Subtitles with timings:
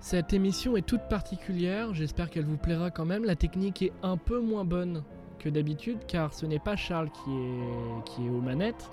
[0.00, 3.24] Cette émission est toute particulière, j'espère qu'elle vous plaira quand même.
[3.24, 5.02] La technique est un peu moins bonne
[5.40, 8.90] que d'habitude car ce n'est pas Charles qui est, qui est aux manettes.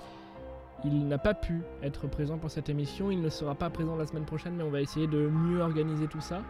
[0.84, 4.06] Il n'a pas pu être présent pour cette émission, il ne sera pas présent la
[4.06, 6.42] semaine prochaine mais on va essayer de mieux organiser tout ça.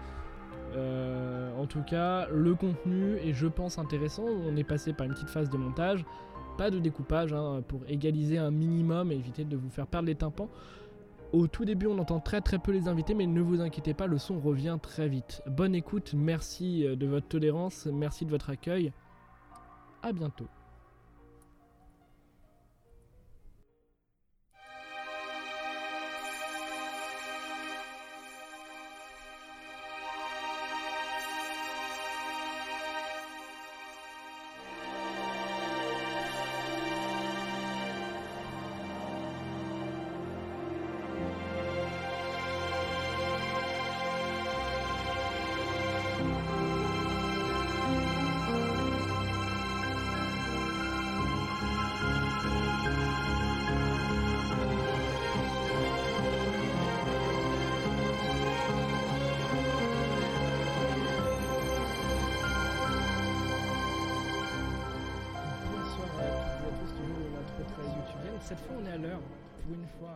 [0.74, 5.12] Euh, en tout cas, le contenu est je pense intéressant, on est passé par une
[5.12, 6.04] petite phase de montage,
[6.56, 10.14] pas de découpage hein, pour égaliser un minimum et éviter de vous faire perdre les
[10.14, 10.48] tympans.
[11.32, 14.06] Au tout début, on entend très très peu les invités, mais ne vous inquiétez pas,
[14.06, 15.42] le son revient très vite.
[15.46, 18.92] Bonne écoute, merci euh, de votre tolérance, merci de votre accueil.
[20.02, 20.46] À bientôt.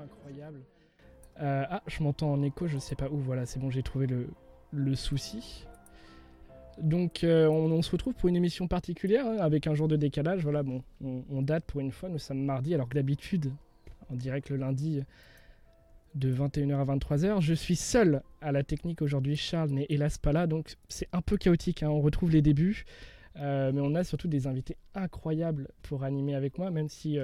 [0.02, 0.60] Incroyable.
[1.40, 3.16] Euh, ah, je m'entends en écho, je sais pas où.
[3.16, 4.28] Voilà, c'est bon, j'ai trouvé le,
[4.72, 5.66] le, souci.
[6.78, 10.42] Donc, euh, on, se retrouve pour une émission particulière hein, avec un jour de décalage.
[10.42, 12.08] Voilà, bon, on, date pour une fois.
[12.08, 13.52] Nous sommes mardi, alors que d'habitude,
[14.10, 15.02] en direct le lundi
[16.14, 17.40] de 21h à 23h.
[17.40, 19.36] Je suis seul à la technique aujourd'hui.
[19.36, 21.82] Charles n'est hélas pas là, donc c'est un peu chaotique.
[21.82, 21.88] Hein.
[21.88, 22.84] On retrouve les débuts.
[23.36, 27.16] Euh, mais on a surtout des invités incroyables pour animer avec moi, même si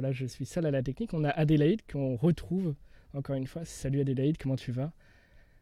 [0.00, 1.12] voilà, je suis seul à la technique.
[1.12, 2.74] On a Adélaïde qu'on retrouve
[3.12, 3.66] encore une fois.
[3.66, 4.92] Salut Adélaïde, comment tu vas?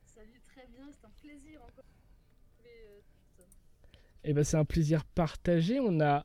[0.06, 1.84] Salut, très bien, c'est un plaisir encore.
[2.64, 3.00] Euh,
[4.22, 5.80] eh ben, c'est un plaisir partagé.
[5.80, 6.24] On a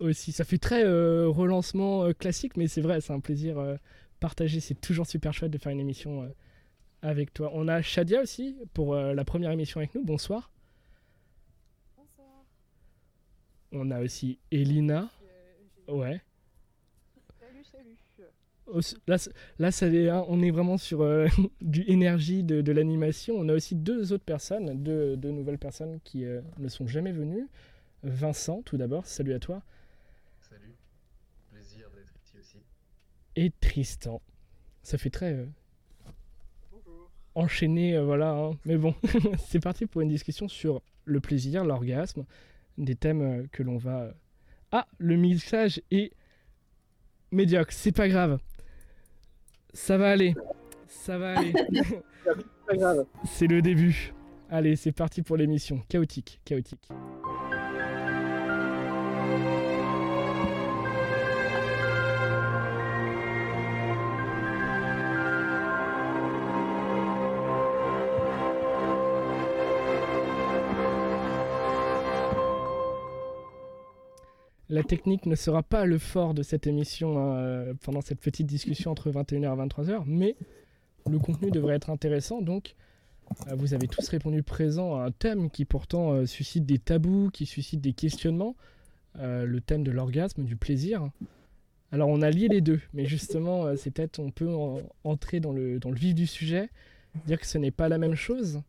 [0.00, 3.78] aussi, ça fait très euh, relancement euh, classique, mais c'est vrai, c'est un plaisir
[4.18, 4.58] partagé.
[4.58, 6.34] C'est toujours super chouette de faire une émission
[7.00, 7.52] avec toi.
[7.54, 10.04] On a Shadia aussi pour la première émission avec nous.
[10.04, 10.50] Bonsoir.
[11.96, 12.44] Bonsoir.
[13.70, 15.08] On a aussi Elina.
[15.86, 16.20] Ouais.
[19.06, 19.16] Là,
[19.58, 21.26] là ça, hein, on est vraiment sur euh,
[21.60, 23.34] du énergie de, l'animation.
[23.36, 27.48] On a aussi deux autres personnes, deux, nouvelles personnes qui euh, ne sont jamais venues.
[28.02, 29.62] Vincent, tout d'abord, salut à toi.
[30.40, 30.74] Salut,
[31.50, 32.58] plaisir d'être ici aussi.
[33.36, 34.20] Et Tristan.
[34.82, 35.46] Ça fait très euh,
[37.34, 38.32] enchaîné, voilà.
[38.32, 38.58] Hein.
[38.64, 38.94] Mais bon,
[39.46, 42.24] c'est parti pour une discussion sur le plaisir, l'orgasme,
[42.78, 44.12] des thèmes que l'on va.
[44.72, 46.12] Ah, le message est
[47.30, 48.38] médiocre, c'est pas grave.
[49.72, 50.34] Ça va aller.
[50.86, 51.52] Ça va aller.
[53.24, 54.12] c'est le début.
[54.50, 55.80] Allez, c'est parti pour l'émission.
[55.88, 56.88] Chaotique, chaotique.
[74.72, 78.90] La technique ne sera pas le fort de cette émission euh, pendant cette petite discussion
[78.90, 80.34] entre 21h et 23h, mais
[81.10, 82.40] le contenu devrait être intéressant.
[82.40, 82.74] Donc,
[83.48, 87.28] euh, vous avez tous répondu présent à un thème qui pourtant euh, suscite des tabous,
[87.34, 88.56] qui suscite des questionnements,
[89.20, 91.06] le thème de l'orgasme, du plaisir.
[91.90, 94.48] Alors, on a lié les deux, mais justement, c'est peut-être on peut
[95.04, 96.70] entrer dans le, vif du sujet,
[97.26, 98.62] dire que ce n'est pas la même chose.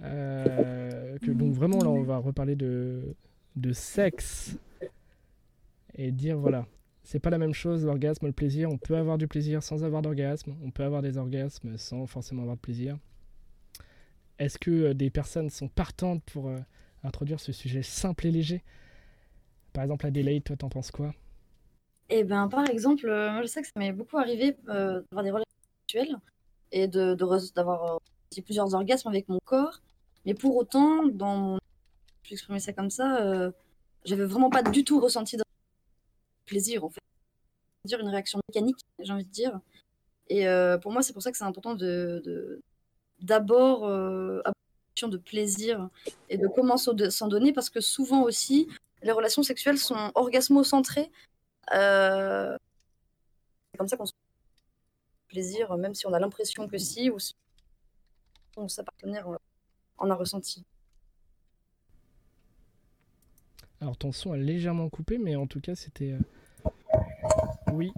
[0.00, 3.14] que, donc, vraiment, là, on va reparler de
[3.72, 4.58] sexe
[6.00, 6.66] et dire voilà,
[7.02, 8.70] c'est pas la même chose l'orgasme, le plaisir.
[8.70, 12.42] On peut avoir du plaisir sans avoir d'orgasme, on peut avoir des orgasmes sans forcément
[12.42, 12.96] avoir de plaisir.
[14.38, 16.58] Est-ce que euh, des personnes sont partantes pour euh,
[17.04, 18.64] introduire ce sujet simple et léger?
[19.74, 21.14] Par exemple, Adélaïde, toi, t'en penses quoi?
[22.08, 25.30] Eh ben, par exemple, euh, moi je sais que ça m'est beaucoup arrivé d'avoir des
[25.30, 25.44] relations
[25.82, 26.16] sexuelles
[26.72, 28.00] et d'avoir
[28.34, 29.82] de, plusieurs orgasmes avec mon corps,
[30.24, 31.58] mais pour autant, dans mon...
[32.22, 33.52] je vais exprimer ça comme ça,
[34.04, 35.42] j'avais vraiment pas du tout ressenti de
[36.50, 37.00] plaisir, en fait.
[37.84, 39.58] Dire une réaction mécanique, j'ai envie de dire.
[40.28, 42.60] Et euh, pour moi, c'est pour ça que c'est important de
[43.20, 44.42] d'abord euh,
[45.08, 45.88] de plaisir
[46.28, 48.68] et de comment s'en donner, parce que souvent aussi,
[49.02, 51.10] les relations sexuelles sont orgasmocentrées.
[51.72, 52.56] Euh,
[53.72, 54.12] c'est comme ça qu'on se
[55.28, 57.34] plaisir, même si on a l'impression que si, ou si
[58.68, 59.26] sa partenaire
[59.96, 60.64] en a ressenti.
[63.80, 66.14] Alors ton son a légèrement coupé, mais en tout cas c'était...
[67.72, 67.92] Oui,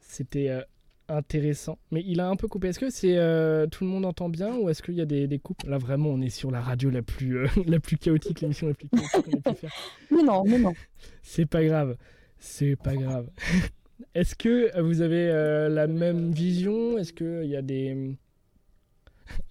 [0.00, 0.62] c'était euh,
[1.08, 1.78] intéressant.
[1.90, 2.68] Mais il a un peu coupé.
[2.68, 5.26] Est-ce que c'est euh, tout le monde entend bien ou est-ce qu'il y a des,
[5.26, 8.40] des coupes Là, vraiment, on est sur la radio la plus, euh, la plus chaotique,
[8.40, 9.72] l'émission la plus chaotique qu'on ait pu faire.
[10.10, 10.74] Mais non, mais non.
[11.22, 11.96] C'est pas grave.
[12.38, 13.30] C'est pas grave.
[14.14, 16.98] Est-ce que vous avez euh, la même vision?
[16.98, 18.16] Est-ce qu'il y a des.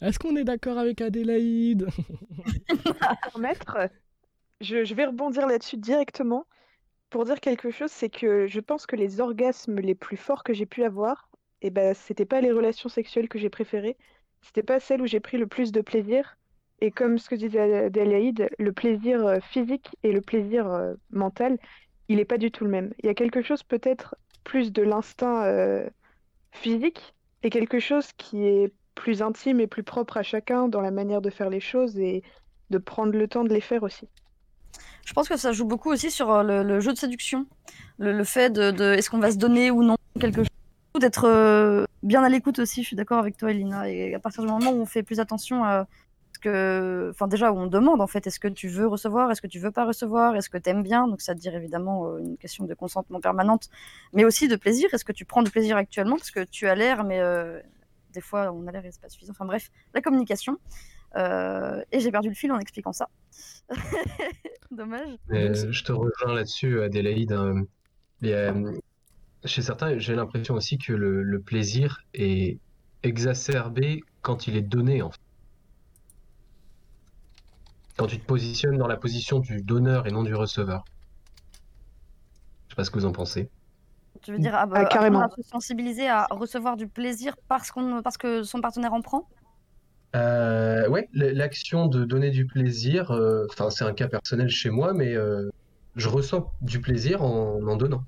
[0.02, 1.88] Est-ce qu'on est d'accord avec Adélaïde?
[3.40, 3.90] Maître,
[4.62, 6.46] je, je vais rebondir là-dessus directement
[7.10, 10.54] pour dire quelque chose, c'est que je pense que les orgasmes les plus forts que
[10.54, 11.30] j'ai pu avoir,
[11.62, 13.98] et eh ben, c'était pas les relations sexuelles que j'ai préférées,
[14.42, 16.38] c'était pas celles où j'ai pris le plus de plaisir.
[16.82, 21.58] Et comme ce que disait Adélaïde, le plaisir euh, physique et le plaisir euh, mental,
[22.10, 22.94] il n'est pas du tout le même.
[23.00, 25.90] Il y a quelque chose peut-être plus de l'instinct euh,
[26.52, 30.92] physique et quelque chose qui est plus intime et plus propre à chacun dans la
[30.92, 32.24] manière de faire les choses et
[32.70, 34.08] de prendre le temps de les faire aussi.
[35.06, 37.46] Je pense que ça joue beaucoup aussi sur euh, le, jeu de séduction.
[37.98, 40.50] Le, fait de, est-ce qu'on va se donner ou non quelque chose.
[41.00, 43.90] D'être euh, bien à l'écoute aussi, je suis d'accord avec toi, Elina.
[43.90, 45.88] Et à partir du moment où on fait plus attention à
[46.34, 47.10] ce que.
[47.12, 49.60] Enfin, déjà, où on demande en fait, est-ce que tu veux recevoir, est-ce que tu
[49.60, 51.08] veux pas recevoir, est-ce que tu aimes bien?
[51.08, 53.70] Donc, ça veut dire évidemment euh, une question de consentement permanente,
[54.14, 54.88] mais aussi de plaisir.
[54.94, 56.16] Est-ce que tu prends du plaisir actuellement?
[56.16, 57.20] Parce que tu as l'air, mais
[58.14, 59.34] des fois, on a l'air et c'est pas suffisant.
[59.34, 60.58] Enfin, bref, la communication.
[61.16, 63.10] Euh, et j'ai perdu le fil en expliquant ça.
[64.72, 65.18] Dommage.
[65.30, 67.32] je te rejoins là-dessus, Adélaïde.
[67.32, 67.64] Hein.
[68.24, 68.78] Euh,
[69.46, 72.60] chez certains, j'ai l'impression aussi que le, plaisir est
[73.04, 75.20] exacerbé quand il est donné, en fait.
[77.98, 80.84] Quand tu te positionnes dans la position du donneur et non du receveur.
[82.68, 83.50] Je sais pas ce que vous en pensez.
[84.22, 85.30] Tu veux dire ah, bah, carrément.
[85.30, 89.30] se sensibiliser à recevoir du plaisir parce, qu'on, parce que son partenaire en prend?
[90.16, 94.94] Euh, ouais, l'action de donner du plaisir, euh, enfin c'est un cas personnel chez moi,
[94.94, 95.50] mais euh,
[95.96, 98.04] je ressens du plaisir en en donnant.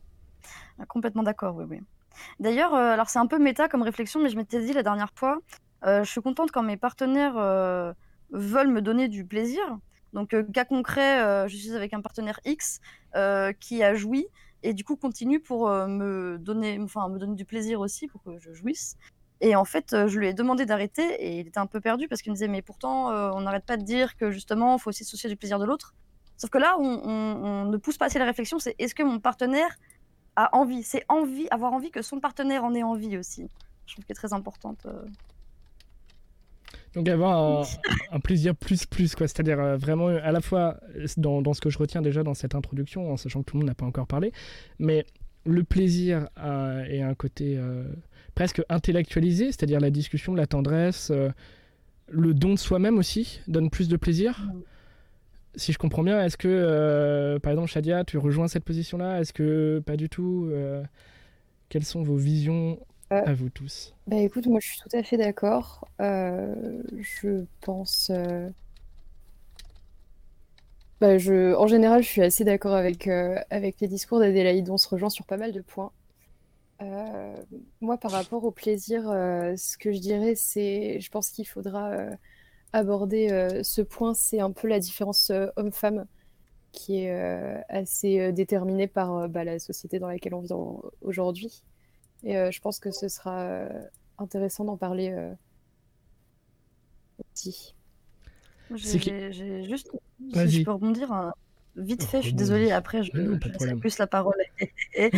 [0.80, 1.82] Ah, complètement d'accord, oui, oui.
[2.40, 5.40] D'ailleurs, alors c'est un peu méta comme réflexion, mais je m'étais dit la dernière fois,
[5.84, 7.36] je suis contente quand mes partenaires
[8.32, 9.62] veulent me donner du plaisir.
[10.14, 12.80] Donc, cas concret, je suis avec un partenaire X
[13.60, 14.28] qui a joui
[14.64, 18.40] et du coup continue pour me donner, enfin me donner du plaisir aussi pour que
[18.40, 18.98] je jouisse.
[19.42, 22.08] Et en fait, euh, je lui ai demandé d'arrêter et il était un peu perdu
[22.08, 24.82] parce qu'il me disait mais pourtant euh, on n'arrête pas de dire que justement il
[24.82, 25.94] faut aussi se soucier du plaisir de l'autre.
[26.38, 29.76] Sauf que là, on, ne pousse pas assez la réflexion, c'est est-ce que mon partenaire
[30.36, 33.50] a envie C'est envie, avoir envie que son partenaire en ait envie aussi?
[33.88, 34.86] Je trouve qu'elle est très importante.
[34.86, 35.04] Euh.
[36.94, 37.66] Donc avoir
[38.12, 40.78] un, plaisir plus plus quoi, c'est-à-dire vraiment à la fois
[41.18, 43.62] dans, dans, ce que je retiens déjà dans cette introduction, en sachant que tout le
[43.62, 44.32] monde n'a pas encore parlé,
[44.78, 45.06] mais
[45.46, 47.60] le plaisir est un côté
[48.38, 51.30] presque intellectualisé, c'est-à-dire la discussion, la tendresse, euh,
[52.08, 54.48] le don de soi-même aussi donne plus de plaisir.
[55.56, 59.20] Si je comprends bien, est-ce que, euh, par exemple, Shadia, tu rejoins cette position-là?
[59.20, 60.84] Est-ce que pas du tout euh,
[61.70, 62.78] Quelles sont vos visions
[63.10, 63.96] à vous tous?
[64.06, 65.88] Bah écoute, moi je suis tout à fait d'accord.
[66.00, 68.12] je pense.
[71.02, 71.56] Bah, je...
[71.56, 74.70] En général, je suis assez d'accord avec, avec les discours d'Adélaïde.
[74.70, 75.92] On se rejoint sur pas mal de points.
[76.82, 77.36] Euh,
[77.82, 81.92] moi, par rapport au plaisir, euh, ce que je dirais, c'est, je pense qu'il faudra
[81.92, 82.16] euh,
[82.74, 86.06] aborder ce point, c'est un peu la différence homme-femme
[86.74, 90.54] qui est assez déterminée par bah, la société dans laquelle on vit
[91.02, 91.64] aujourd'hui.
[92.24, 93.68] Et je pense que ce sera
[94.18, 95.16] intéressant d'en parler
[97.34, 97.74] aussi.
[98.76, 99.90] J'ai juste,
[100.34, 101.34] si je peux rebondir, hein
[101.78, 104.36] vite fait, je suis désolée, après je, je plus la parole.
[104.96, 105.12] et,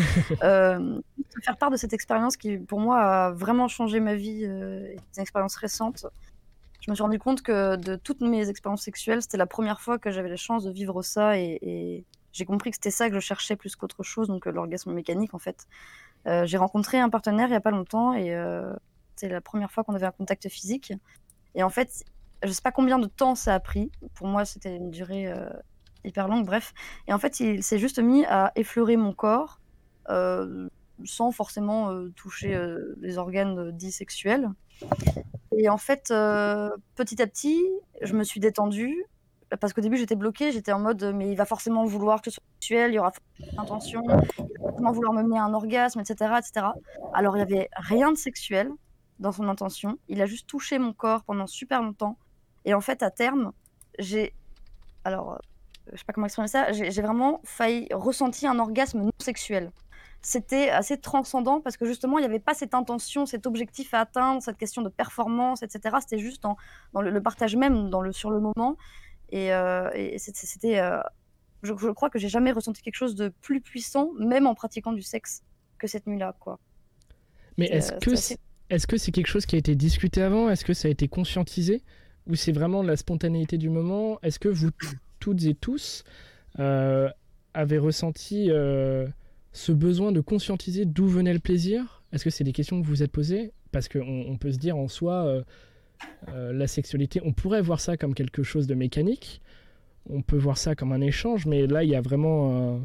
[0.43, 1.01] euh,
[1.43, 5.21] faire part de cette expérience qui, pour moi, a vraiment changé ma vie, euh, une
[5.21, 6.05] expérience récente.
[6.81, 9.97] Je me suis rendu compte que de toutes mes expériences sexuelles, c'était la première fois
[9.99, 13.19] que j'avais la chance de vivre ça et, j'ai compris que c'était ça que je
[13.19, 15.65] cherchais plus qu'autre chose, donc euh, l'orgasme mécanique en fait.
[16.27, 18.37] Euh, j'ai rencontré un partenaire il n'y a pas longtemps et
[19.15, 20.93] c'est la première fois qu'on avait un contact physique.
[21.55, 22.05] Et en fait,
[22.43, 23.91] je sais pas combien de temps ça a pris.
[24.13, 25.33] Pour moi, c'était une durée
[26.05, 26.73] hyper longue, bref.
[27.07, 29.59] Et en fait, il s'est juste mis à effleurer mon corps
[30.09, 30.67] euh,
[31.05, 34.49] sans forcément euh, toucher euh, les organes dits sexuels.
[35.55, 37.61] Et en fait, petit à petit,
[38.01, 39.05] je me suis détendue
[39.59, 42.35] parce qu'au début j'étais bloquée, j'étais en mode mais il va forcément vouloir que ce
[42.35, 43.11] soit sexuel, il y aura
[43.57, 46.67] intention, il va forcément vouloir me mener à un orgasme, etc., etc.
[47.13, 48.69] Alors il y avait rien de sexuel
[49.17, 52.17] dans son intention, il a juste touché mon corps pendant super longtemps.
[52.63, 53.51] Et en fait, à terme,
[53.97, 54.33] j'ai
[55.03, 55.39] alors
[55.91, 59.71] je sais pas comment exprimer ça, j'ai vraiment failli ressenti un orgasme non sexuel.
[60.21, 64.01] C'était assez transcendant parce que justement, il n'y avait pas cette intention, cet objectif à
[64.01, 65.97] atteindre, cette question de performance, etc.
[66.01, 66.57] C'était juste dans,
[66.93, 68.75] dans le, partage même, dans le, sur le moment.
[69.29, 70.79] Et, euh, c'était.
[70.79, 70.99] Euh,
[71.63, 74.91] je, je, crois que j'ai jamais ressenti quelque chose de plus puissant, même en pratiquant
[74.91, 75.43] du sexe,
[75.77, 76.59] que cette nuit-là, quoi.
[77.57, 79.75] Mais C'est, est-ce euh, que c'est c'est est-ce que c'est quelque chose qui a été
[79.75, 80.49] discuté avant?
[80.49, 81.81] Est-ce que ça a été conscientisé?
[82.27, 84.19] Ou c'est vraiment la spontanéité du moment?
[84.21, 84.69] Est-ce que vous
[85.19, 86.03] toutes et tous
[86.59, 87.09] euh,
[87.53, 89.07] avez ressenti euh,
[89.53, 92.93] ce besoin de conscientiser d'où venait le plaisir Est-ce que c'est des questions que vous
[92.93, 93.51] vous êtes posées?
[93.71, 95.43] Parce qu'on on peut se dire en soi,
[96.27, 99.41] euh, la sexualité, on pourrait voir ça comme quelque chose de mécanique,
[100.09, 102.81] on peut voir ça comme un échange, mais là, il y a vraiment,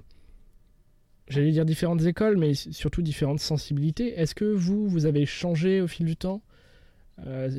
[1.29, 4.19] j'allais dire différentes écoles, mais surtout différentes sensibilités.
[4.19, 6.43] Est-ce que vous, vous avez changé au fil du temps?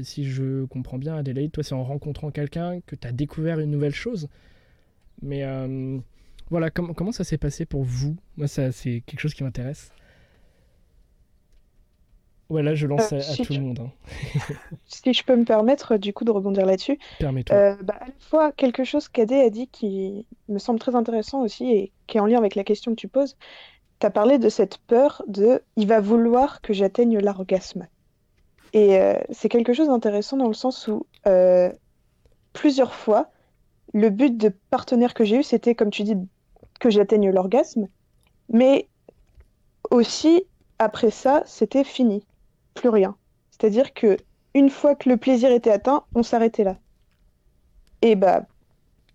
[0.04, 3.72] Si je comprends bien, Adélaïde, toi, c'est en rencontrant quelqu'un que tu as découvert une
[3.72, 4.28] nouvelle chose.
[5.22, 5.98] Mais euh,
[6.50, 8.16] voilà, com- comment ça s'est passé pour vous?
[8.38, 9.92] Moi, ça, c'est quelque chose qui m'intéresse.
[12.50, 13.80] Ouais, là, je lance Euh, à, à si tout le monde.
[13.80, 13.92] hein.
[14.86, 17.56] Si je peux me permettre du coup de rebondir là-dessus, Permets-toi.
[17.58, 21.42] euh, bah, à la fois quelque chose qu'Adé a dit qui me semble très intéressant
[21.42, 23.36] aussi et qui est en lien avec la question que tu poses.
[24.00, 27.88] Tu as parlé de cette peur de il va vouloir que j'atteigne l'orgasme.
[28.74, 31.72] Et euh, c'est quelque chose d'intéressant dans le sens où euh,
[32.54, 33.32] plusieurs fois,
[33.94, 36.16] le but de partenaire que j'ai eu, c'était, comme tu dis,
[36.80, 37.88] que j'atteigne l'orgasme,
[38.50, 38.88] mais
[39.92, 40.44] aussi,
[40.80, 42.26] après ça, c'était fini.
[42.74, 43.16] Plus rien.
[43.52, 44.18] C'est-à-dire que
[44.54, 46.78] une fois que le plaisir était atteint, on s'arrêtait là.
[48.02, 48.46] Et bah,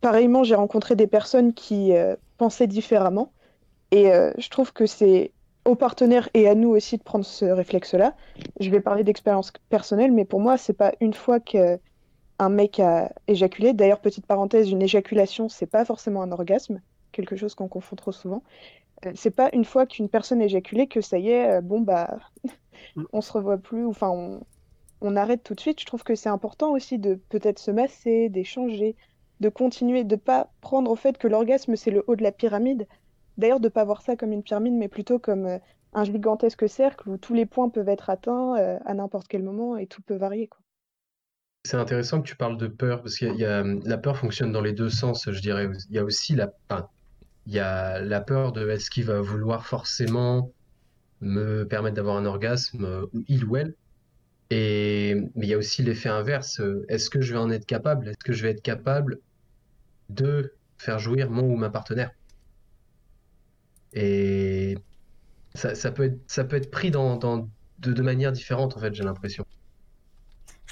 [0.01, 3.33] pareillement, j'ai rencontré des personnes qui euh, pensaient différemment.
[3.91, 5.33] Et euh, je trouve que c'est
[5.65, 8.15] aux partenaires et à nous aussi de prendre ce réflexe-là.
[8.61, 11.41] Je vais parler d'expérience personnelle, mais pour moi, c'est pas une fois
[12.41, 13.75] qu'un mec a éjaculé.
[13.75, 16.81] D'ailleurs, petite parenthèse, une éjaculation, c'est pas forcément un orgasme,
[17.13, 18.43] quelque chose qu'on confond trop souvent.
[19.07, 21.81] Euh, c'est pas une fois qu'une personne a éjaculé que ça y est, euh, bon
[21.81, 22.19] bah,
[23.13, 24.41] on se revoit plus, ou enfin on,
[25.03, 25.81] on arrête tout de suite.
[25.81, 28.97] Je trouve que c'est important aussi de peut-être se masser, d'échanger,
[29.41, 32.87] de continuer, de pas prendre au fait que l'orgasme c'est le haut de la pyramide.
[33.39, 35.59] D'ailleurs, de pas voir ça comme une pyramide, mais plutôt comme euh,
[35.93, 39.77] un gigantesque cercle où tous les points peuvent être atteints euh, à n'importe quel moment
[39.77, 40.60] et tout peut varier, quoi.
[41.65, 44.73] C'est intéressant que tu parles de peur, parce y a- la peur fonctionne dans les
[44.73, 45.69] deux sens, je dirais.
[45.91, 46.51] Il y a aussi la,
[47.47, 50.55] il y a la peur de est-ce qu'il va vouloir forcément
[51.21, 53.75] me permettre d'avoir un orgasme, il ou elle.
[54.51, 56.61] Et, mais il y a aussi l'effet inverse.
[56.61, 58.09] euh, Est-ce que je vais en être capable?
[58.09, 59.19] Est-ce que je vais être capable
[60.11, 62.13] de faire jouir mon ou ma partenaire?
[63.93, 64.77] Et
[65.55, 67.17] ça, peut être, ça peut être pris dans,
[67.79, 69.45] de, de manière différente, en fait, j'ai l'impression.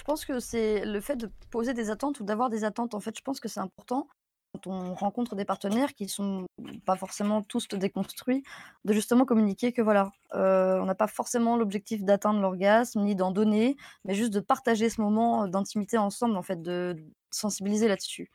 [0.09, 2.95] Je pense que c'est le fait de poser des attentes ou d'avoir des attentes.
[2.95, 4.09] En fait, je pense que c'est important
[4.55, 6.47] quand on rencontre des partenaires qui sont
[6.87, 8.43] pas forcément tous déconstruits,
[8.87, 13.33] de justement communiquer que voilà, euh, on n'a pas forcément l'objectif d'atteindre l'orgasme ni d'en
[13.33, 16.97] donner, mais juste de partager ce moment d'intimité ensemble, en fait, de
[17.31, 18.31] sensibiliser là-dessus.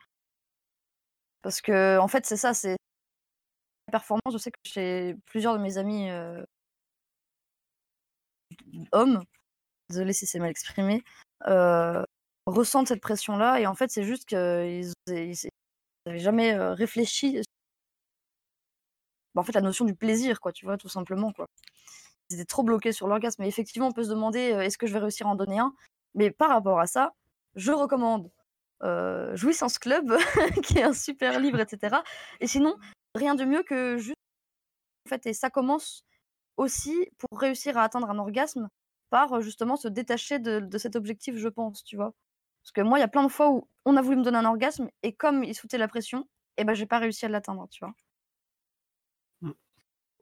[1.42, 2.78] Parce que, en fait, c'est ça, c'est
[3.88, 4.32] la performance.
[4.32, 6.44] Je sais que chez plusieurs de mes amis euh,
[8.92, 9.24] hommes,
[9.90, 11.23] désolé si c'est mal exprimé, euh,
[12.46, 13.60] ressentent cette pression-là.
[13.60, 14.92] Et en fait, c'est juste qu'ils
[16.06, 17.42] n'avaient jamais euh, réfléchi.
[19.36, 21.48] Bah, en fait, la notion du plaisir, quoi, tu vois, tout simplement, quoi.
[22.30, 23.42] Ils étaient trop bloqués sur l'orgasme.
[23.42, 25.60] Mais effectivement, on peut se demander euh, est-ce que je vais réussir à en donner
[25.60, 25.74] un?
[26.16, 27.14] Mais par rapport à ça,
[27.56, 28.32] je recommande
[28.84, 30.14] euh, Jouissance Club,
[30.64, 31.98] qui est un super livre, etc.
[32.40, 32.78] Et sinon,
[33.16, 34.16] rien de mieux que juste.
[35.06, 36.04] En fait, et ça commence
[36.56, 38.70] aussi pour réussir à atteindre un orgasme
[39.14, 42.16] par justement se détacher de, de cet objectif, je pense, tu vois.
[42.64, 44.40] Parce que moi, il y a plein de fois où on a voulu me donner
[44.40, 46.28] un orgasme et comme il foutait la pression,
[46.58, 47.94] et ben j'ai pas réussi à l'atteindre, tu vois.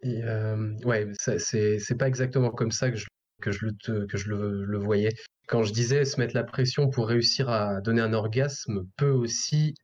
[0.03, 3.05] Et euh, ouais, c'est c'est pas exactement comme ça que je,
[3.41, 5.11] que je, le, te- que je le, le voyais.
[5.47, 9.75] Quand je disais se mettre la pression pour réussir à donner un orgasme peut aussi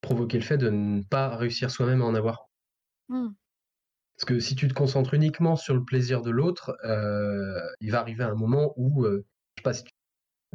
[0.00, 2.48] provoquer le fait de ne pas réussir soi-même à en avoir.
[3.08, 3.28] Hmm.
[4.16, 8.00] Parce que si tu te concentres uniquement sur le plaisir de l'autre, euh, il va
[8.00, 9.90] arriver un moment où, euh, je sais pas, si tu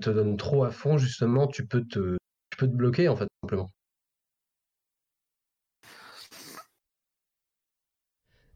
[0.01, 2.17] te donnes trop à fond, justement, tu peux te,
[2.65, 3.71] bloquer, en fait, simplement.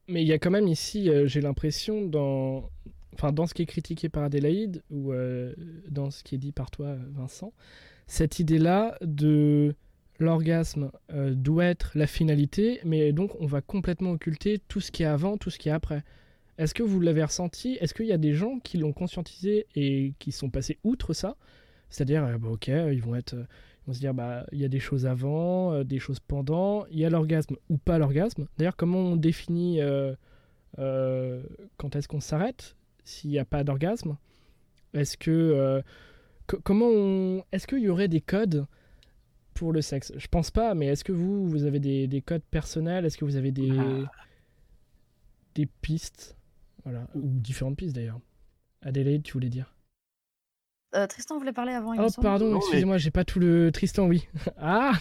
[0.07, 2.69] Mais il y a quand même ici, euh, j'ai l'impression, dans...
[3.13, 5.53] Enfin, dans ce qui est critiqué par Adélaïde, ou euh,
[5.87, 7.53] dans ce qui est dit par toi, Vincent,
[8.07, 9.75] cette idée-là de
[10.19, 15.03] l'orgasme euh, doit être la finalité, mais donc on va complètement occulter tout ce qui
[15.03, 16.03] est avant, tout ce qui est après.
[16.57, 17.77] Est-ce que vous l'avez ressenti?
[17.81, 21.35] Est-ce qu'il y a des gens qui l'ont conscientisé et qui sont passés outre ça?
[21.89, 23.43] C'est-à-dire, euh, bah, ok, ils vont être, euh,
[23.83, 26.85] ils vont se dire, bah, il y a des choses avant, euh, des choses pendant,
[26.87, 28.47] il y a l'orgasme ou pas l'orgasme.
[28.57, 29.79] D'ailleurs, comment on définit
[30.77, 32.75] quand est-ce qu'on s'arrête?
[33.03, 34.17] S'il n'y a pas d'orgasme?
[34.93, 35.83] Est-ce que
[36.47, 38.65] co- comment est-ce qu'il y aurait des codes
[39.55, 42.43] pour le sexe Je pense pas, mais est-ce que vous, vous avez des, des codes
[42.51, 43.05] personnels?
[43.05, 43.71] Est-ce que vous avez des,
[45.55, 46.37] des pistes?
[46.83, 48.19] Voilà, ou différentes pistes d'ailleurs.
[48.83, 49.73] Adélaïde, tu voulais dire?
[50.95, 51.93] Euh, Tristan voulait parler avant.
[51.93, 53.71] il Oh, pardon, mais- excusez-moi, j'ai pas tout le.
[53.71, 54.27] Tristan, oui.
[54.57, 54.91] Ah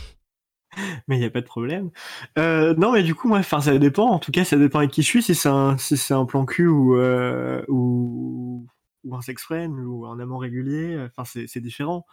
[1.07, 1.91] Mais il n'y a pas de problème.
[2.39, 4.09] Euh, non, mais du coup, moi, enfin, ça dépend.
[4.11, 5.23] En tout cas, ça dépend avec qui je suis.
[5.23, 8.67] Si c'est un, si c'est un plan cul ou, euh, ou,
[9.05, 12.07] ou un sex friend ou un amant régulier, enfin, c'est, c'est différent.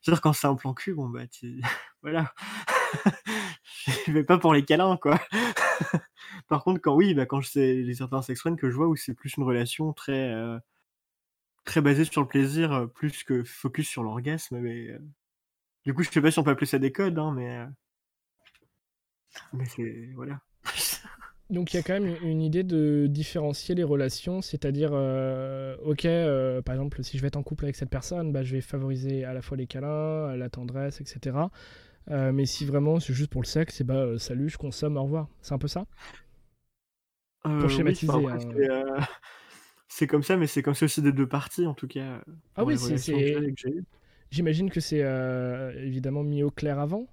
[0.00, 1.60] C'est-à-dire, quand c'est un plan cul, bon, bah, tu...
[2.02, 2.32] voilà.
[4.06, 5.20] je vais pas pour les câlins, quoi.
[6.48, 9.14] Par contre, quand oui, bah, quand c'est les certains sex que je vois où c'est
[9.14, 10.58] plus une relation très, euh,
[11.64, 14.98] très basée sur le plaisir, euh, plus que focus sur l'orgasme, mais, euh,
[15.84, 17.66] du coup, je sais pas si on peut appeler ça des codes, hein, mais, euh,
[19.52, 20.40] mais c'est, voilà.
[21.50, 26.04] Donc il y a quand même une idée de différencier les relations, c'est-à-dire, euh, ok,
[26.04, 28.60] euh, par exemple, si je vais être en couple avec cette personne, bah, je vais
[28.60, 31.50] favoriser à la fois les câlins, la tendresse, etc.
[32.10, 34.96] Euh, mais si vraiment c'est juste pour le sexe, et bah euh, salut, je consomme,
[34.98, 35.28] au revoir.
[35.40, 35.86] C'est un peu ça?
[37.46, 39.06] Euh, oui, schématiser, enfin, après, hein.
[39.88, 42.22] c'est, euh, comme ça, mais c'est comme ça aussi des deux parties, en tout cas.
[42.56, 43.54] Ah oui, c'est-.
[44.30, 47.06] J'imagine que c'est euh, évidemment mis au clair avant?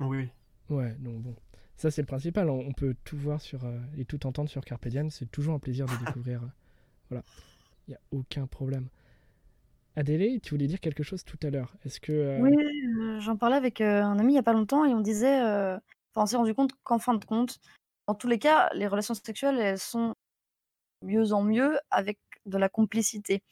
[0.00, 0.28] Oui.
[0.70, 1.36] Ouais, donc bon.
[1.76, 2.48] Ça, c'est le principal.
[2.50, 5.10] On on peut tout voir sur, euh, et tout entendre sur Carpe Diem.
[5.10, 6.42] C'est toujours un plaisir de découvrir.
[6.42, 6.46] euh,
[7.10, 7.24] voilà.
[7.86, 8.88] Il n'y a aucun problème.
[9.96, 11.74] Adélé, tu voulais dire quelque chose tout à l'heure.
[11.84, 12.12] Est-ce que.
[12.12, 12.52] euh, Oui,
[13.20, 15.76] j'en parlais avec euh, un ami il y a pas longtemps et on disait, euh,
[16.14, 17.60] enfin, on s'est rendu compte qu'en fin de compte,
[18.08, 20.14] dans tous les cas, les relations sexuelles, elles sont
[21.02, 23.42] mieux en mieux avec de la complicité.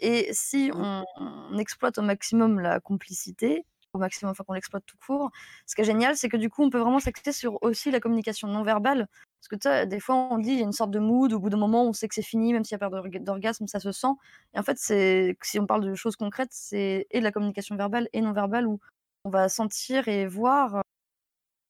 [0.00, 3.64] Et si on, on exploite au maximum la complicité,
[3.94, 5.30] au maximum, enfin qu'on l'exploite tout court,
[5.66, 8.00] ce qui est génial, c'est que du coup, on peut vraiment s'axer sur aussi la
[8.00, 9.08] communication non verbale.
[9.40, 11.50] Parce que des fois, on dit, il y a une sorte de mood, au bout
[11.50, 13.78] d'un moment, on sait que c'est fini, même s'il y a pas d'orga- d'orgasme, ça
[13.80, 14.08] se sent.
[14.54, 17.76] Et en fait, c'est si on parle de choses concrètes, c'est et de la communication
[17.76, 18.80] verbale et non verbale où
[19.24, 20.80] on va sentir et voir euh,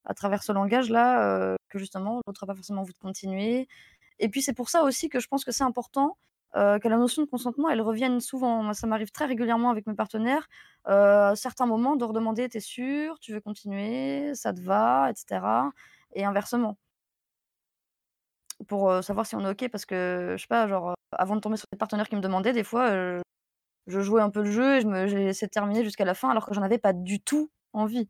[0.05, 3.69] à travers ce langage-là euh, que justement l'autre n'a pas forcément envie de continuer.
[4.19, 6.17] Et puis c'est pour ça aussi que je pense que c'est important
[6.57, 8.63] euh, que la notion de consentement, elle revienne souvent.
[8.63, 10.49] Moi, ça m'arrive très régulièrement avec mes partenaires,
[10.89, 13.19] euh, à certains moments, de redemander T'es sûr?
[13.21, 14.35] Tu veux continuer?
[14.35, 15.11] Ça te va?
[15.11, 15.73] Etc.
[16.15, 16.77] Et inversement.
[18.69, 21.35] Pour euh, savoir si on est OK, parce que, je sais pas, genre, euh, avant
[21.37, 22.91] de tomber sur des partenaires qui me demandaient, des fois,
[23.87, 26.47] je jouais un peu le jeu et je me, j'ai terminer jusqu'à la fin alors
[26.47, 28.09] que j'en avais pas du tout envie.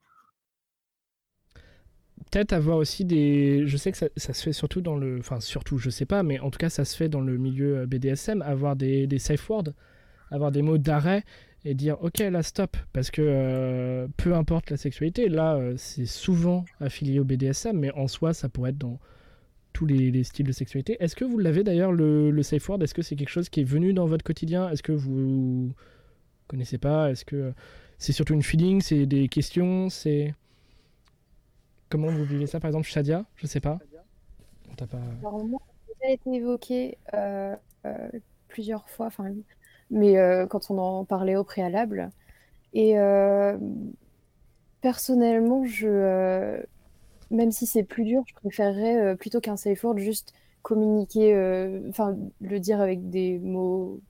[2.31, 3.67] Peut-être avoir aussi des.
[3.67, 5.19] Je sais que ça, se fait surtout dans le.
[5.19, 7.79] Enfin, surtout, je sais pas, mais en tout cas, ça se fait dans le milieu
[7.79, 8.43] euh, BDSM.
[8.43, 9.71] Avoir des, des safe words,
[10.31, 11.25] avoir des mots d'arrêt
[11.65, 12.77] et dire ok, là, stop.
[12.93, 17.93] Parce que euh, peu importe la sexualité, là, euh, c'est souvent affilié au BDSM, mais
[17.93, 18.99] en soi, ça pourrait être dans
[19.73, 20.97] tous les, les styles de sexualité.
[21.01, 22.83] Est-ce que vous l'avez d'ailleurs, le, le safe word?
[22.83, 24.69] Est-ce que c'est quelque chose qui est venu dans votre quotidien?
[24.71, 25.75] Est-ce que vous
[26.47, 27.11] connaissez pas?
[27.11, 27.53] Est-ce que
[27.99, 28.81] c'est surtout une feeling?
[28.81, 29.89] C'est des questions?
[29.89, 30.35] C'est.
[31.89, 33.79] Comment vous vivez ça, par exemple, Shadia Je sais pas.
[34.71, 34.99] On t'a pas.
[35.21, 35.61] Alors, moi,
[36.01, 37.55] ça a été évoqué euh,
[37.87, 38.09] euh,
[38.49, 39.33] plusieurs fois, enfin,
[39.91, 42.11] mais euh, quand on en parlait au préalable.
[42.73, 43.57] Et euh,
[44.81, 46.63] personnellement, je, euh,
[47.31, 51.81] même si c'est plus dur, je préférerais euh, plutôt qu'un safe word juste communiquer, euh,
[51.89, 54.01] enfin, le dire avec des mots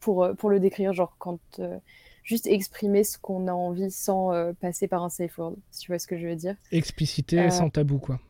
[0.00, 1.78] pour, pour le décrire, genre quand euh,
[2.24, 5.92] juste exprimer ce qu'on a envie sans euh, passer par un safe word, si tu
[5.92, 6.56] vois ce que je veux dire.
[6.72, 8.20] Explicité Euh, sans tabou, quoi.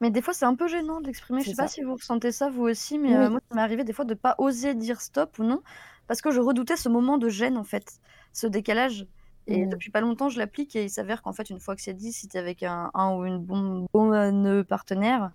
[0.00, 1.42] Mais des fois, c'est un peu gênant d'exprimer.
[1.42, 3.14] Je sais pas si vous ressentez ça vous aussi, mais Oui.
[3.16, 5.62] euh, moi, ça m'est arrivé des fois de pas oser dire stop ou non,
[6.06, 8.00] parce que je redoutais ce moment de gêne, en fait,
[8.32, 9.06] ce décalage.
[9.46, 9.70] Et Mm.
[9.70, 12.12] depuis pas longtemps, je l'applique et il s'avère qu'en fait, une fois que c'est dit,
[12.12, 15.32] si t'es avec un, un ou une bon, bonne partenaire,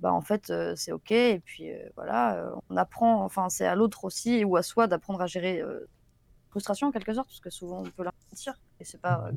[0.00, 1.10] bah en fait, euh, c'est ok.
[1.12, 4.86] Et puis euh, voilà, euh, on apprend, enfin, c'est à l'autre aussi ou à soi
[4.88, 5.88] d'apprendre à gérer euh,
[6.56, 9.26] frustration en quelque sorte, parce que souvent on peut la ressentir et c'est pas.
[9.28, 9.32] euh,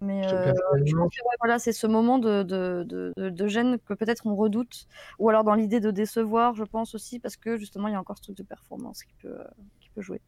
[0.00, 0.52] Mais Je- euh,
[0.84, 3.78] je personnellement, pense que, ouais, voilà, c'est ce moment de, de, de, de- de gêne
[3.80, 4.86] que peut-être on redoute,
[5.18, 8.00] ou alors dans l'idée de décevoir, je pense aussi, parce que justement, il y a
[8.00, 9.44] encore ce truc de performance qui peut, euh,
[9.80, 10.20] qui peut jouer.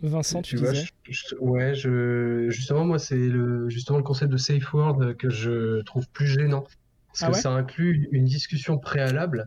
[0.00, 0.84] Vincent, tu, Tu vois, disais?
[1.04, 5.30] je- je- ouais, je, justement, moi, c'est le, justement le concept de safe word que
[5.30, 6.62] je trouve plus gênant.
[7.08, 7.40] Parce Ah que ouais?
[7.40, 9.46] ça inclut une discussion préalable.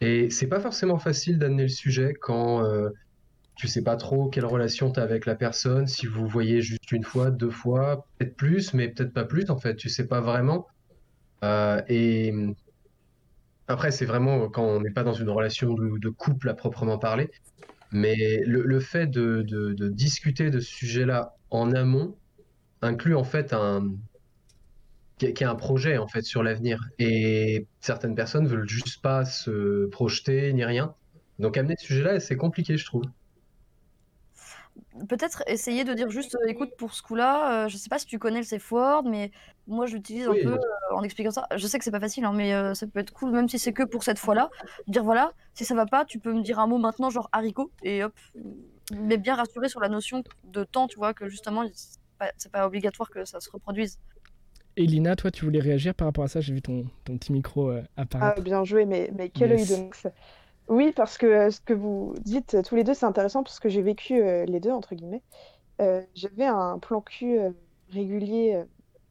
[0.00, 2.90] Et c'est pas forcément facile d'amener le sujet quand euh,
[3.54, 6.90] tu sais pas trop quelle relation tu as avec la personne, si vous voyez juste
[6.92, 9.76] une fois, deux fois, peut-être plus, mais peut-être pas plus, en fait.
[9.76, 10.66] Tu sais pas vraiment.
[11.44, 12.32] Euh, et
[13.68, 17.30] après, c'est vraiment quand on n'est pas dans une relation de, couple à proprement parler.
[17.92, 22.16] Mais le, fait de, discuter de ce sujet-là en amont
[22.80, 23.92] inclut en fait un,
[25.18, 26.88] qui est un projet en fait sur l'avenir.
[26.98, 30.94] Et certaines personnes veulent juste pas se projeter ni rien.
[31.38, 33.04] Donc amener ce sujet-là, c'est compliqué, je trouve.
[35.08, 38.06] Peut-être essayer de dire juste, euh, écoute, pour ce coup-là, euh, je sais pas si
[38.06, 39.30] tu connais le safe word, mais
[39.66, 40.42] moi je l'utilise un Oui.
[40.42, 40.58] peu euh,
[40.94, 41.46] en expliquant ça.
[41.54, 43.58] Je sais que c'est pas facile, hein, mais euh, ça peut être cool, même si
[43.58, 44.50] c'est que pour cette fois-là.
[44.86, 47.70] Dire voilà, si ça va pas, tu peux me dire un mot maintenant, genre haricot,
[47.82, 48.14] et hop.
[48.94, 52.66] Mais bien rassurer sur la notion de temps, tu vois, que justement, c'est pas, pas
[52.66, 53.98] obligatoire que ça se reproduise.
[54.76, 56.40] Et Lina, toi, tu voulais réagir par rapport à ça?
[56.40, 58.42] J'ai vu ton, ton petit micro euh, Ah, apparaître.
[58.42, 59.70] bien joué, mais, mais quel Yes.
[59.70, 60.10] œil de.
[60.68, 63.68] Oui, parce que euh, ce que vous dites tous les deux, c'est intéressant parce que
[63.68, 65.22] j'ai vécu euh, les deux, entre guillemets.
[65.80, 67.38] Euh, J'avais un plan cul
[67.90, 68.62] régulier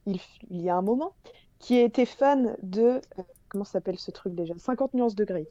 [0.05, 1.13] il, il y a un moment
[1.59, 3.01] qui était fan de.
[3.49, 4.53] comment s'appelle ce truc déjà?
[4.57, 5.47] 50 nuances de gris.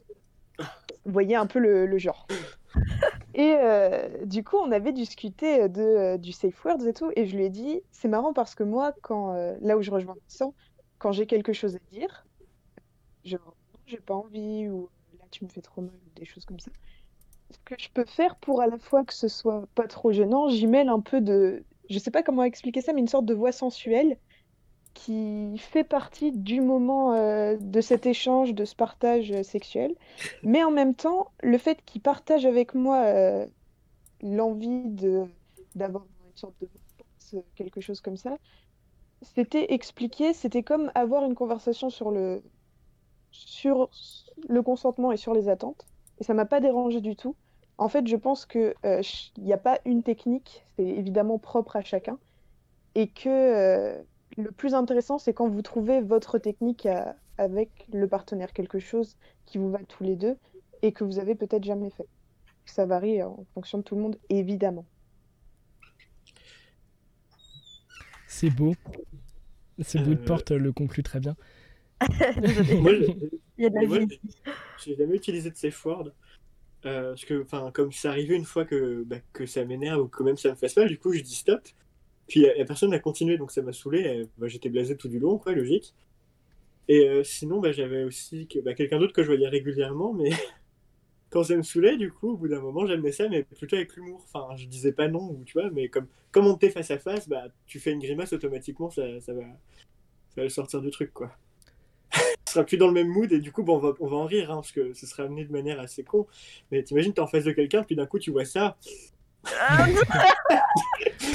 [1.05, 2.27] Vous voyez un peu le, genre.
[3.33, 3.55] Et
[4.25, 7.49] du coup, on avait discuté de, du safe words et tout, et je lui ai
[7.49, 10.53] dit, c'est marrant parce que moi, quand, là où je rejoins Vincent,
[10.99, 12.25] quand j'ai quelque chose à dire,
[13.25, 13.39] non,
[13.87, 14.89] j'ai pas envie, ou
[15.31, 16.71] tu me fais trop mal, des choses comme ça.
[17.51, 20.49] Ce que je peux faire pour à la fois que ce soit pas trop gênant,
[20.49, 23.33] j'y mêle un peu de, je sais pas comment expliquer ça, mais une sorte de
[23.33, 24.17] voix sensuelle
[24.93, 29.95] qui fait partie du moment euh, de cet échange, de ce partage euh, sexuel.
[30.43, 33.45] Mais en même temps, le fait qu'il partage avec moi euh,
[34.21, 34.83] l'envie
[35.75, 36.67] d'avoir une sorte de
[37.55, 38.37] quelque chose comme ça,
[39.21, 42.41] c'était expliqué, c'était comme avoir une conversation sur le
[43.31, 43.89] sur
[44.49, 45.85] le consentement et sur les attentes.
[46.19, 47.35] Et ça m'a pas dérangé du tout.
[47.77, 51.39] En fait, je pense que euh, ch- il n'y a pas une technique, c'est évidemment
[51.39, 52.19] propre à chacun,
[52.95, 54.01] et que euh,
[54.37, 59.17] le plus intéressant, c'est quand vous trouvez votre technique à- avec le partenaire, quelque chose
[59.45, 60.37] qui vous va tous les deux
[60.83, 62.07] et que vous avez peut-être jamais fait.
[62.65, 64.85] Ça varie en fonction de tout le monde, évidemment.
[68.27, 68.73] C'est beau.
[69.79, 70.25] Ce bout de Euh.
[70.25, 71.35] porte le conclut très bien.
[72.37, 73.05] Désolée, Moi, je-
[73.57, 74.19] il y a de la Mais moi, vie.
[74.77, 76.11] j'ai jamais utilisé de safe word.
[76.85, 80.07] Euh, parce que, enfin, comme c'est arrivé une fois que, bah, que ça m'énerve ou
[80.07, 81.61] que même ça me fasse mal, du coup, je dis stop.
[82.27, 84.27] Puis la personne n'a continué, donc ça m'a saoulé.
[84.37, 85.93] bah, J'étais blasé tout du long, quoi, logique.
[86.87, 90.31] Et euh, sinon, bah, j'avais aussi que, quelqu'un d'autre que je voyais régulièrement, mais
[91.29, 93.95] quand ça me saoulait, du coup, au bout d'un moment, j'aimais ça, mais plutôt avec
[93.95, 94.25] l'humour.
[94.33, 97.29] Enfin, je disais pas non, tu vois, mais comme, comme on était face à face,
[97.29, 99.81] bah, tu fais une grimace automatiquement, ça, ça va, ça
[100.37, 101.31] va le sortir du truc, quoi.
[102.51, 104.17] Ce sera plus dans le même mood, et du coup, bon, on, va, on va
[104.17, 106.27] en rire, hein, parce que ce sera amené de manière assez con.
[106.69, 108.75] Mais t'imagines, t'es en face de quelqu'un, puis d'un coup, tu vois ça.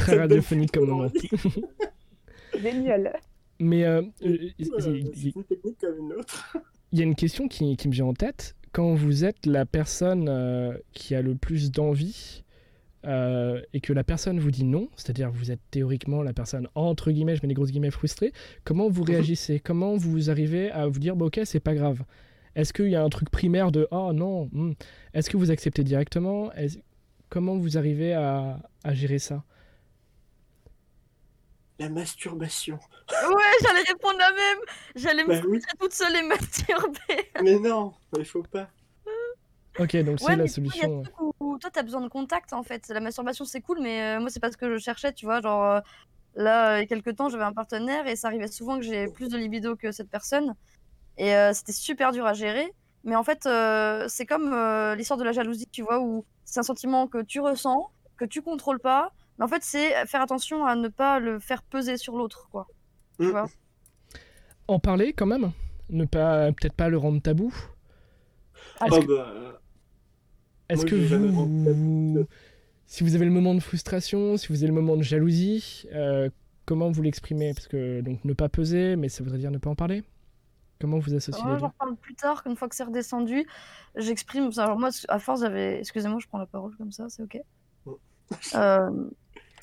[0.00, 1.11] Très radiophonique comme moment.
[2.61, 3.18] Génial.
[3.59, 6.55] Mais euh, euh, il c'est une technique comme une autre.
[6.92, 8.55] il y a une question qui, qui me vient en tête.
[8.72, 12.44] Quand vous êtes la personne euh, qui a le plus d'envie
[13.07, 17.11] euh, et que la personne vous dit non, c'est-à-dire vous êtes théoriquement la personne entre
[17.11, 18.33] guillemets, je mets des grosses guillemets frustrée,
[18.64, 19.61] comment vous réagissez?
[19.61, 22.03] Comment vous arrivez à vous dire bah, ok c'est pas grave?
[22.55, 24.73] Est-ce qu'il y a un truc primaire de oh non hmm.
[25.14, 26.51] Est-ce que vous acceptez directement?
[27.29, 29.45] Comment vous arrivez à, à gérer ça?
[31.79, 32.79] La masturbation.
[33.11, 34.59] Ouais, j'allais répondre la même.
[34.95, 37.31] J'allais me Bah oui, frustrer toute seule et masturber.
[37.42, 38.71] mais non, il faut pas.
[39.79, 41.05] Ok donc c'est Ouais, la vois, il y a solution.
[41.21, 42.89] où, où toi, t'as besoin de contact, en fait.
[42.89, 45.41] La masturbation, c'est cool, mais euh, moi, c'est pas ce que je cherchais, tu vois.
[45.41, 45.81] Genre, euh,
[46.35, 48.83] là, euh, il y a quelques temps, j'avais un partenaire et ça arrivait souvent que
[48.85, 50.55] j'ai plus de libido que cette personne.
[51.19, 52.73] Et euh, c'était super dur à gérer.
[53.05, 56.61] Mais en fait, euh, c'est comme euh, l'histoire de la jalousie, tu vois, où c'est
[56.61, 59.12] un sentiment que tu ressens, que tu contrôles pas.
[59.39, 62.67] Mais en fait, c'est faire attention à ne pas le faire peser sur l'autre, quoi.
[63.21, 63.31] Tu Mm.
[63.31, 63.49] vois?
[64.69, 65.53] En parler quand même
[65.91, 67.55] Ne pas peut-être pas le rendre tabou
[68.81, 69.61] Ah, Oh, que- bah,
[70.68, 72.26] Est-ce Moi, que j'ai vous,
[72.87, 76.31] si vous avez le moment de frustration, si vous avez le moment de jalousie, euh,
[76.64, 77.52] comment vous l'exprimez?
[77.55, 80.02] Parce que donc ne pas peser, mais ça voudrait dire ne pas en parler.
[80.81, 81.59] Comment vous associez deux?
[81.59, 83.46] j'en reparle plus tard, qu'une fois que c'est redescendu,
[83.96, 84.50] j'exprime.
[84.59, 85.79] Alors moi, à force, j'avais.
[85.81, 87.40] Excusez-moi, je prends la parole comme ça, c'est ok.
[88.55, 88.90] Euh,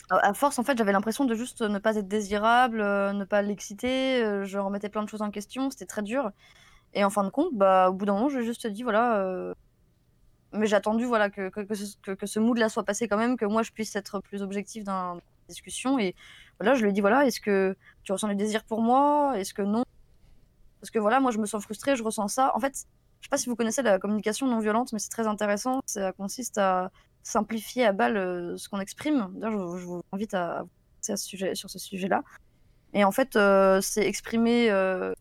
[0.10, 3.42] à force, en fait, j'avais l'impression de juste ne pas être désirable, euh, ne pas
[3.42, 4.24] l'exciter.
[4.24, 6.32] euh, je remettais plein de choses en question, c'était très dur.
[6.94, 9.54] Et en fin de compte, bah, au bout d'un moment, je juste dit, voilà.
[10.54, 13.38] Mais j'ai attendu voilà, que, que, que ce, que, ce mood-là soit passé quand même,
[13.38, 16.00] que moi, je puisse être plus objectif dans la discussion.
[16.00, 16.16] Et
[16.60, 19.34] voilà, je lui dit, voilà, est-ce que tu ressens du désir pour moi?
[19.38, 19.84] Est-ce que non?
[20.80, 22.52] Parce que voilà, moi je me sens frustrée, je ressens ça.
[22.56, 25.28] En fait, je sais pas si vous connaissez la communication non violente, mais c'est très
[25.28, 25.80] intéressant.
[25.86, 26.92] Ça consiste à
[27.24, 29.30] simplifier à balle euh, ce qu'on exprime.
[29.36, 30.64] D'ailleurs, je, vous invite à, à
[31.12, 32.22] à ce sujet, sur ce sujet-là.
[32.94, 35.14] Et en fait, euh, c'est exprimer euh,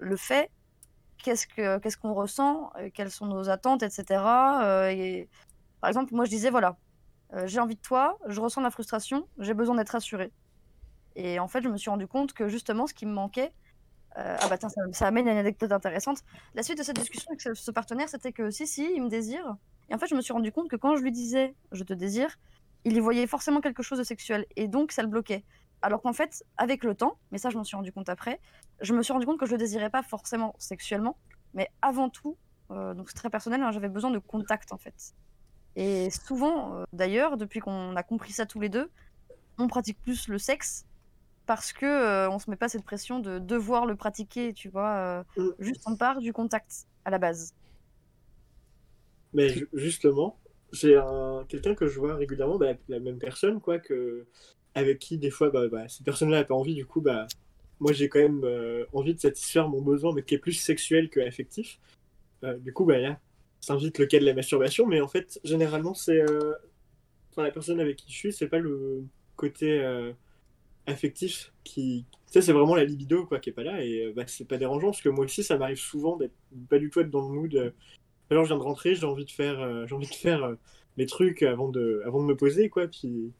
[0.00, 0.50] le fait,
[1.26, 4.04] qu'est-ce que qu'est-ce qu'on ressent, euh, quelles sont nos attentes, etc.
[4.62, 5.24] Euh,
[5.80, 6.76] par exemple, moi je disais voilà,
[7.34, 10.32] euh, j'ai envie de toi, je ressens la frustration, j'ai besoin d'être rassurée.
[11.16, 13.52] Et en fait, je me suis rendu compte que justement, ce qui me manquait,
[14.14, 16.22] ah bah tiens, ça, ça amène une anecdote intéressante.
[16.54, 19.56] La suite de cette discussion avec ce partenaire, c'était que si, si, il me désire.
[19.90, 21.92] Et en fait, je me suis rendu compte que quand je lui disais je te
[21.92, 22.38] désire,
[22.84, 25.44] il y voyait forcément quelque chose de sexuel et donc ça le bloquait.
[25.82, 28.40] Alors qu'en fait, avec le temps, mais ça je m'en suis rendu compte après,
[28.80, 31.16] je me suis rendu compte que je le désirais pas forcément sexuellement,
[31.54, 32.36] mais avant tout,
[32.70, 35.14] euh, donc c'est très personnel, hein, j'avais besoin de contact en fait.
[35.76, 38.90] Et souvent, euh, d'ailleurs, depuis qu'on a compris ça tous les deux,
[39.58, 40.86] on pratique plus le sexe
[41.46, 44.96] parce que euh, on se met pas cette pression de devoir le pratiquer, tu vois.
[44.96, 45.50] euh, Mm.
[45.60, 47.54] juste on part du contact à la base.
[49.32, 50.38] Mais ju- justement,
[50.72, 51.44] j'ai un...
[51.48, 54.26] quelqu'un que je vois régulièrement, bah, la même personne, quoi, que...
[54.76, 57.26] avec qui des fois, bah, bah, cette personne-là n'a pas envie, du coup, bah,
[57.80, 61.08] moi j'ai quand même euh, envie de satisfaire mon besoin, mais qui est plus sexuel
[61.08, 61.80] que affectif.
[62.44, 63.18] Euh, du coup, bah, là,
[63.60, 66.20] ça invite le cas de la masturbation, mais en fait, généralement, c'est.
[66.20, 66.52] euh,
[67.38, 69.04] la personne avec qui je suis, c'est pas le
[69.36, 70.12] côté euh,
[70.86, 72.04] affectif qui.
[72.26, 74.88] Sais, c'est vraiment la libido, quoi, qui est pas là, et bah, c'est pas dérangeant,
[74.88, 76.34] parce que moi aussi, ça m'arrive souvent d'être
[76.68, 77.72] pas du tout être dans le mood.
[78.30, 80.54] alors je viens de rentrer, j'ai envie de faire, j'ai envie de faire
[80.98, 82.88] mes trucs avant de, avant de me poser, quoi.
[82.88, 83.32] Puis,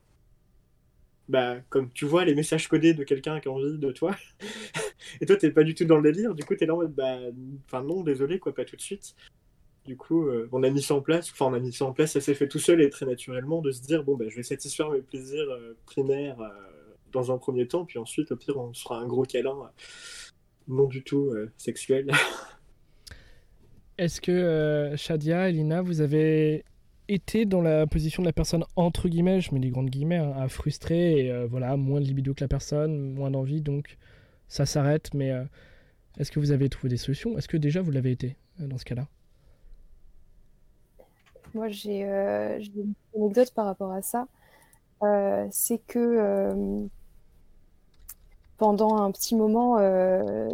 [1.29, 4.15] bah, comme tu vois les messages codés de quelqu'un qui a envie de toi,
[5.21, 6.95] et toi t'es pas du tout dans le délire, du coup t'es là en mode,
[6.95, 7.19] bah,
[7.67, 9.15] enfin non, désolé, quoi, pas tout de suite.
[9.85, 11.93] Du coup, euh, on a mis ça en place, enfin on a mis ça en
[11.93, 14.37] place, ça s'est fait tout seul et très naturellement de se dire, bon, bah, je
[14.37, 16.51] vais satisfaire mes plaisirs euh, primaires euh,
[17.13, 19.71] dans un premier temps, puis ensuite, au pire, on se fera un gros câlin,
[20.67, 22.11] non du tout sexuel.
[23.99, 26.65] Est-ce que Shadia, Elina, vous avez
[27.09, 30.33] été dans la position de la personne entre guillemets, je mets des grandes guillemets, hein,
[30.37, 33.97] à frustrer et euh, voilà, moins de libido que la personne, moins d'envie, donc
[34.49, 35.15] ça s'arrête.
[35.15, 35.45] Mais euh,
[36.19, 37.39] est-ce que vous avez trouvé des solutions?
[37.39, 39.07] Est-ce que déjà vous l'avez été euh, dans ce cas-là?
[41.55, 44.27] Moi, j'ai une anecdote par rapport à ça.
[45.51, 46.87] C'est que
[48.59, 49.75] pendant un petit moment,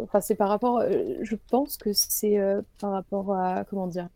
[0.01, 0.81] enfin, c'est par rapport,
[1.21, 2.39] je pense que c'est
[2.79, 4.07] par rapport à, comment dire,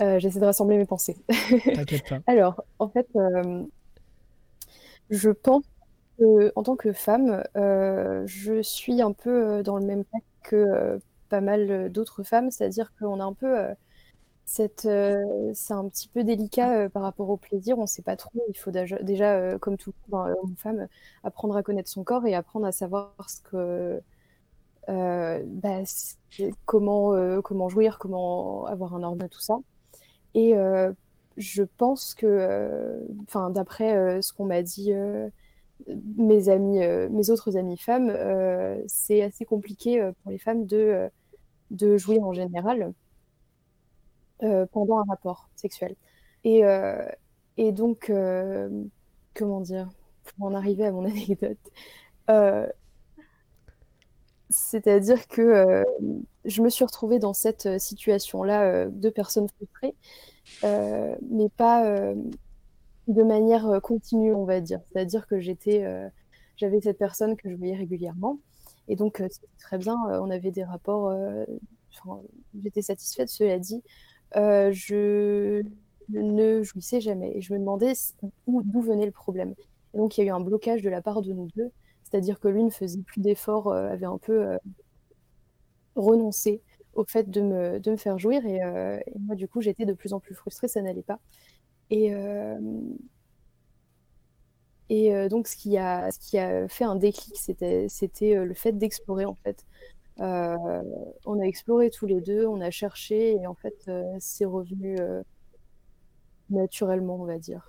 [0.00, 1.16] Euh, j'essaie de rassembler mes pensées.
[1.74, 2.20] T'inquiète pas.
[2.26, 3.64] Alors, en fait, euh,
[5.10, 5.64] je pense
[6.18, 11.00] que, en tant que femme, euh, je suis un peu dans le même cas que
[11.28, 13.56] pas mal d'autres femmes, c'est-à-dire qu'on a un peu
[14.44, 14.88] cette,
[15.54, 18.42] c'est un petit peu délicat par rapport au plaisir, on ne sait pas trop.
[18.48, 20.88] Il faut déjà, comme tout le monde, hein, homme ou femme,
[21.22, 24.00] apprendre à connaître son corps et apprendre à savoir ce que,
[24.88, 25.82] euh, bah,
[26.64, 29.58] comment, euh, comment jouir, comment avoir un orgasme, tout ça.
[30.34, 30.92] Et euh,
[31.36, 34.92] je pense que, euh, enfin, d'après euh, ce qu'on m'a dit
[36.16, 36.78] mes amis,
[37.10, 38.12] mes autres amies femmes,
[38.86, 41.08] c'est assez compliqué pour les femmes de,
[41.70, 42.92] de jouir en général
[44.72, 45.94] pendant un rapport sexuel.
[46.44, 46.62] Et,
[47.56, 48.12] et donc,
[49.34, 49.88] comment dire,
[50.24, 51.58] pour en arriver à mon anecdote,
[54.50, 55.84] c'est-à-dire que
[56.48, 59.94] je me suis retrouvée dans cette euh, situation-là euh, de personnes frustrées,
[60.64, 61.84] euh, mais pas
[63.06, 64.80] de manière continue, on va dire.
[64.86, 65.84] C'est-à-dire que j'étais,
[66.56, 68.38] j'avais cette personne que je voyais régulièrement,
[68.88, 69.96] et donc c'était très bien.
[70.20, 71.14] on avait des rapports,
[72.62, 73.28] j'étais satisfaite.
[73.28, 73.82] Cela dit,
[74.34, 75.62] je
[76.10, 77.92] ne jouissais jamais, et je me demandais
[78.46, 79.54] d'où venait le problème.
[79.94, 81.70] Et donc il y a eu un blocage de la part de nous deux,
[82.04, 84.58] c'est-à-dire que lui ne faisait plus d'efforts, avait un peu
[85.98, 86.62] renoncé
[86.94, 89.84] au fait de me, de me faire jouir, et, euh, et moi du coup j'étais
[89.86, 91.20] de plus en plus frustrée, ça n'allait pas.
[91.90, 92.58] Et, euh,
[94.90, 98.54] et euh, donc, ce qui a, ce qui a fait un déclic, c'était, c'était le
[98.54, 99.66] fait d'explorer, en fait.
[100.18, 104.96] On a exploré tous les deux, on a cherché, et en fait, c'est revenu
[106.50, 107.68] naturellement, on va dire.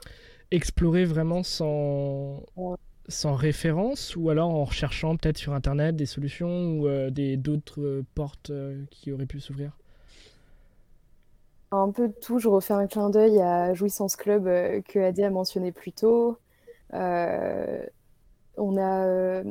[0.52, 2.78] Explorer vraiment sans, Ouais.
[3.10, 7.82] Sans référence ou alors en recherchant peut-être sur internet des solutions ou euh, des, d'autres
[7.82, 9.78] euh, portes euh, qui auraient pu s'ouvrir?
[11.72, 14.46] Un peu de tout, je refais un clin d'œil à Jouissance Club
[14.86, 16.40] que Adé a mentionné plus tôt.
[16.92, 16.98] On
[18.78, 19.44] a.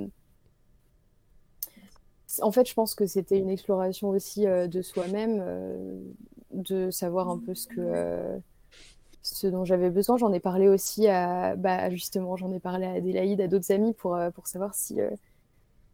[2.43, 5.45] En fait, je pense que c'était une exploration aussi de soi-même,
[6.53, 8.41] de savoir un peu ce que.
[9.35, 10.17] Ce dont j'avais besoin.
[10.17, 11.57] J'en ai parlé aussi à.
[11.57, 15.01] Bah, justement, j'en ai parlé à Adélaïde, à d'autres amis pour, euh, pour savoir si,
[15.01, 15.11] euh,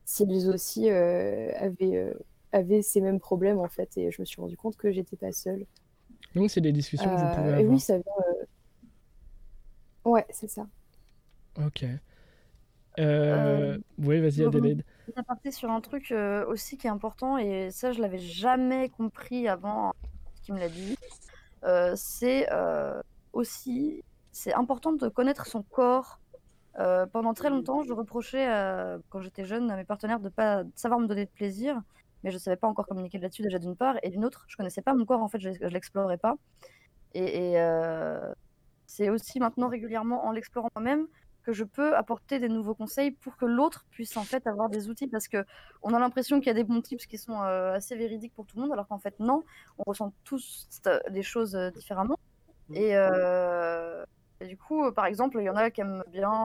[0.05, 2.15] si elles aussi euh, avaient, euh,
[2.53, 3.97] avaient ces mêmes problèmes, en fait.
[3.97, 5.67] Et je me suis rendu compte que j'étais pas seule.
[6.35, 7.73] Donc c'est des discussions que vous pouvez et avoir.
[7.73, 8.13] oui, ça vient.
[10.05, 10.67] euh, Ouais, c'est ça.
[11.65, 11.85] Ok.
[12.99, 14.85] Euh, Oui, vas-y Adélaïde.
[15.17, 18.19] On a parté sur un truc euh, aussi qui est important, et ça, je l'avais
[18.19, 19.93] jamais compris avant
[20.43, 20.97] qui me l'a dit.
[21.65, 23.01] Euh, c'est euh,
[23.35, 26.21] aussi, c'est important de connaître son corps.
[26.81, 30.65] Euh, pendant très longtemps, je reprochais, euh, quand j'étais jeune, à mes partenaires de pas
[30.75, 31.81] savoir me donner de plaisir,
[32.25, 34.83] mais je savais pas encore communiquer là-dessus déjà d'une part, et d'une autre, je connaissais
[34.83, 36.35] pas mon corps en fait, je, je l'explorais pas.
[37.15, 38.33] Et, euh,
[38.87, 41.07] c'est aussi maintenant régulièrement en l'explorant moi-même
[41.45, 44.89] que je peux apporter des nouveaux conseils pour que l'autre puisse en fait avoir des
[44.89, 45.45] outils parce que
[45.83, 48.57] on a l'impression qu'il y a des bons tips qui sont assez véridiques pour tout
[48.57, 49.43] le monde alors qu'en fait non,
[49.79, 50.69] on ressent tous
[51.11, 52.19] les choses différemment
[52.73, 54.05] et, euh,
[54.41, 56.45] et du coup par exemple il y en a qui aiment bien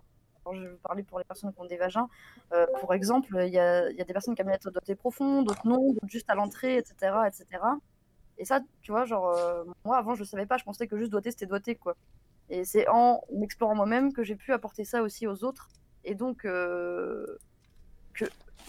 [0.53, 2.07] je vais parler pour les personnes qui ont des vagins.
[2.53, 5.45] Euh, pour exemple, il y a, y a, des personnes qui aiment être dotées profondes,
[5.45, 6.95] d'autres non, d'autres juste à l'entrée, etc.,
[7.27, 7.45] etc.
[8.37, 11.11] Et ça, tu vois, genre, euh, moi avant, je savais pas, je pensais que juste
[11.11, 11.95] doigté, c'était doigté, quoi.
[12.49, 15.69] Et c'est en m'explorant moi-même que j'ai pu apporter ça aussi aux autres.
[16.05, 17.37] Et donc, euh,
[18.13, 18.25] que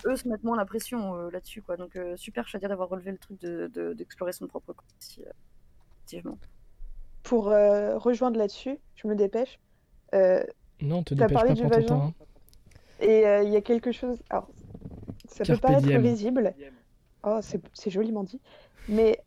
[0.06, 1.76] eux se mettent moins la pression euh, là-dessus, quoi.
[1.76, 4.84] Donc, euh, super, je dire d'avoir relevé le truc d'explorer de, de, son propre corps,
[4.98, 6.38] effectivement.
[7.22, 9.58] Pour rejoindre là-dessus, je me dépêche.
[10.80, 11.86] non, te dépêche parlé pas du vagin.
[11.86, 12.24] Temps, hein.
[13.00, 14.22] Et il y a quelque chose.
[14.30, 14.48] Alors,
[15.28, 16.02] ça Carpe peut paraître diem.
[16.02, 16.54] visible.
[17.22, 18.40] Oh, c'est joliment dit.
[18.88, 19.20] Mais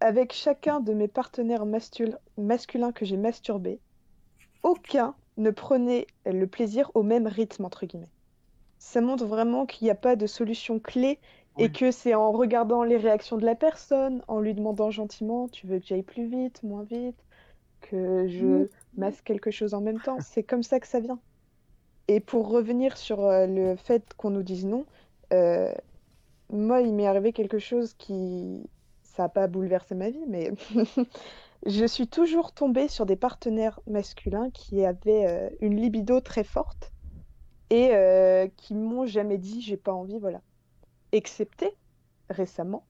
[0.00, 1.64] avec chacun de mes partenaires
[2.36, 3.80] masculins que j'ai masturbés,
[4.62, 8.10] aucun ne prenait le plaisir au même rythme, entre guillemets.
[8.78, 11.18] Ça montre vraiment qu'il n'y a pas de solution clé
[11.56, 11.64] oui.
[11.64, 15.66] et que c'est en regardant les réactions de la personne, en lui demandant gentiment Tu
[15.66, 17.22] veux que j'aille plus vite, moins vite,
[17.80, 20.18] que je masque quelque chose en même temps.
[20.20, 21.18] C'est comme ça que ça vient.
[22.08, 24.86] Et pour revenir sur euh, le fait qu'on nous dise non,
[25.32, 25.72] euh,
[26.50, 28.68] moi, il m'est arrivé quelque chose qui.
[29.02, 30.52] Ça n'a pas bouleversé ma vie, mais
[31.66, 36.92] je suis toujours tombée sur des partenaires masculins qui avaient euh, une libido très forte
[37.70, 40.42] et euh, qui m'ont jamais dit j'ai pas envie, voilà.
[41.12, 41.74] Excepté
[42.28, 42.84] récemment,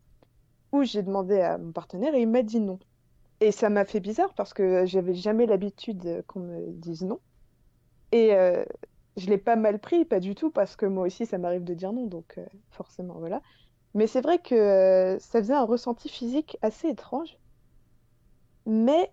[0.73, 2.81] où j'ai demandé à mon partenaire et il m'a dit non.
[3.41, 7.21] Et ça m'a fait bizarre parce que j'avais jamais l'habitude qu'on me dise non.
[8.13, 8.65] Et euh,
[9.17, 11.75] je l'ai pas mal pris, pas du tout, parce que moi aussi ça m'arrive de
[11.75, 13.43] dire non, donc euh, forcément voilà.
[13.95, 17.39] Mais c'est vrai que euh, ça faisait un ressenti physique assez étrange.
[18.67, 19.13] Mais,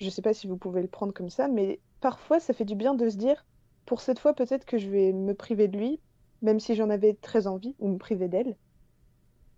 [0.00, 2.74] je sais pas si vous pouvez le prendre comme ça, mais parfois ça fait du
[2.74, 3.44] bien de se dire,
[3.86, 6.00] pour cette fois peut-être que je vais me priver de lui,
[6.42, 8.56] même si j'en avais très envie, ou me priver d'elle.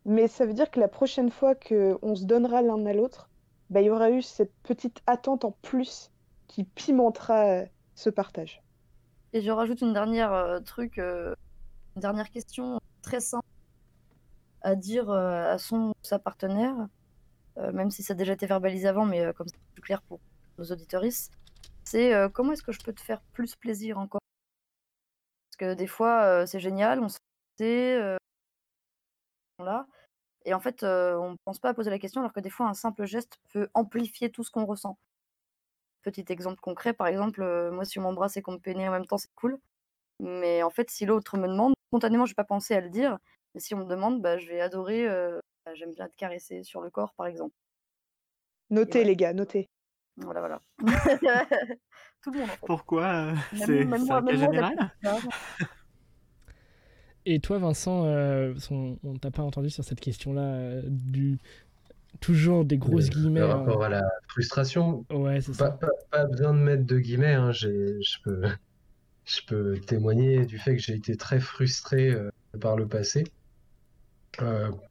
[0.05, 3.29] Mais ça veut dire que la prochaine fois qu'on se donnera l'un à l'autre,
[3.71, 6.11] bah, il y aura eu cette petite attente en plus
[6.47, 8.63] qui pimentera euh, ce partage.
[9.33, 11.35] Et je rajoute une dernière euh, truc, euh,
[11.97, 13.47] dernière question très simple
[14.63, 16.75] à dire à son sa partenaire,
[17.73, 20.19] même si ça a déjà été verbalisé avant, mais comme c'est plus clair pour
[20.59, 21.33] nos auditoristes,
[21.85, 24.21] c'est comment est-ce que je peux te faire plus plaisir encore?
[25.51, 27.19] Parce que des fois, c'est génial, on se
[27.59, 28.17] fait
[29.61, 29.87] là,
[30.47, 32.67] et en fait, on ne pense pas à poser la question, alors que des fois,
[32.69, 34.99] un simple geste peut amplifier tout ce qu'on ressent.
[36.03, 39.07] Petit exemple concret, par exemple, moi, si on m'embrasse et qu'on me pénètre en même
[39.07, 39.59] temps, c'est cool.
[40.21, 43.19] Mais en fait, si l'autre me demande, spontanément, je vais pas penser à le dire.
[43.55, 45.07] Mais si on me demande, bah, je vais adorer.
[45.07, 47.55] Euh, bah, J'aime bien te caresser sur le corps, par exemple.
[48.71, 49.69] Notez, les gars, notez.
[50.17, 50.61] Voilà, voilà.
[52.23, 52.49] Tout le monde.
[52.49, 52.67] En fait.
[52.67, 53.87] Pourquoi C'est
[54.37, 54.93] général?
[57.29, 61.39] Et toi, Vincent, euh, on, on t'a pas entendu sur cette question-là euh, du
[62.21, 63.41] toujours des grosses le, guillemets.
[63.41, 65.05] Le rapport à la frustration.
[65.11, 65.71] Ouais, c'est pas, ça.
[65.73, 67.35] Pas, pas, besoin de mettre de guillemets.
[67.35, 68.43] Hein, je peux,
[69.25, 73.25] je peux témoigner du fait que j'ai été très frustré euh, par le passé.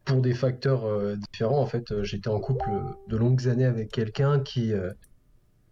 [0.04, 2.68] Pour des facteurs différents, en fait, j'étais en couple
[3.06, 4.72] de longues années avec quelqu'un qui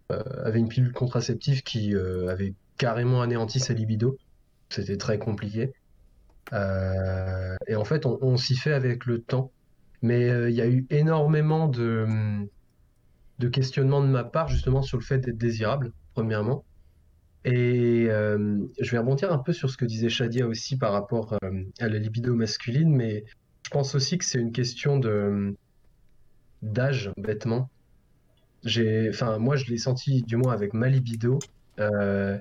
[0.07, 4.17] avait une pilule contraceptive qui avait carrément anéanti sa libido.
[4.69, 5.73] C'était très compliqué.
[6.51, 9.51] Et en fait, on, s'y fait avec le temps.
[10.01, 12.45] Mais il y a eu énormément de,
[13.39, 16.63] de questionnements de ma part, justement, sur le fait d'être désirable, premièrement.
[17.45, 21.33] Et euh, je vais rebondir un peu sur ce que disait Shadia aussi par rapport
[21.33, 23.23] euh, à la libido masculine, mais
[23.63, 25.55] je pense aussi que c'est une question de
[26.63, 27.69] d'âge, bêtement.
[28.63, 31.37] J'ai, enfin, moi, je l'ai senti, du moins avec ma libido,
[31.79, 32.39] euh,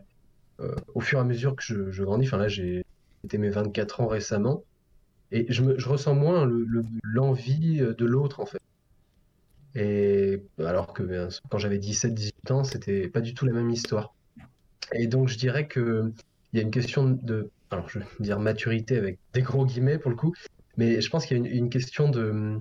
[0.95, 2.27] au fur et à mesure que je, je grandis.
[2.27, 2.87] Enfin, là, j'ai
[3.25, 4.65] été mes 24 ans récemment,
[5.33, 6.49] et je, ressens moins
[7.03, 8.61] l'envie le, de l'autre, en fait.
[9.75, 14.15] Et alors que quand j'avais 17-18 ans, c'était pas du tout la même histoire.
[14.93, 16.13] Et donc, je dirais qu'il
[16.53, 20.11] y a une question de, alors je vais dire maturité avec des gros guillemets pour
[20.11, 20.33] le coup,
[20.77, 22.61] mais je pense qu'il y a une, question de,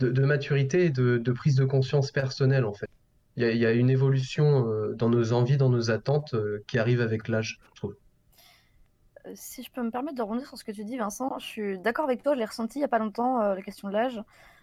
[0.00, 2.88] de, maturité et de, prise de conscience personnelle, en fait.
[3.36, 6.34] Il y a, il y a une évolution euh, dans nos envies, dans nos attentes
[6.34, 7.94] euh, qui arrive avec l'âge, je trouve.
[9.34, 11.78] Si je peux me permettre de rebondir sur ce que tu dis, Vincent, je suis
[11.78, 13.92] d'accord avec toi, je l'ai ressenti il n'y a pas longtemps, euh, la question de
[13.92, 14.22] l'âge.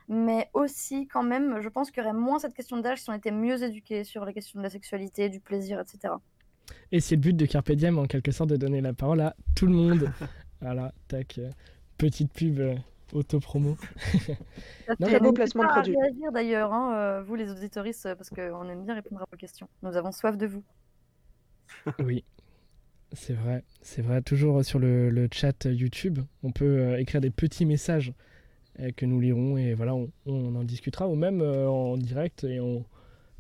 [0.10, 3.14] Mais aussi, quand même, je pense qu'il y aurait moins cette question d'âge si on
[3.14, 6.14] était mieux éduqués sur la question de la sexualité, du plaisir, etc.
[6.92, 9.36] Et c'est le but de Carpe Diem, en quelque sorte, de donner la parole à
[9.56, 10.12] tout le monde.
[10.62, 11.50] voilà, tac, euh,
[11.98, 12.76] petite pub euh,
[13.14, 13.78] Auto-promo.
[15.02, 15.96] Très beau placement de pas à produit.
[15.98, 19.68] réagir d'ailleurs, hein, euh, vous les auditoristes, parce qu'on aime bien répondre à vos questions.
[19.82, 20.64] Nous avons soif de vous.
[22.00, 22.24] Oui,
[23.14, 23.64] c'est vrai.
[23.82, 24.22] C'est vrai.
[24.22, 28.14] Toujours sur le, le chat YouTube, on peut euh, écrire des petits messages
[28.80, 32.44] euh, que nous lirons et voilà, on, on en discutera ou même euh, en direct
[32.44, 32.84] et on,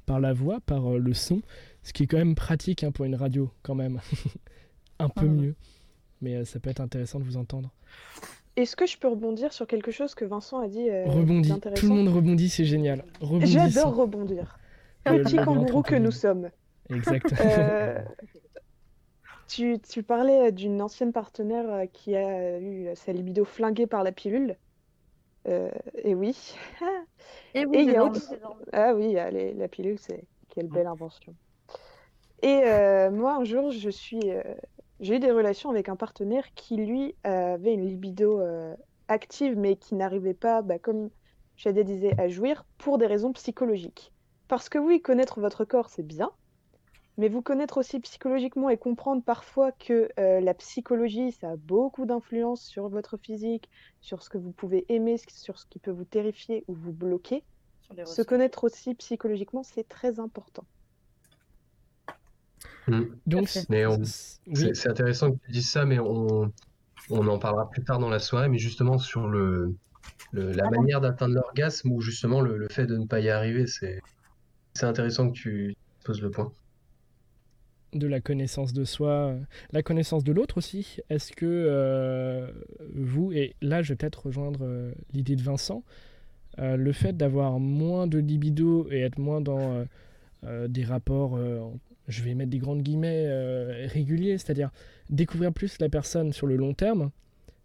[0.05, 1.41] par la voix, par euh, le son,
[1.83, 3.99] ce qui est quand même pratique hein, pour une radio quand même.
[4.99, 5.29] Un peu Ah.
[5.29, 5.55] mieux.
[6.21, 7.71] Mais euh, ça peut être intéressant de vous entendre.
[8.55, 11.53] Est-ce que je peux rebondir sur quelque chose que Vincent a dit euh, Rebondis.
[11.75, 13.03] Tout le monde rebondit, c'est génial.
[13.41, 14.57] J'adore rebondir.
[15.05, 16.49] Le- Petit kangourou que nous sommes.
[16.89, 17.31] Exact.
[17.39, 17.99] Euh,
[19.47, 24.11] tu, tu parlais d'une ancienne partenaire euh, qui a eu sa libido flinguée par la
[24.11, 24.57] pilule.
[25.47, 25.71] Euh,
[26.03, 26.55] et oui.
[27.53, 28.65] Et Et oui, il y a désormais.
[28.73, 31.35] Ah oui, allez, la pilule, c'est quelle belle invention.
[32.43, 34.43] Et euh, moi, un jour, je suis, euh,
[34.99, 38.75] j'ai eu des relations avec un partenaire qui, lui, avait une libido euh,
[39.07, 41.09] active, mais qui n'arrivait pas, bah, comme
[41.55, 44.13] Shadia disait, à jouir pour des raisons psychologiques.
[44.47, 46.31] Parce que oui, connaître votre corps, c'est bien,
[47.17, 52.05] mais vous connaître aussi psychologiquement et comprendre parfois que euh, la psychologie, ça a beaucoup
[52.05, 53.69] d'influence sur votre physique,
[54.01, 57.43] sur ce que vous pouvez aimer, sur ce qui peut vous terrifier ou vous bloquer.
[58.05, 60.65] Se connaître aussi psychologiquement, c'est très important.
[62.87, 63.01] Mm.
[63.25, 66.51] Donc, C'est intéressant que tu dises ça, mais on,
[67.09, 69.75] on en parlera plus tard dans la soirée, mais justement sur le,
[70.31, 73.29] le- la Ah manière d'atteindre l'orgasme ou justement le, le fait de ne pas y
[73.29, 73.99] arriver, c'est
[74.75, 76.53] c'est intéressant que tu poses le point.
[77.93, 79.39] De la connaissance de soi, euh,
[79.71, 80.97] la connaissance de l'autre aussi.
[81.09, 82.51] Est-ce que euh,
[82.93, 85.83] vous, et là je vais peut-être rejoindre euh, l'idée de Vincent,
[86.59, 89.85] le fait d'avoir moins de libido et être moins dans
[90.43, 91.37] des rapports,
[92.07, 94.71] je vais mettre des grandes guillemets, réguliers, c'est-à-dire
[95.11, 97.11] découvrir plus la personne sur le long terme,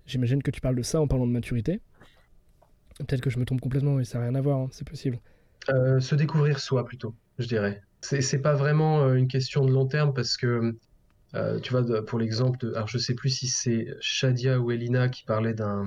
[0.04, 1.80] j'imagine que tu parles de ça en parlant de maturité.
[2.98, 5.18] Peut-être que je me trompe complètement et ça n'a rien à voir, hein, c'est possible.
[5.68, 7.80] Se découvrir soi plutôt, je dirais.
[8.02, 10.76] C'est pas vraiment euh, une question de long terme parce que
[11.34, 15.08] euh, tu vois pour l'exemple de alors je sais plus si c'est Shadia ou Elina
[15.08, 15.86] qui parlait d'un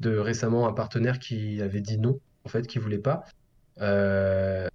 [0.00, 3.24] de récemment un partenaire qui avait dit non en fait qui voulait pas.
[3.80, 4.68] Euh,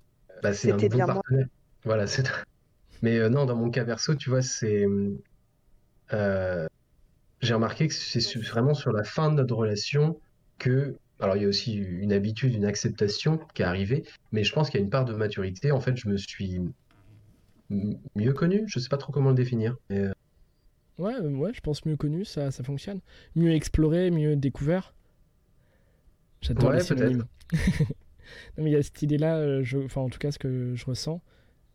[0.43, 1.23] bah, c'est un C'était nouveau bien moi.
[1.23, 1.47] partenaire.
[1.83, 2.23] Voilà, c'est
[3.01, 4.85] mais euh, non dans mon cas perso tu vois c'est
[7.41, 10.19] j'ai remarqué que c'est vraiment sur la fin de notre relation
[10.59, 14.51] que alors il y a aussi une habitude, une acceptation qui est arrivée, mais je
[14.53, 15.71] pense qu'il y a une part de maturité.
[15.71, 16.59] En fait, je me suis
[17.69, 18.63] mieux connu.
[18.67, 19.77] Je sais pas trop comment le définir.
[19.89, 20.11] mais, euh,
[20.97, 22.99] Ouais, euh, ouais, je pense mieux connu, ça, ça fonctionne.
[23.35, 24.93] Mieux exploré, mieux découvert.
[26.41, 27.25] J'adore Ouais, les synonymes.
[28.57, 29.77] non, mais il y a cette idée-là, euh, je...
[29.79, 31.21] enfin en tout cas ce que je ressens,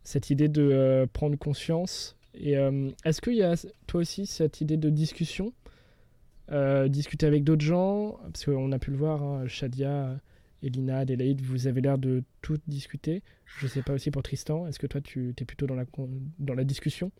[0.03, 2.15] cette idée de euh, prendre conscience.
[2.33, 3.55] Et euh, est-ce qu'il y a
[3.87, 5.53] toi aussi cette idée de discussion?
[6.51, 10.17] Euh, Discuter avec d'autres gens Parce qu'on a pu le voir, hein, Shadia,
[10.63, 13.21] Elina, Adélaïde, vous avez l'air de tout discuter.
[13.59, 15.85] Je sais pas aussi pour Tristan, est-ce que toi tu es plutôt dans la,
[16.39, 17.11] dans la discussion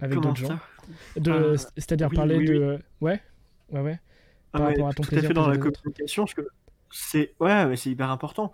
[0.00, 0.58] avec d'autres gens?
[1.26, 2.78] Euh, C'est-à-dire oui, parler oui, de.
[3.00, 3.10] oui.
[3.10, 3.20] Ouais,
[3.70, 4.00] ouais, ouais.
[4.52, 6.46] Ah, par rapport à ton tout à plaisir fait dans la communication, parce que
[6.90, 8.52] c'est ouais, mais c'est hyper important.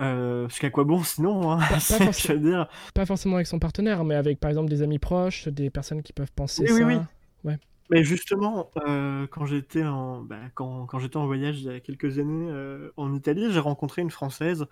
[0.00, 2.12] Euh, parce qu'à quoi bon sinon hein, pas c'est- forcément.
[2.12, 5.48] Je veux dire, Pas forcément avec son partenaire, mais avec par exemple des amis proches,
[5.48, 6.86] des personnes qui peuvent penser Oui, ça.
[6.86, 6.96] oui,
[7.44, 7.54] oui.
[7.92, 12.48] Mais justement, euh, quand j'étais en, bah, quand, en voyage il y a quelques années
[12.50, 14.64] euh, en Italie, j'ai rencontré une Française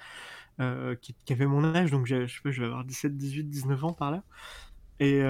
[0.58, 3.84] euh, qui, avait mon âge, donc je sais pas, je vais avoir 17, 18, 19
[3.84, 4.22] ans par là.
[5.00, 5.22] Et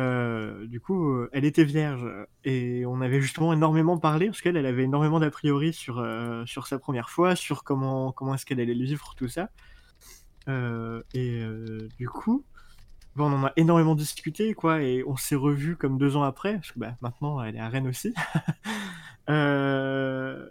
[0.69, 2.05] du coup, elle était vierge.
[2.45, 6.05] Et on avait justement énormément parlé, parce qu'elle elle avait énormément d'a priori sur,
[6.47, 9.51] sur sa première fois, sur comment, comment est-ce qu'elle allait le vivre, tout ça.
[10.49, 11.43] Et
[11.99, 12.45] du coup,
[13.17, 16.55] Bon, on en a énormément discuté, quoi, et on s'est revus comme deux ans après,
[16.55, 18.15] parce que bah, maintenant elle est à Rennes aussi.
[19.29, 20.49] Euh,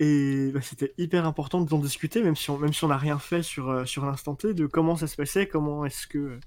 [0.00, 3.70] Et bah, c'était hyper important d'en discuter, même si on si n'a rien fait sur,
[3.70, 6.40] euh, sur l'instant T, de comment ça se passait, comment est-ce que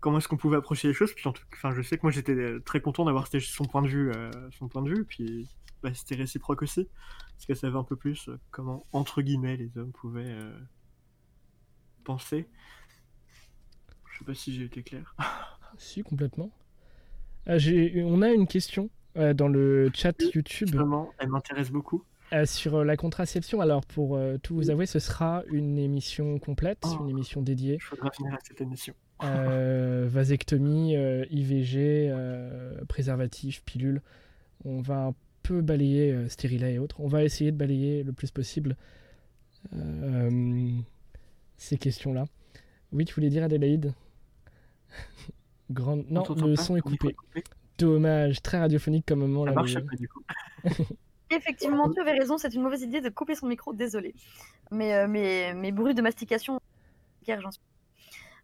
[0.00, 1.12] comment est-ce qu'on pouvait approcher les choses.
[1.14, 3.82] Puis en tout- enfin, je sais que moi j'étais euh, très content d'avoir son point
[3.82, 4.12] de vue,
[4.58, 5.48] son point de vue, puis
[5.82, 6.88] bah, c'était réciproque aussi,
[7.34, 10.36] parce qu'elle savait un peu plus comment entre guillemets les hommes pouvaient
[12.04, 12.48] penser.
[14.16, 15.14] Je sais pas si j'ai été clair.
[15.78, 16.50] Si, complètement.
[17.46, 17.56] Ah,
[17.96, 18.88] on a une question
[19.18, 22.02] euh, dans le chat YouTube Vraiment, elle m'intéresse beaucoup.
[22.32, 23.60] euh, sur euh, la contraception.
[23.60, 26.96] Alors, pour euh, tout vous avouer, ce sera une émission complète, Oh.
[27.02, 27.74] une émission dédiée.
[27.74, 28.94] Il faudra venir à cette émission.
[29.20, 30.94] Vasectomie,
[31.30, 32.10] IVG,
[32.88, 34.00] préservatif, pilule.
[34.64, 37.00] On va un peu balayer stérilet et autres.
[37.00, 38.76] On va essayer de balayer le plus possible
[41.58, 42.24] ces questions-là.
[42.92, 43.92] Oui, tu voulais dire Adélaïde?
[45.70, 46.04] Grande...
[46.10, 47.16] Non, le pas, son est coupé.
[47.78, 49.44] Dommage, très radiophonique comme moment.
[49.44, 50.22] Ça là, marche après du coup.
[51.30, 54.14] Effectivement, tu avais raison, c'est une mauvaise idée de couper son micro, désolé.
[54.70, 56.60] Mais euh, mes, mes bruits de mastication,
[57.26, 57.62] j'en suis.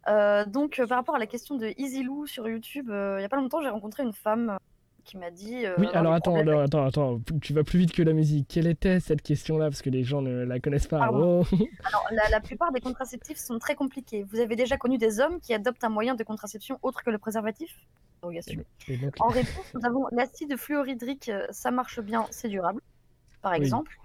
[0.08, 3.20] Euh, donc, euh, par rapport à la question de Easy Lou sur YouTube, euh, il
[3.20, 4.56] n'y a pas longtemps, j'ai rencontré une femme euh,
[5.04, 5.64] qui m'a dit.
[5.66, 8.46] euh, Oui, alors attends, alors, attends, attends, tu vas plus vite que la musique.
[8.48, 9.66] Quelle était cette question-là?
[9.70, 10.98] Parce que les gens ne la connaissent pas.
[10.98, 11.44] Pardon.
[11.52, 11.56] Oh.
[11.84, 14.24] Alors, la, la plupart des contraceptifs sont très compliqués.
[14.30, 17.18] Vous avez déjà connu des hommes qui adoptent un moyen de contraception autre que le
[17.18, 17.76] préservatif?
[18.88, 22.80] Et donc, En réponse, nous avons l'acide fluorhydrique, euh, ça marche bien, c'est durable,
[23.40, 23.58] par Oui.
[23.58, 23.96] exemple.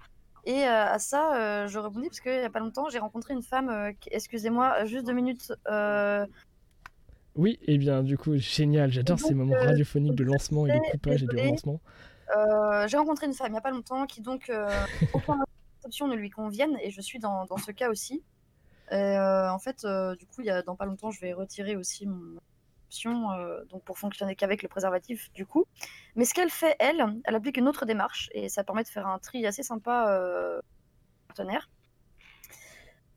[0.44, 3.34] Et euh, à ça, euh, je rebondis parce qu'il n'y a pas longtemps, j'ai rencontré
[3.34, 5.52] une femme, excusez-moi, juste deux minutes.
[7.38, 10.90] Oui, et bien du coup, génial, j'adore ces moments euh, radiophoniques de lancement et de
[10.90, 11.46] coupage et de désolée.
[11.46, 11.80] relancement.
[12.36, 14.68] euh, j'ai rencontré une femme il n'y a pas longtemps qui donc euh,
[15.14, 18.22] aucun contraception ne lui convienne et je suis dans, dans ce cas aussi.
[18.90, 19.86] Et, en fait,
[20.18, 22.38] du coup, il y a, dans pas longtemps, je vais retirer aussi mon
[22.88, 25.66] option euh, donc pour fonctionner qu'avec le préservatif du coup.
[26.16, 29.06] Mais ce qu'elle fait, elle, elle applique une autre démarche et ça permet de faire
[29.06, 30.60] un tri assez sympa euh,
[31.28, 31.68] partenaire.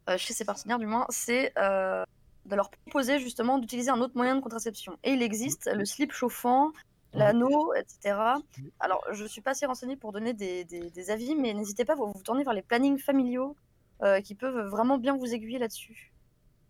[0.10, 1.54] Euh, chez ses partenaires du moins, c'est
[2.46, 4.98] de leur proposer justement d'utiliser un autre moyen de contraception.
[5.04, 6.72] Et il existe le slip chauffant,
[7.14, 8.18] l'anneau, etc.
[8.80, 11.94] Alors, je suis pas assez renseignée pour donner des, des- des avis, mais n'hésitez pas
[11.94, 13.56] à vous vous tourner vers les plannings familiaux
[14.02, 16.12] euh, qui peuvent vraiment bien vous aiguiller là-dessus.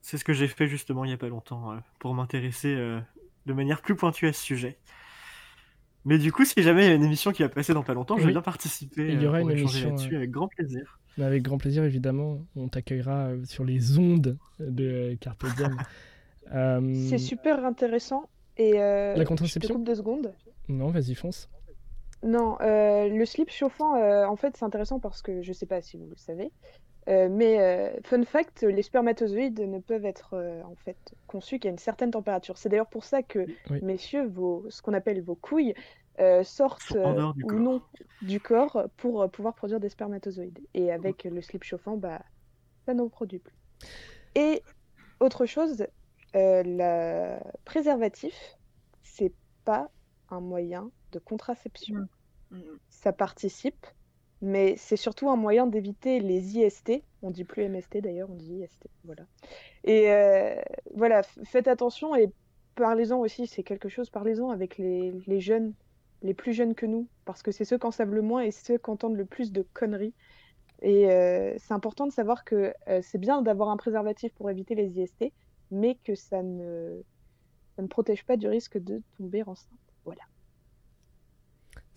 [0.02, 3.00] C'est ce que j'ai fait justement il n'y a pas longtemps euh, pour m'intéresser euh,
[3.46, 4.80] de manière plus pointue à ce sujet.
[6.06, 7.94] Mais du coup, si jamais il y a une émission qui va passer dans pas
[7.94, 10.48] longtemps, je vais bien participer Il y euh, aura pour une émission, là-dessus avec grand
[10.48, 11.00] plaisir.
[11.18, 15.78] Mais avec grand plaisir, évidemment, on t'accueillera euh, sur les ondes de Carpe Diem.
[16.54, 18.30] Euh, C'est super intéressant.
[18.58, 20.34] Et euh, La je te contraception coupe deux secondes.
[20.68, 21.50] Non, vas-y, fonce.
[22.24, 25.82] Non, euh, le slip chauffant, euh, en fait, c'est intéressant parce que je sais pas
[25.82, 26.52] si vous le savez,
[27.10, 31.70] euh, mais euh, fun fact, les spermatozoïdes ne peuvent être euh, en fait conçus qu'à
[31.70, 32.58] une certaine température.
[32.60, 33.80] C'est d'ailleurs pour ça que, Oui.
[33.82, 35.74] messieurs, vos, ce qu'on appelle vos couilles
[36.20, 37.60] euh, sortent euh, ou corps.
[37.60, 37.82] non
[38.22, 40.60] du corps pour euh, pouvoir produire des spermatozoïdes.
[40.74, 42.22] Et avec le slip chauffant, bah,
[42.86, 43.56] ça n'en produit plus.
[44.36, 44.62] Et
[45.20, 45.86] autre chose,
[46.36, 48.58] euh, le préservatif,
[49.04, 49.34] c'est
[49.66, 49.90] pas
[50.30, 52.08] un moyen de contraception
[52.52, 52.60] Mm.
[52.90, 53.88] ça participe,
[54.42, 57.04] mais c'est surtout un moyen d'éviter les IST.
[57.22, 58.88] On dit plus MST d'ailleurs, on dit IST.
[59.06, 59.24] Voilà.
[59.84, 60.62] Et euh,
[60.94, 62.30] voilà, faites attention et
[62.76, 65.74] parlez-en aussi, c'est quelque chose, parlez-en avec les, les jeunes,
[66.22, 68.52] les plus jeunes que nous, parce que c'est ceux qui en savent le moins et
[68.52, 70.14] ceux qui entendent le plus de conneries.
[70.82, 74.76] Et euh, c'est important de savoir que euh, c'est bien d'avoir un préservatif pour éviter
[74.76, 75.32] les IST,
[75.70, 77.02] mais que ça ne,
[77.76, 79.80] ça ne protège pas du risque de tomber enceinte.
[80.06, 80.22] Voilà.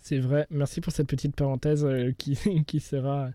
[0.00, 3.30] C'est vrai, merci pour cette petite parenthèse euh, qui, qui sera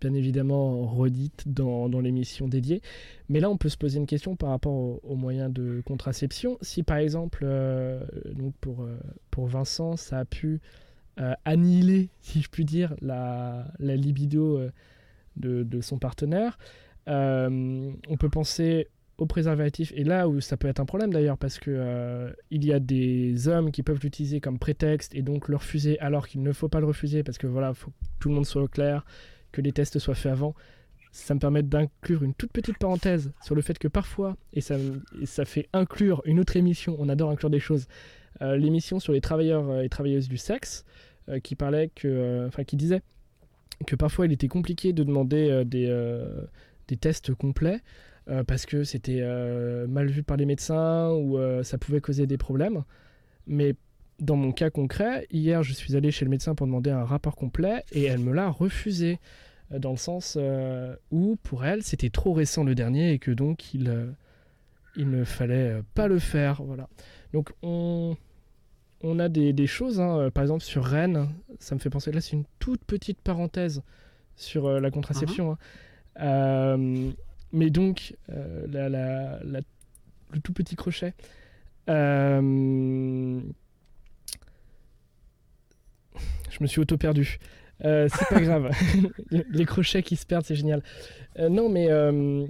[0.00, 2.82] bien évidemment redite dans, dans l'émission dédiée.
[3.28, 6.58] Mais là, on peut se poser une question par rapport au- aux moyens de contraception.
[6.60, 8.96] Si par exemple, euh, donc pour, euh,
[9.30, 10.60] pour Vincent, ça a pu
[11.18, 14.70] euh, annihiler, si je puis dire, la, la libido euh,
[15.36, 16.58] de, de son partenaire,
[17.06, 18.88] on peut penser
[19.18, 22.66] au préservatif, et là où ça peut être un problème d'ailleurs, parce que euh, il
[22.66, 26.42] y a des hommes qui peuvent l'utiliser comme prétexte et donc le refuser alors qu'il
[26.42, 28.68] ne faut pas le refuser, parce que voilà, faut que tout le monde soit au
[28.68, 29.06] clair,
[29.56, 30.54] que les tests soient faits avant.
[31.12, 34.76] Ça me permet d'inclure une toute petite parenthèse sur le fait que parfois, et ça,
[35.24, 37.86] ça fait inclure une autre émission, on adore inclure des choses,
[38.42, 40.84] euh, l'émission sur les travailleurs euh, et travailleuses du sexe,
[41.30, 43.00] euh, qui parlait que, enfin qui disait
[43.86, 45.86] que parfois il était compliqué de demander des,
[46.88, 47.80] des tests complets
[48.46, 49.20] parce que c'était
[49.86, 52.84] mal vu par les médecins ou ça pouvait causer des problèmes.
[53.46, 53.74] Mais
[54.18, 57.36] dans mon cas concret, hier je suis allé chez le médecin pour demander un rapport
[57.36, 59.18] complet et elle me l'a refusé
[59.72, 63.30] euh, dans le sens euh, où pour elle c'était trop récent le dernier et que
[63.30, 64.06] donc il, euh,
[64.96, 66.62] il ne fallait pas le faire.
[66.62, 66.88] Voilà.
[67.34, 68.16] Donc on,
[69.02, 72.20] on a des, des choses, hein, par exemple sur Rennes, ça me fait penser, là
[72.22, 73.82] c'est une toute petite parenthèse
[74.36, 75.52] sur la contraception.
[75.52, 75.58] hein.
[76.20, 77.10] Euh,
[77.52, 79.60] mais donc, euh, la- la- la-
[80.32, 81.12] le tout petit crochet.
[81.90, 83.40] euh,
[86.50, 87.38] je me suis auto-perdu.
[87.84, 88.70] Euh, c'est pas grave.
[89.30, 90.82] Les crochets qui se perdent, c'est génial.
[91.38, 92.46] Euh, non, mais euh,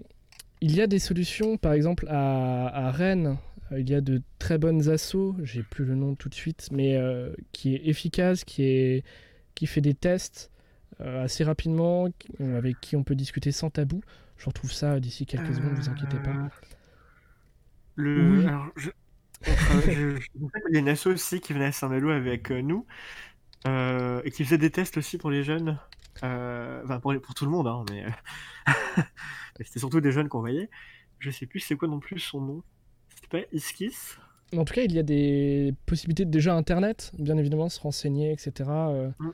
[0.61, 1.57] il y a des solutions.
[1.59, 3.39] Par exemple, à, à Rennes,
[3.77, 5.37] il y a de très bonnes assos.
[5.43, 9.05] J'ai plus le nom tout de suite, mais euh, qui est efficace, qui, est,
[9.55, 10.51] qui fait des tests
[11.01, 12.09] euh, assez rapidement,
[12.41, 14.03] avec qui on peut discuter sans tabou.
[14.39, 16.51] Je retrouve ça d'ici quelques secondes, vous inquiétez pas.
[17.95, 18.41] Le...
[18.41, 18.47] Oui.
[18.47, 18.91] Alors, je...
[19.47, 21.73] on tra- je- je- en fait, Il y a une asso aussi qui venait à
[21.73, 22.87] Saint-Malo avec euh, nous
[23.67, 25.79] euh, et qui faisait des tests aussi pour les jeunes.
[26.23, 28.11] Euh, Enfin, pour, les- pour tout le monde, hein, mais euh,
[29.59, 30.71] mais c'était surtout des jeunes qu'on voyait.
[31.19, 32.63] Je sais plus c'est quoi non plus son nom.
[33.15, 33.95] C'était pas Iskis?
[34.57, 38.33] En tout cas, il y a des possibilités de déjà Internet, bien évidemment, se renseigner,
[38.33, 38.71] etc.
[39.19, 39.31] Mm.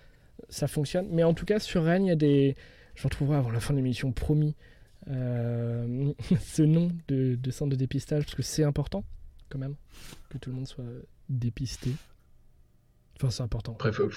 [0.48, 1.06] ça fonctionne.
[1.10, 2.56] Mais en tout cas, sur Rennes, il y a des.
[2.94, 4.56] Je retrouverai avant la fin de l'émission, promis,
[5.06, 9.04] ce nom de, de centre de dépistage, parce que c'est important,
[9.50, 9.74] quand même,
[10.30, 10.84] que tout le monde soit
[11.28, 11.90] dépisté.
[13.22, 13.72] Enfin, c'est important.
[13.74, 14.10] Après, faut,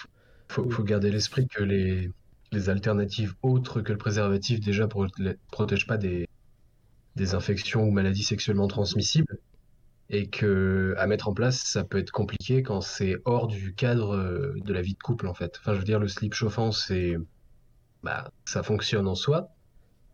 [0.47, 2.11] faut, faut garder l'esprit que les,
[2.51, 6.27] les alternatives autres que le préservatif déjà ne protègent pas des,
[7.15, 9.37] des infections ou maladies sexuellement transmissibles
[10.09, 14.15] et que à mettre en place, ça peut être compliqué quand c'est hors du cadre
[14.15, 15.57] euh, de la vie de couple en fait.
[15.59, 17.15] Enfin, je veux dire, le slip chauffant, c'est
[18.01, 19.49] bah, ça fonctionne en soi,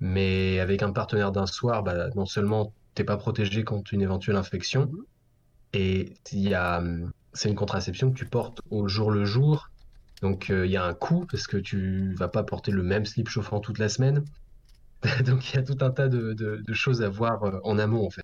[0.01, 4.35] mais avec un partenaire d'un soir, bah, non seulement t'es pas protégé contre une éventuelle
[4.35, 4.91] infection,
[5.73, 6.81] et il y a,
[7.33, 9.69] c'est une contraception que tu portes au jour le jour,
[10.21, 13.05] donc euh, il y a un coût parce que tu vas pas porter le même
[13.05, 14.23] slip chauffant toute la semaine.
[15.25, 17.79] Donc il y a tout un tas de, de, de choses à voir euh, en
[17.79, 18.21] amont en fait.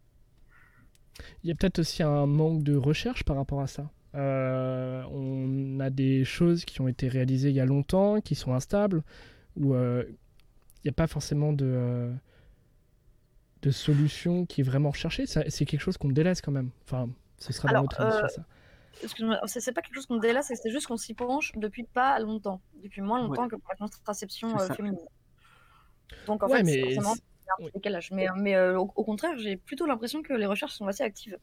[1.43, 3.89] Il y a peut-être aussi un manque de recherche par rapport à ça.
[4.15, 8.53] Euh, on a des choses qui ont été réalisées il y a longtemps, qui sont
[8.53, 9.03] instables,
[9.55, 12.13] où euh, il n'y a pas forcément de, euh,
[13.61, 15.25] de solution qui est vraiment recherchée.
[15.25, 16.71] C'est quelque chose qu'on délaisse quand même.
[16.83, 18.45] Enfin, ce sera dans Alors, notre émission, euh, ça.
[19.01, 22.61] Excuse-moi, c'est pas quelque chose qu'on délaisse, c'est juste qu'on s'y penche depuis pas longtemps.
[22.83, 24.99] Depuis moins longtemps que pour la contraception euh, féminine.
[26.25, 27.13] Donc en Ouais, fait, mais c'est forcément
[27.59, 28.11] un décalage.
[28.11, 31.37] Mais, mais euh, au, au contraire, j'ai plutôt l'impression que les recherches sont assez actives.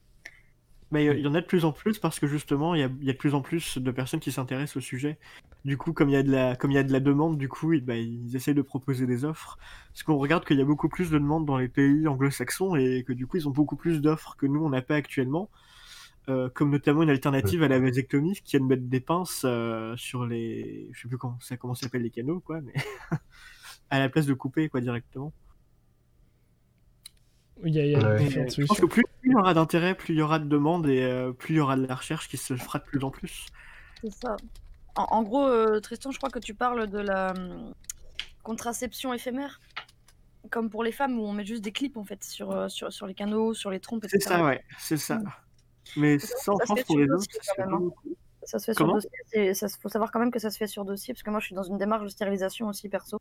[0.90, 2.84] Mais euh, il y en a de plus en plus parce que justement, il y
[2.84, 5.18] a, il y a de plus en plus de personnes qui s'intéressent au sujet.
[5.64, 7.38] Du coup, comme il y a de la, comme il y a de la demande,
[7.38, 9.58] du coup, ils, bah, ils essayent de proposer des offres.
[9.92, 13.02] Parce qu'on regarde qu'il y a beaucoup plus de demandes dans les pays anglo-saxons et
[13.06, 15.50] que du coup, ils ont beaucoup plus d'offres que nous, on n'a pas actuellement.
[16.30, 19.94] Euh, comme notamment une alternative à la vasectomie, qui est de mettre des pinces euh,
[19.96, 22.72] sur les, je sais plus comment ça, comment s'appelle les canaux, quoi, mais
[23.90, 25.34] à la place de couper, quoi, directement.
[27.62, 28.48] Il y a, il y a Ouais.
[28.48, 31.02] Je pense que plus il y aura d'intérêt, plus il y aura de demandes et
[31.02, 33.46] euh, plus il y aura de la recherche qui se fera de plus en plus.
[34.02, 34.36] C'est ça.
[34.96, 37.74] En, en gros, euh, Tristan, je crois que tu parles de la hum,
[38.42, 39.60] contraception éphémère.
[40.50, 43.06] Comme pour les femmes où on met juste des clips en fait sur, sur, sur
[43.06, 44.36] les canaux, sur les trompes, C'est etc.
[44.36, 45.20] ça, ouais, c'est ça.
[45.96, 48.16] Mais France, fait pour les dossier, ça se fait quand pas même, beaucoup.
[48.44, 49.00] Ça se fait Comment?
[49.00, 49.50] sur dossier.
[49.50, 51.46] Il faut savoir quand même que ça se fait sur dossier, parce que moi je
[51.46, 53.18] suis dans une démarche de stérilisation aussi perso.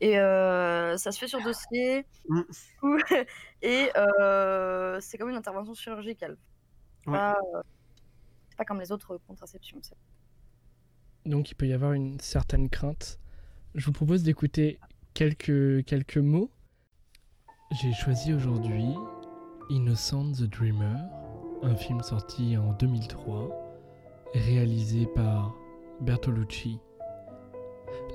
[0.00, 2.06] Et euh, ça se fait sur dossier.
[2.28, 2.40] Mm.
[3.62, 6.38] Et euh, c'est comme une intervention chirurgicale.
[7.06, 7.12] Ouais.
[7.12, 7.62] Pas, euh,
[8.48, 9.80] c'est pas comme les autres contraceptions.
[11.26, 13.18] Donc il peut y avoir une certaine crainte.
[13.74, 14.80] Je vous propose d'écouter
[15.12, 16.50] quelques, quelques mots.
[17.72, 18.94] J'ai choisi aujourd'hui
[19.68, 20.96] Innocent the Dreamer,
[21.62, 23.48] un film sorti en 2003,
[24.34, 25.54] réalisé par
[26.00, 26.78] Bertolucci.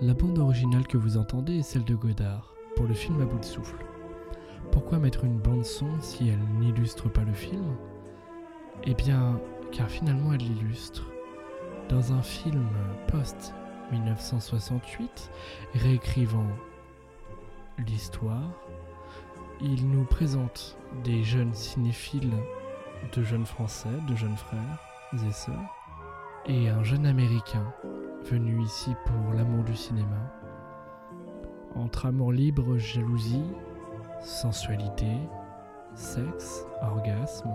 [0.01, 3.39] La bande originale que vous entendez est celle de Godard pour le film À bout
[3.39, 3.85] de souffle.
[4.71, 7.75] Pourquoi mettre une bande son si elle n'illustre pas le film?
[8.83, 9.39] Eh bien,
[9.71, 11.05] car finalement elle l'illustre.
[11.89, 12.67] Dans un film
[13.07, 15.29] post-1968,
[15.75, 16.47] réécrivant
[17.85, 18.49] l'histoire,
[19.61, 22.33] il nous présente des jeunes cinéphiles,
[23.13, 24.79] de jeunes Français, de jeunes frères
[25.13, 25.75] et sœurs,
[26.45, 27.73] et un jeune Américain
[28.23, 30.31] venu ici pour l'amour du cinéma.
[31.75, 33.43] Entre amour libre, jalousie,
[34.21, 35.11] sensualité,
[35.93, 37.51] sexe, orgasme,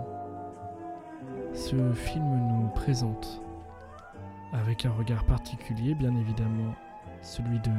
[1.54, 3.42] ce film nous présente
[4.52, 6.74] avec un regard particulier, bien évidemment,
[7.22, 7.72] celui de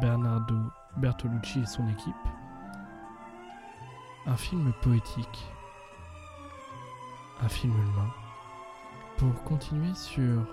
[0.00, 0.56] Bernardo
[0.96, 2.14] Bertolucci et son équipe.
[4.26, 5.46] Un film poétique,
[7.40, 8.10] un film humain.
[9.16, 10.46] Pour continuer sur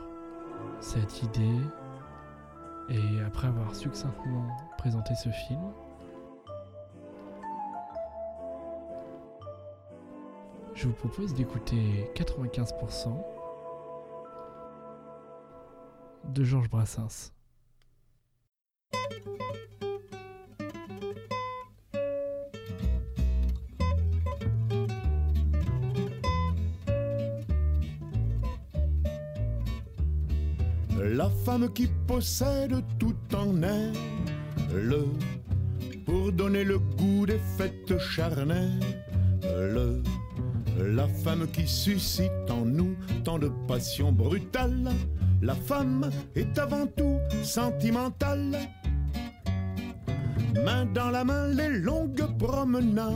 [0.80, 1.60] cette idée,
[2.90, 5.62] et après avoir succinctement présenté ce film,
[10.74, 13.24] je vous propose d'écouter 95%
[16.26, 17.32] de Georges Brassens.
[31.02, 34.96] La femme qui possède tout en elle,
[36.06, 38.80] pour donner le goût des fêtes charnelles,
[40.78, 44.92] la femme qui suscite en nous tant de passion brutale,
[45.42, 48.58] la femme est avant tout sentimentale.
[50.64, 53.14] Main dans la main, les longues promenades,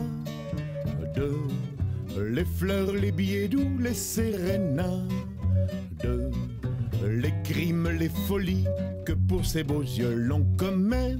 [2.17, 5.09] les fleurs, les billets doux, les sérénades
[7.07, 8.65] les crime, les folies
[9.05, 11.15] que pour ses beaux yeux l'on commet,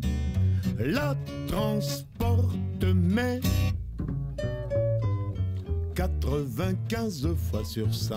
[0.78, 1.16] la
[1.48, 3.40] transporte mais
[5.96, 8.16] 95 fois sur 100,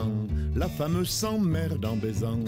[0.55, 2.39] la femme s'emmerde en baisant,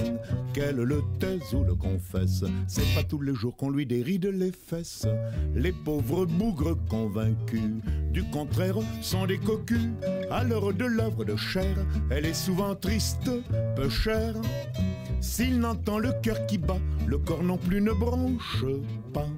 [0.52, 2.44] qu'elle le taise ou le confesse.
[2.68, 5.08] C'est pas tous les jours qu'on lui déride les fesses.
[5.56, 7.72] Les pauvres bougres convaincus,
[8.12, 9.88] du contraire, sont des cocus.
[10.30, 11.74] À l'heure de l'œuvre de chair,
[12.10, 13.30] elle est souvent triste,
[13.74, 14.34] peu chère.
[15.20, 18.64] S'il n'entend le cœur qui bat, le corps non plus ne bronche
[19.12, 19.28] pas.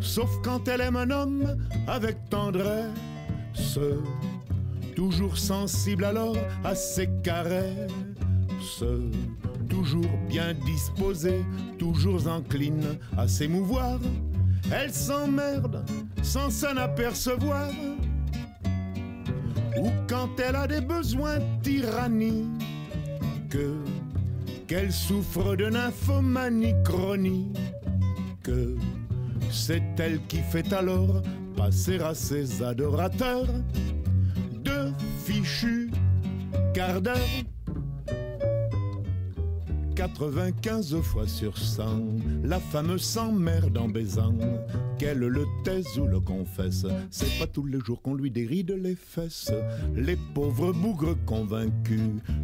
[0.00, 3.78] Sauf quand elle aime un homme avec tendresse,
[4.96, 8.84] toujours sensible alors à ses caresses,
[9.68, 11.44] toujours bien disposée,
[11.78, 13.98] toujours incline à s'émouvoir.
[14.72, 15.84] Elle s'emmerde
[16.22, 17.70] sans s'en apercevoir.
[19.78, 23.56] Ou quand elle a des besoins tyranniques
[24.70, 27.58] qu'elle souffre de nymphomanie chronique.
[29.50, 31.22] C'est elle qui fait alors
[31.56, 33.48] passer à ses adorateurs
[34.62, 34.92] de
[35.24, 35.90] fichus
[36.72, 37.16] quarts d'heure
[40.00, 41.82] 95 fois sur 100,
[42.42, 44.32] la femme s'emmerde en baisant.
[44.98, 48.96] Qu'elle le taise ou le confesse, c'est pas tous les jours qu'on lui déride les
[48.96, 49.52] fesses.
[49.94, 52.00] Les pauvres bougres convaincus,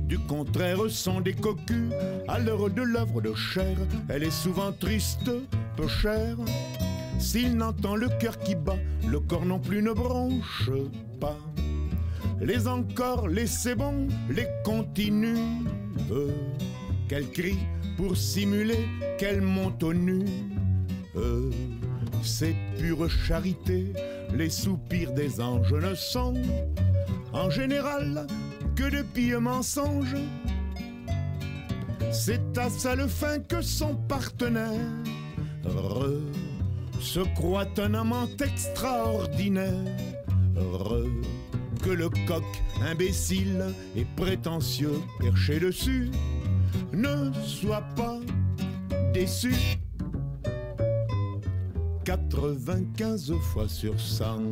[0.06, 1.94] du contraire sont des cocus.
[2.28, 3.78] À l'heure de l'œuvre de chair,
[4.10, 5.30] elle est souvent triste,
[5.78, 6.36] peu chère.
[7.18, 8.76] S'il n'entend le cœur qui bat,
[9.08, 10.70] le corps non plus ne bronche
[11.18, 11.38] pas.
[12.38, 15.38] Les encore, les c'est bon, les continue
[17.08, 17.58] qu'elle crie
[17.96, 18.86] pour simuler
[19.18, 20.24] qu'elle monte au nu.
[21.16, 21.50] Euh,
[22.22, 23.92] c'est pure charité,
[24.34, 26.34] les soupirs des anges ne sont
[27.32, 28.26] en général
[28.74, 30.16] que de pieux mensonges.
[32.12, 34.80] C'est à sale fin que son partenaire
[37.00, 39.72] se croit un amant extraordinaire,
[41.82, 42.44] que le coq
[42.82, 43.64] imbécile
[43.96, 46.10] et prétentieux perché dessus
[46.92, 48.18] ne sois pas
[49.12, 49.54] déçu.
[52.06, 54.42] 95 fois sur 100,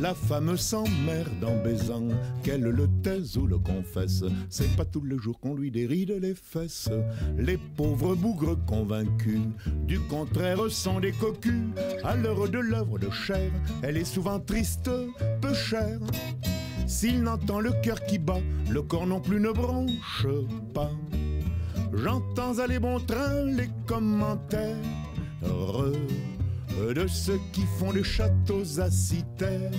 [0.00, 2.08] la femme s'emmerde en baisant,
[2.42, 6.34] qu'elle le taise ou le confesse, c'est pas tous les jours qu'on lui déride les
[6.34, 6.88] fesses.
[7.36, 9.42] Les pauvres bougres convaincus,
[9.86, 11.66] du contraire sont des cocus,
[12.02, 13.50] à l'heure de l'œuvre de chair,
[13.82, 14.90] elle est souvent triste,
[15.42, 16.00] peu chère.
[16.86, 20.26] S'il n'entend le cœur qui bat, le corps non plus ne bronche
[20.72, 20.90] pas.
[21.94, 24.76] J'entends aller bon train les commentaires
[25.42, 29.70] de ceux qui font des châteaux à citerres.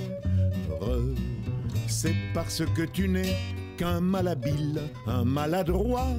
[1.88, 3.36] C'est parce que tu n'es
[3.78, 6.14] qu'un malhabile, un maladroit,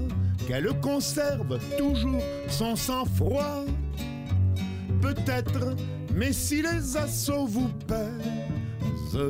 [0.49, 3.65] qu'elle conserve toujours son sang-froid.
[5.01, 5.77] Peut-être,
[6.15, 9.21] mais si les assauts vous pèsent,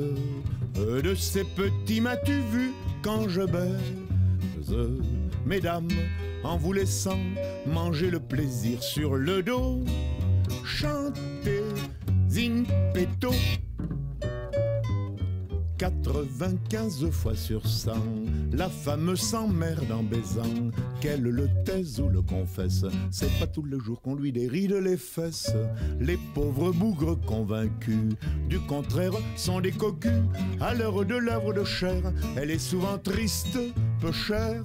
[1.03, 4.75] de ces petits m'as-tu vu quand je baise
[5.47, 5.88] mesdames,
[6.42, 7.18] en vous laissant
[7.66, 9.84] manger le plaisir sur le dos.
[10.64, 11.62] Chantez
[12.36, 13.30] in petto.
[15.78, 17.92] 95 fois sur 100,
[18.53, 20.70] la femme s'emmerde en baisant,
[21.01, 22.84] qu'elle le taise ou le confesse.
[23.11, 25.53] C'est pas tout le jour qu'on lui déride les fesses.
[26.01, 28.14] Les pauvres bougres convaincus,
[28.49, 30.22] du contraire, sont des cocus.
[30.61, 33.59] À l'heure de l'œuvre de chair, elle est souvent triste,
[34.01, 34.62] peu chère.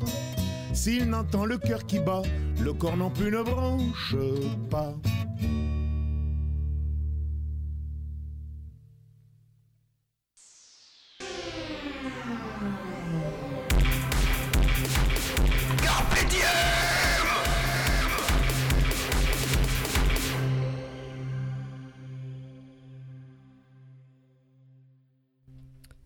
[0.74, 2.22] S'il n'entend le cœur qui bat,
[2.59, 4.15] le corps non plus ne branche
[4.70, 4.95] pas.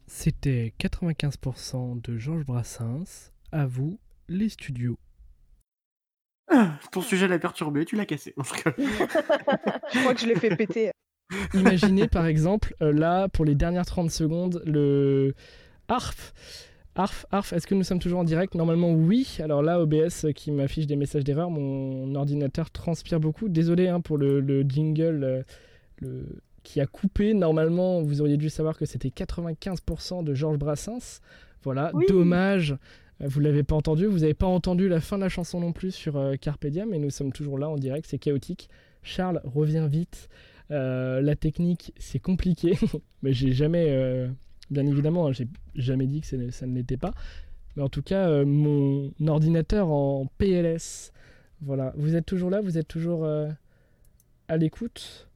[0.07, 3.33] C'était 95% de Georges Brassens.
[3.51, 4.97] À vous, les studios.
[6.49, 8.33] Ah, ton sujet l'a perturbé, tu l'as cassé.
[8.37, 10.91] je crois que je l'ai fait péter.
[11.53, 15.33] Imaginez par exemple, euh, là, pour les dernières 30 secondes, le
[15.87, 16.15] ARP.
[16.95, 18.53] ARF, ARF, est-ce que nous sommes toujours en direct?
[18.53, 19.37] Normalement oui.
[19.39, 23.49] Alors là, OBS euh, qui m'affiche des messages d'erreur, mon ordinateur transpire beaucoup.
[23.49, 25.43] Désolé hein, pour le, jingle
[26.03, 26.23] euh,
[26.61, 27.33] qui a coupé.
[27.33, 31.19] Normalement, vous auriez dû savoir que c'était 95% de Georges Brassens.
[31.63, 32.75] Voilà, dommage.
[33.21, 35.71] Euh, vous l'avez pas entendu, vous n'avez pas entendu la fin de la chanson non
[35.71, 38.69] plus sur euh, Carpe Diem, mais nous sommes toujours là en direct, c'est chaotique.
[39.01, 40.29] Charles revient vite.
[40.71, 42.77] Euh, la technique, c'est compliqué,
[43.21, 44.27] mais j'ai jamais, euh,
[44.71, 47.13] bien évidemment, hein, j'ai jamais dit que ça ne, l'était pas.
[47.75, 51.11] Mais en tout cas, mon ordinateur en PLS.
[51.61, 55.27] Voilà, vous êtes toujours là, vous êtes toujours à l'écoute?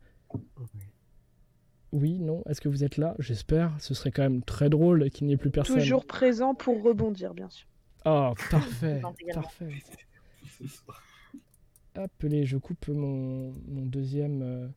[1.93, 3.15] Oui, non Est-ce que vous êtes là?
[3.19, 3.71] J'espère.
[3.79, 5.79] Ce serait quand même très drôle qu'il n'y ait plus personne.
[5.79, 7.67] Toujours présent pour rebondir, bien sûr.
[8.05, 9.01] Oh, parfait.
[9.33, 9.69] Parfait.
[11.97, 14.67] Hop, allez, je coupe mon, mon deuxième euh,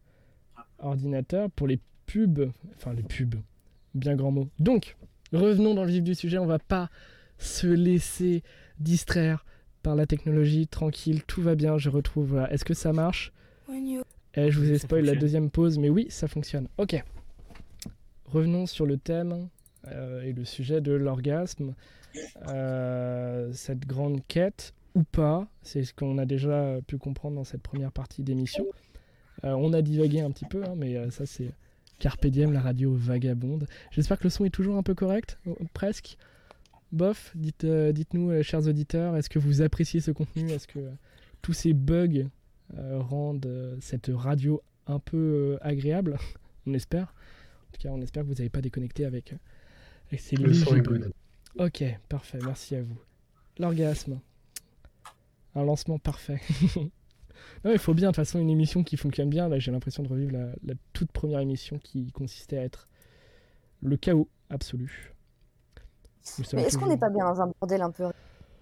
[0.78, 2.50] ordinateur pour les pubs.
[2.76, 3.36] Enfin, les pubs.
[3.94, 4.48] Bien grand mot.
[4.58, 4.96] Donc,
[5.32, 6.38] revenons dans le vif du sujet.
[6.38, 6.90] On va pas
[7.38, 8.42] se laisser
[8.78, 9.44] distraire
[9.82, 10.66] par la technologie.
[10.66, 11.76] Tranquille, tout va bien.
[11.78, 12.28] Je retrouve.
[12.30, 12.52] voilà.
[12.52, 13.32] Est-ce que ça marche?
[14.34, 16.68] Je vous ai spoil la deuxième pause, mais oui, ça fonctionne.
[16.78, 17.02] Ok.
[18.26, 19.48] Revenons sur le thème
[19.88, 21.74] euh, et le sujet de l'orgasme.
[22.48, 27.62] Euh, cette grande quête ou pas, c'est ce qu'on a déjà pu comprendre dans cette
[27.62, 28.66] première partie d'émission.
[29.44, 31.50] Euh, on a divagué un petit peu, hein, mais ça c'est
[31.98, 33.66] Carpe Diem, la radio vagabonde.
[33.90, 35.38] J'espère que le son est toujours un peu correct,
[35.72, 36.16] presque.
[36.92, 40.50] Bof, dites, dites-nous, chers auditeurs, est-ce que vous appréciez ce contenu?
[40.50, 40.80] Est-ce que
[41.42, 42.26] tous ces bugs
[42.78, 46.18] rendent euh, cette radio un peu euh, agréable
[46.66, 47.14] On espère.
[47.68, 49.36] En tout cas, on espère que vous n'avez pas déconnecté avec, euh,
[50.08, 51.12] avec ces Le son est.
[51.58, 52.98] Ok, parfait, merci à vous.
[53.58, 54.20] L'orgasme.
[55.54, 56.40] Un lancement parfait.
[57.64, 59.48] non, il faut bien, de toute façon, une émission qui fonctionne bien.
[59.48, 62.88] Là, j'ai l'impression de revivre la, la toute première émission qui consistait à être
[63.82, 65.14] le chaos absolu.
[66.52, 68.04] Mais est-ce qu'on n'est pas bien dans un bordel un peu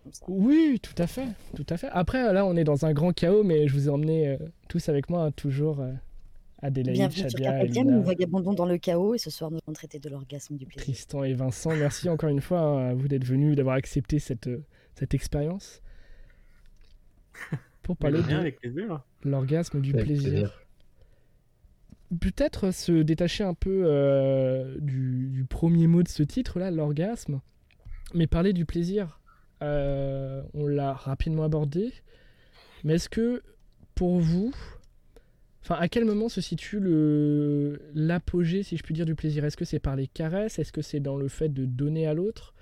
[0.08, 1.88] comme ça Oui, tout à fait, tout à fait.
[1.92, 4.36] Après, là, on est dans un grand chaos, mais je vous ai emmenés euh,
[4.68, 5.92] tous avec moi, hein, toujours euh,
[6.60, 9.98] Adélaïde, Bienvenue sur Elina, nous vagabondons dans le chaos et ce soir nous allons traiter
[9.98, 10.82] de l'orgasme du plaisir.
[10.82, 11.70] Tristan et Vincent.
[11.76, 15.82] Merci encore une fois hein, à vous d'être venus, d'avoir accepté cette, euh, cette expérience.
[17.82, 18.88] Pour parler de
[19.24, 20.30] l'orgasme du Avec plaisir.
[20.30, 20.62] plaisir.
[22.20, 27.40] Peut-être se détacher un peu euh, du, du premier mot de ce titre-là, l'orgasme,
[28.14, 29.17] mais parler du plaisir.
[29.62, 31.92] Euh, on l'a rapidement abordé,
[32.84, 33.42] mais est-ce que
[33.94, 34.52] pour vous,
[35.62, 39.44] enfin, à quel moment se situe le l'apogée, si je puis dire, du plaisir?
[39.44, 40.58] Est-ce que c'est par les caresses?
[40.58, 42.54] Est-ce que c'est dans le fait de donner à l'autre?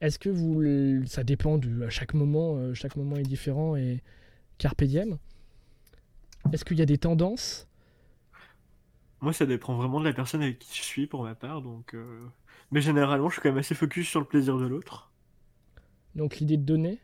[0.00, 0.62] Est-ce que vous,
[1.06, 4.02] ça dépend de à chaque moment, euh, chaque moment est différent et
[4.58, 5.18] carpe diem.
[6.52, 7.66] Est-ce qu'il y a des tendances?
[9.20, 11.94] Moi, ça dépend vraiment de la personne avec qui je suis pour ma part, donc.
[11.94, 12.20] euh,
[12.70, 15.09] Mais généralement, je suis quand même assez focus sur le plaisir de l'autre.
[16.14, 17.00] Donc l'idée de donner,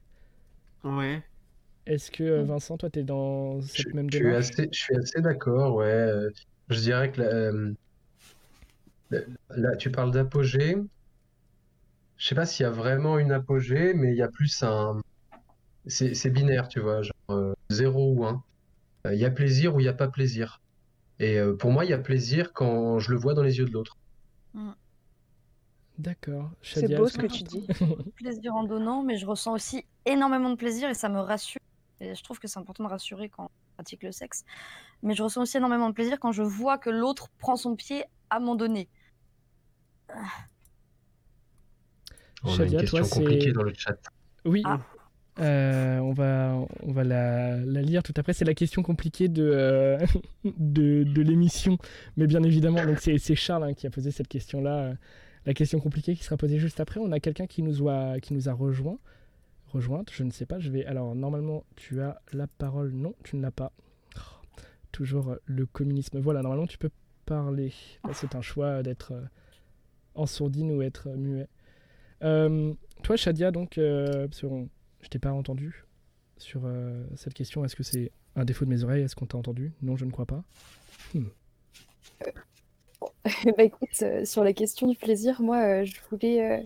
[0.84, 1.22] Ouais.
[1.86, 4.68] est-ce que euh, Vincent, toi, tu es dans Je, cette même je suis démarche assez,
[4.72, 5.86] je suis assez d'accord, ouais.
[5.86, 6.30] Euh,
[6.68, 7.74] Je dirais que la- euh,
[9.50, 10.76] là, tu parles d'apogée.
[12.18, 15.00] Je sais pas s'il y a vraiment une apogée, mais il y a plus un.
[15.86, 18.42] C'est c'est binaire, tu vois, genre euh, 0 ou 1.
[19.08, 20.58] Euh, Il y a plaisir ou il n'y a pas plaisir.
[21.20, 23.66] Et euh, pour moi, il y a plaisir quand je le vois dans les yeux
[23.66, 23.94] de l'autre.
[25.98, 26.50] D'accord.
[26.62, 27.66] C'est Shadia, beau ce que tu dis.
[28.16, 31.60] plaisir en donnant, mais je ressens aussi énormément de plaisir et ça me rassure.
[32.00, 34.44] Et je trouve que c'est important de rassurer quand on pratique le sexe.
[35.02, 38.04] Mais je ressens aussi énormément de plaisir quand je vois que l'autre prend son pied
[38.28, 38.88] à m'en donner.
[42.44, 43.98] On a une Shadia, question toi, c'est- compliquée dans le chat.
[44.44, 44.62] Oui.
[44.64, 44.80] Ah.
[45.38, 48.32] Euh, on va, on va la, la lire tout après.
[48.32, 49.98] C'est la question compliquée de, euh,
[50.44, 51.78] de, de l'émission.
[52.16, 54.92] Mais bien évidemment, donc c'est c'est Charles hein, qui a posé cette question-là.
[55.46, 56.98] La question compliquée qui sera posée juste après.
[57.00, 58.16] On a quelqu'un qui nous a,
[58.52, 58.98] rejoint.
[59.68, 60.58] Rejointe, je ne sais pas.
[60.58, 60.84] Je vais.
[60.86, 62.92] Alors, normalement, tu as la parole.
[62.92, 63.72] Non, tu ne l'as pas.
[64.16, 66.18] Oh, toujours euh, le communisme.
[66.18, 66.90] Voilà, normalement, tu peux
[67.26, 67.72] parler.
[68.04, 69.22] Là, C'est un choix d'être euh,
[70.16, 71.48] en sourdine ou être euh, muet.
[73.02, 75.84] Toi, Shadia, donc, euh, je t'ai pas entendu
[76.38, 76.62] sur
[77.14, 77.64] cette question.
[77.64, 79.04] Est-ce que c'est un défaut de mes oreilles?
[79.04, 79.72] Est-ce qu'on t'a entendu?
[79.80, 80.42] Non, je ne crois pas.
[83.56, 86.62] Bah écoute, euh, sur la question du plaisir, moi, euh, je voulais, euh,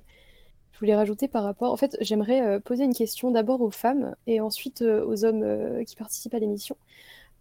[0.72, 1.72] je voulais rajouter par rapport.
[1.72, 5.42] En fait, j'aimerais euh, poser une question d'abord aux femmes et ensuite euh, aux hommes
[5.42, 6.76] euh, qui participent à l'émission.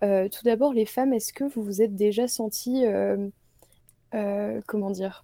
[0.03, 3.27] Euh, tout d'abord, les femmes, est-ce que vous vous êtes déjà senties, euh,
[4.15, 5.23] euh, comment dire,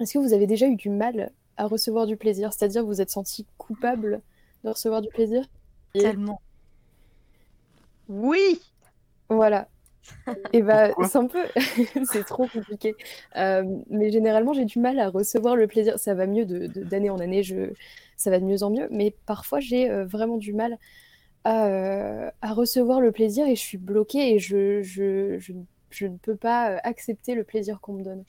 [0.00, 2.52] est-ce que vous avez déjà eu du mal à recevoir du plaisir?
[2.52, 4.22] C'est-à-dire, vous vous êtes sentie coupable
[4.64, 5.44] de recevoir du plaisir?
[5.94, 6.40] Et- Tellement.
[8.08, 8.60] Oui
[9.28, 9.68] Voilà.
[10.52, 11.08] Et bah, Pourquoi?
[11.08, 11.48] c'est un peu.
[12.04, 12.96] c'est trop compliqué.
[13.36, 15.98] Euh, mais généralement, j'ai du mal à recevoir le plaisir.
[15.98, 17.72] Ça va mieux de, de- d'année en année, je...
[18.16, 18.88] ça va de mieux en mieux.
[18.90, 20.78] Mais parfois, j'ai euh, vraiment du mal
[21.44, 25.52] à, euh, à recevoir le plaisir et je suis bloquée et je, je, je,
[25.90, 28.24] je ne peux pas accepter le plaisir qu'on me donne.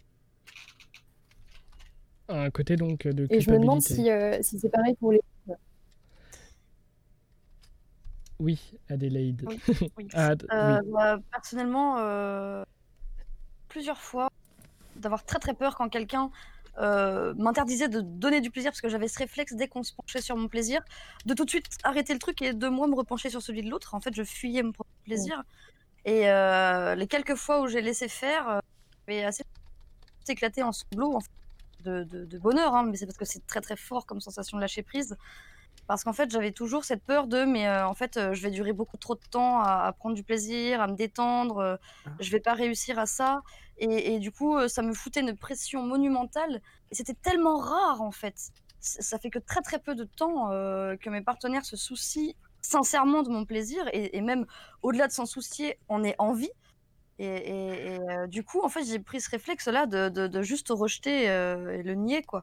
[2.30, 5.22] Un côté donc de Et je me demande si, euh, si c'est pareil pour les.
[8.42, 9.44] Oui, Adélaïde.
[9.48, 9.60] Oui,
[9.98, 10.06] oui.
[10.08, 10.92] D- Euh, oui.
[10.92, 12.64] bah, personnellement, euh,
[13.70, 14.30] plusieurs fois,
[14.96, 16.32] d'avoir très très peur quand quelqu'un
[16.80, 20.22] euh, m'interdisait de donner du plaisir parce que j'avais ce réflexe dès qu'on se penchait
[20.22, 20.82] sur mon plaisir,
[21.26, 23.70] de tout de suite arrêter le truc et de moi me repencher sur celui de
[23.70, 23.94] l'autre.
[23.94, 25.44] En fait, je fuyais mon propre plaisir.
[26.06, 28.60] Et euh, les quelques fois où j'ai laissé faire,
[29.08, 29.44] j'avais assez
[30.28, 31.30] éclater en sanglots en fait,
[31.84, 34.58] de, de- de bonheur, hein, mais c'est parce que c'est très très fort comme sensation
[34.58, 35.16] de lâcher prise.
[35.88, 38.52] Parce qu'en fait, j'avais toujours cette peur de, mais euh, en fait, euh, je vais
[38.52, 41.76] durer beaucoup trop de temps à, à prendre du plaisir, à me détendre, euh,
[42.20, 43.42] je vais pas réussir à ça.
[43.78, 46.62] Et, et du coup, ça me foutait une pression monumentale.
[46.92, 48.36] Et c'était tellement rare, en fait.
[48.80, 53.24] C- Ça fait que très très peu de temps que mes partenaires se soucient sincèrement
[53.24, 54.46] de mon plaisir, et, et même
[54.84, 56.52] au-delà de s'en soucier, on est envie.
[57.20, 60.42] Et, et- et, euh, du coup, en fait, j'ai pris ce réflexe-là de, de- de
[60.42, 62.42] juste rejeter euh, et le nier, quoi.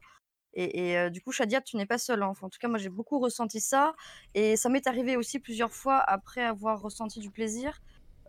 [0.53, 2.23] Et, du coup, Shadia, tu n'es pas seule.
[2.23, 2.27] hein.
[2.27, 3.93] Enfin, en tout cas, moi, j'ai beaucoup ressenti ça.
[4.33, 7.81] Et ça m'est arrivé aussi plusieurs fois après avoir ressenti du plaisir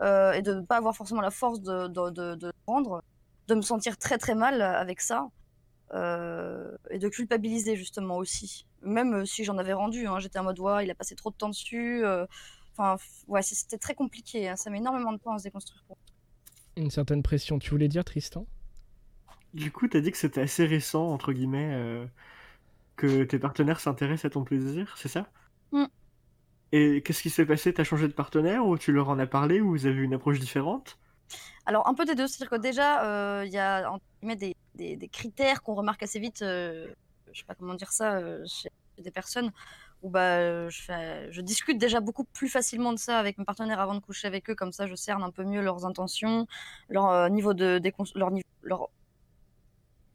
[0.03, 3.03] et de ne pas avoir forcément la force de, de, de, rendre,
[3.49, 5.29] de me sentir très très mal avec ça.
[5.95, 8.67] et de culpabiliser justement aussi.
[8.83, 11.37] Même si j'en avais rendu, hein, j'étais en mode, ouais, il a passé trop de
[11.37, 12.05] temps dessus.
[12.73, 12.97] Enfin,
[13.29, 14.49] ouais, c'était très compliqué.
[14.49, 14.57] hein.
[14.57, 15.83] Ça met énormément de temps à se déconstruire.
[16.77, 17.59] Une certaine pression.
[17.59, 18.47] Tu voulais dire, Tristan?
[19.55, 22.07] Du coup, t'as dit que c'était assez récent, entre guillemets, euh,
[22.97, 25.27] que tes partenaires s'intéressent à ton plaisir, c'est ça?
[25.73, 25.87] Mm.
[26.73, 27.73] Et qu'est-ce qui s'est passé?
[27.73, 30.15] T'as changé de partenaire ou tu leur en as parlé ou vous avez eu une
[30.15, 30.99] approche différente?
[31.67, 32.27] Alors, un peu des deux.
[32.27, 36.03] C'est-à-dire que déjà, euh, il y a entre guillemets, des, des, des critères qu'on remarque
[36.03, 36.89] assez vite, euh,
[37.33, 39.51] je sais pas comment dire ça, euh, chez des personnes
[40.03, 43.81] où bah, je, fais, je discute déjà beaucoup plus facilement de ça avec mes partenaires
[43.81, 44.55] avant de coucher avec eux.
[44.55, 46.47] Comme ça, je cerne un peu mieux leurs intentions,
[46.89, 47.81] leur euh, niveau de
[48.15, 48.89] leur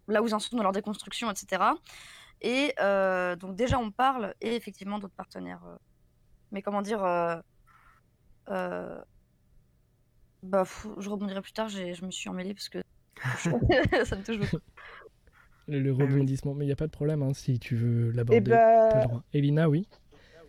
[0.08, 1.62] là où ils en sont dans leur déconstruction, etc.
[2.42, 5.64] Et euh, donc déjà, on parle et effectivement d'autres partenaires.
[5.68, 5.76] euh.
[6.52, 7.38] Mais comment dire euh,
[8.50, 9.00] euh,
[10.44, 10.64] bah,
[10.98, 12.80] je rebondirai plus tard, j'ai- je me suis emmêlée parce que
[14.06, 14.64] ça me touche beaucoup.
[15.68, 16.54] Le, rebondissement.
[16.54, 18.42] Mais il n'y a pas de problème hein, si tu veux l'aborder.
[18.42, 19.24] Bah, droit.
[19.34, 19.88] Elina, oui.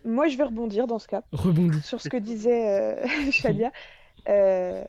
[0.04, 1.80] moi, je vais rebondir dans ce cas Rebondis.
[1.82, 2.68] sur ce que disait
[3.02, 3.72] euh, Shadia.
[4.28, 4.84] Euh,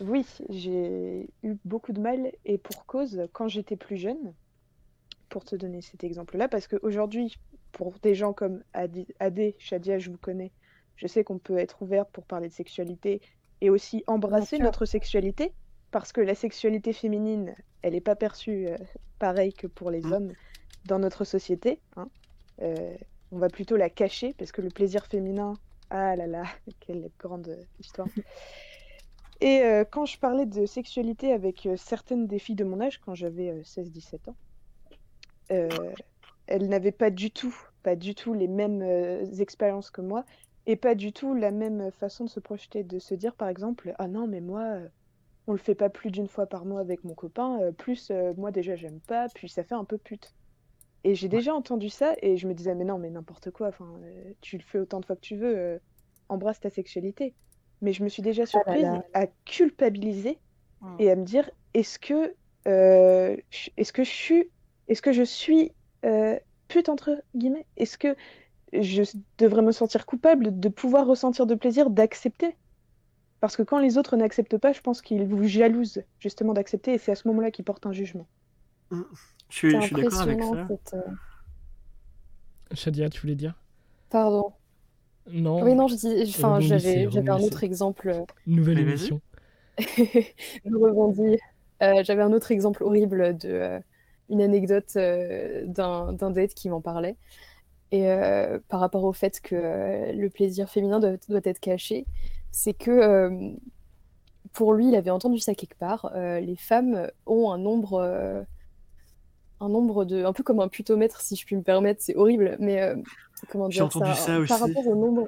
[0.00, 4.34] oui, j'ai eu beaucoup de mal et pour cause quand j'étais plus jeune,
[5.28, 7.36] pour te donner cet exemple-là, parce qu'aujourd'hui,
[7.72, 10.52] pour des gens comme Adi- Adé, Shadia, je vous connais,
[10.96, 13.20] je sais qu'on peut être ouverte pour parler de sexualité
[13.60, 15.52] et aussi embrasser notre sexualité,
[15.92, 18.76] parce que la sexualité féminine, elle n'est pas perçue euh,
[19.18, 20.12] pareil que pour les Mm.
[20.12, 20.32] hommes
[20.86, 21.80] dans notre société.
[21.96, 22.08] hein.
[22.62, 22.96] Euh,
[23.30, 25.54] on va plutôt la cacher, parce que le plaisir féminin,
[25.90, 26.42] ah là là,
[26.80, 28.08] quelle grande histoire.
[29.40, 32.98] Et euh, quand je parlais de sexualité avec euh, certaines des filles de mon âge,
[32.98, 34.36] quand j'avais euh, 16-17 ans,
[35.50, 35.68] euh,
[36.46, 38.82] elles n'avaient pas du tout, pas du tout les mêmes
[39.40, 40.24] expériences que moi,
[40.66, 43.94] et pas du tout la même façon de se projeter, de se dire par exemple,
[43.98, 44.78] ah non, mais moi,
[45.46, 48.76] on le fait pas plus d'une fois par mois avec mon copain, plus moi déjà
[48.76, 50.34] j'aime pas, puis ça fait un peu pute.
[51.02, 53.70] Et j'ai déjà entendu ça et je me disais, mais non, mais n'importe quoi,
[54.40, 55.80] tu le fais autant de fois que tu veux,
[56.28, 57.34] embrasse ta sexualité.
[57.82, 59.02] Mais je me suis déjà surprise là.
[59.14, 60.38] à culpabiliser
[60.82, 60.96] Mm.
[60.98, 62.36] et à me dire, est-ce que,
[62.68, 64.50] euh, je- est-ce que je suis,
[64.88, 65.72] est-ce que je suis
[66.06, 67.66] euh, pute entre guillemets?
[67.76, 68.16] Est-ce que
[68.72, 69.02] je
[69.38, 72.56] devrais me sentir coupable de pouvoir ressentir de plaisir, d'accepter?
[73.40, 76.98] Parce que quand les autres n'acceptent pas, je pense qu'ils vous jalousent justement d'accepter et
[76.98, 78.28] c'est à ce moment-là qu'ils portent un jugement.
[79.50, 80.68] Je suis, C'est je suis d'accord avec impressionnant ça.
[80.68, 80.94] cette.
[80.94, 81.10] euh,
[82.74, 83.54] Shadia, tu voulais dire?
[84.08, 84.59] Pardon.
[85.26, 85.62] Non.
[85.62, 86.22] Oui, non, je dis.
[86.28, 88.08] Enfin, Rebondissez, j'avais j'avais un autre exemple.
[88.08, 89.20] euh, Nouvelle émission.
[89.78, 91.38] je rebondis.
[91.82, 93.80] Euh, j'avais un autre exemple horrible de euh,
[94.28, 97.16] une anecdote euh, d'un d'un date qui m'en parlait.
[97.92, 102.06] Et euh, par rapport au fait que euh, le plaisir féminin doit, doit être caché,
[102.52, 103.50] c'est que euh,
[104.52, 106.10] pour lui, il avait entendu ça quelque part.
[106.14, 108.42] euh, les femmes ont un nombre, euh,
[109.60, 112.02] un nombre de, un peu comme un putomètre, si je puis me permettre.
[112.02, 112.96] C'est horrible, mais euh,
[113.48, 114.48] comment J'ai dire entendu ça aussi.
[114.48, 115.26] Par rapport au nombre,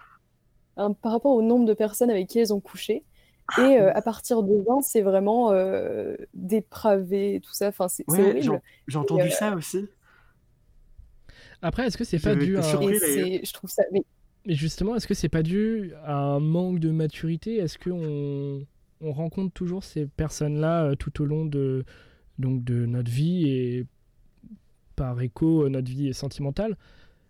[0.77, 3.05] par rapport au nombre de personnes avec qui elles ont couché.
[3.59, 7.69] Et euh, à partir de 20, c'est vraiment euh, dépravé, tout ça.
[7.69, 8.63] Enfin, c'est Ouais, horrible.
[8.87, 9.87] j'ai entendu euh, ça aussi.
[11.61, 12.63] Après, est-ce que c'est pas dû à...
[12.63, 13.83] je trouve ça.
[13.93, 14.03] Mais
[14.47, 17.57] Mais justement, est-ce que c'est pas dû à un manque de maturité?
[17.57, 18.65] Est-ce qu'on
[19.01, 21.85] on rencontre toujours ces personnes-là euh, tout au long de,
[22.39, 23.87] donc de notre vie et
[24.97, 26.77] par écho notre vie sentimentale?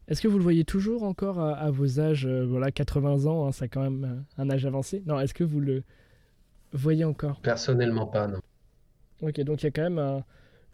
[0.08, 3.46] Est-ce que vous le voyez toujours encore à, à vos âges, euh, voilà, 80 ans,
[3.46, 5.02] hein, c'est quand même euh, un âge avancé?
[5.06, 5.84] Non, est-ce que vous le
[6.72, 7.40] voyez encore?
[7.40, 8.40] Personnellement pas, non.
[9.22, 10.24] Ok, donc il y a quand même un...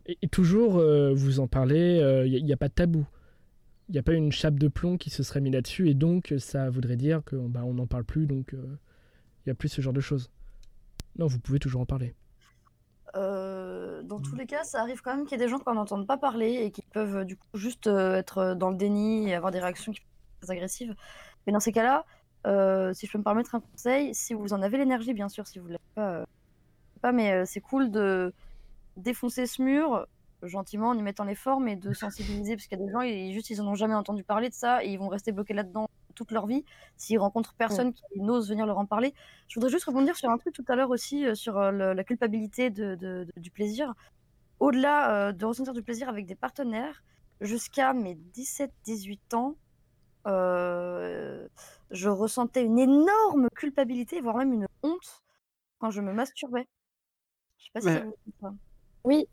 [0.06, 3.06] Et, et toujours, euh, vous en parlez, euh, il n'y a, pas de tabou.
[3.88, 6.34] Il n'y a pas une chape de plomb qui se serait mis là-dessus, et donc
[6.38, 8.58] ça voudrait dire qu'on bah, on n'en parle plus, donc euh,
[9.44, 10.30] il n'y a plus ce genre de choses.
[11.18, 12.14] Non, vous pouvez toujours en parler.
[13.16, 15.64] Euh, dans tous les cas, ça arrive quand même qu'il y ait des gens qui
[15.66, 18.76] n'en entendent pas parler et qui peuvent euh, du coup juste euh, être dans le
[18.76, 20.94] déni et avoir des réactions qui être très agressives.
[21.46, 22.04] Mais dans ces cas-là,
[22.46, 25.46] euh, si je peux me permettre un conseil, si vous en avez l'énergie, bien sûr,
[25.46, 26.26] si vous ne l'avez pas, euh,
[27.00, 28.32] pas, mais c'est cool de
[28.96, 30.06] défoncer ce mur
[30.42, 33.00] gentiment en y mettant les formes et de sensibiliser parce qu'il y a des gens
[33.00, 35.54] ils juste ils en ont jamais entendu parler de ça et ils vont rester bloqués
[35.54, 35.88] là-dedans
[36.18, 36.64] toute leur vie
[36.96, 39.14] s'ils rencontrent personne qui n'ose venir leur en parler.
[39.48, 41.92] Je voudrais juste rebondir sur un truc tout à l'heure aussi euh, sur euh, le-
[41.94, 43.94] la culpabilité de, de- de- du plaisir.
[44.60, 47.02] Au-delà euh, de ressentir du plaisir avec des partenaires,
[47.40, 49.54] jusqu'à mes 17-18 ans,
[50.26, 51.46] euh,
[51.90, 55.22] je ressentais une énorme culpabilité, voire même une honte
[55.78, 56.66] quand je me masturbais.
[57.58, 58.52] Je sais pas si ça vous dit ça.
[59.04, 59.28] Oui,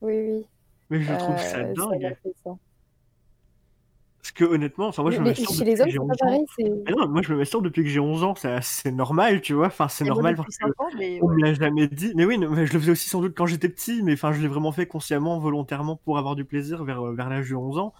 [0.00, 0.46] oui, oui.
[0.90, 2.16] Mais je trouve ça dingue.
[2.44, 2.50] ça.
[4.24, 6.24] Parce que honnêtement, enfin moi je me Mais masturbe chez les hommes, c'est 11 pas
[6.24, 6.44] pareil.
[6.88, 9.66] Non, moi je me masturbe depuis que j'ai 11 ans, c'est normal, tu vois.
[9.66, 11.34] Enfin, c'est normal parce que 5 ans, mais on ouais.
[11.34, 12.14] me l'a jamais dit.
[12.16, 14.40] Mais oui, mais je le faisais aussi sans doute quand j'étais petit, mais enfin je
[14.40, 17.92] l'ai vraiment fait consciemment, volontairement pour avoir du plaisir vers, vers l'âge de 11 ans.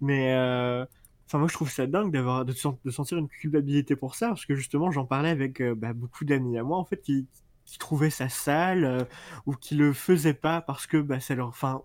[0.00, 0.84] Mais euh,
[1.28, 4.28] enfin moi je trouve ça dingue d'avoir de, sen- de sentir une culpabilité pour ça
[4.28, 7.28] parce que justement j'en parlais avec euh, bah, beaucoup d'amis à moi en fait qui,
[7.64, 9.04] qui trouvaient ça sale euh,
[9.46, 11.82] ou qui le faisaient pas parce que bah ça leur enfin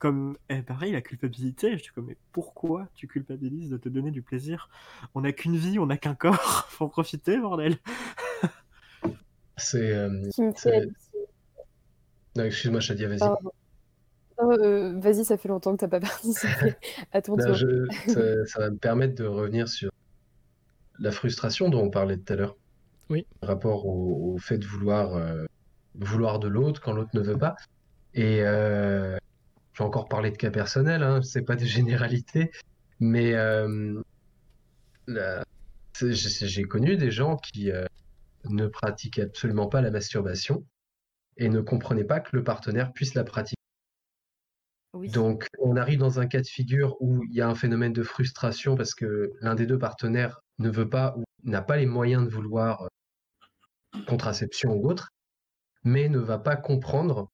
[0.00, 4.10] comme eh, pareil la culpabilité je dis comme mais pourquoi tu culpabilises de te donner
[4.10, 4.68] du plaisir?
[5.14, 6.34] On n'a qu'une vie on n'a qu'un corps
[6.70, 7.76] faut en profiter bordel
[9.56, 9.92] C'est.
[9.92, 10.08] euh,
[12.36, 13.28] non, excuse-moi, Shadia, vas-y.
[14.40, 16.74] Euh, vas-y, ça fait longtemps que t'as pas participé.
[17.12, 17.54] À ton tour.
[17.54, 19.90] je- ça, ça va me permettre de revenir sur
[20.98, 22.56] la frustration dont on parlait tout à l'heure.
[23.10, 23.26] Oui.
[23.40, 25.44] Par rapport au, au fait de vouloir, euh,
[25.96, 27.56] vouloir de l'autre quand l'autre ne veut pas.
[28.14, 29.16] Et euh,
[29.80, 32.50] je vais encore parler de cas personnels, hein, c'est pas des généralités,
[33.00, 34.02] mais euh,
[35.08, 37.86] j'ai j'ai connu des gens qui euh,
[38.44, 40.66] ne pratiquaient absolument pas la masturbation
[41.38, 43.56] et ne comprenaient pas que le partenaire puisse la pratiquer.
[44.92, 45.08] Oui.
[45.08, 48.02] Donc, on arrive dans un cas de figure où il y a un phénomène de
[48.02, 52.24] frustration parce que l'un des deux partenaires ne veut pas ou n'a pas les moyens
[52.24, 55.08] de vouloir euh, contraception ou autre,
[55.84, 57.30] mais ne va pas comprendre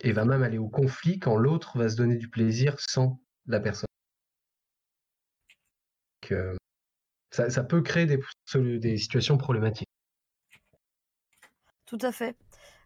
[0.00, 3.60] et va même aller au conflit quand l'autre va se donner du plaisir sans la
[3.60, 3.86] personne.
[6.22, 6.56] Donc, euh,
[7.30, 8.18] ça, ça peut créer des,
[8.78, 9.88] des situations problématiques.
[11.86, 12.36] Tout à fait.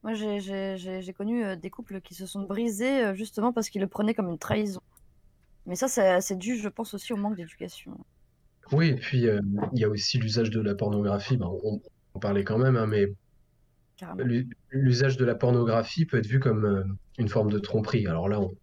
[0.03, 3.89] Moi, j'ai- connu euh, des couples qui se sont brisés euh, justement parce qu'ils le
[3.89, 4.81] prenaient comme une trahison.
[5.67, 5.89] Mais ça,
[6.21, 7.99] c'est dû, je pense, aussi au manque d'éducation.
[8.73, 9.41] Oui, et puis euh,
[9.73, 11.37] il y a aussi l'usage de la pornographie.
[11.37, 11.81] Ben, on, on
[12.15, 13.07] en parlait quand même, hein, mais
[14.71, 16.85] l'usage de la pornographie peut être vu comme euh,
[17.19, 18.07] une forme de tromperie.
[18.07, 18.55] Alors là, on,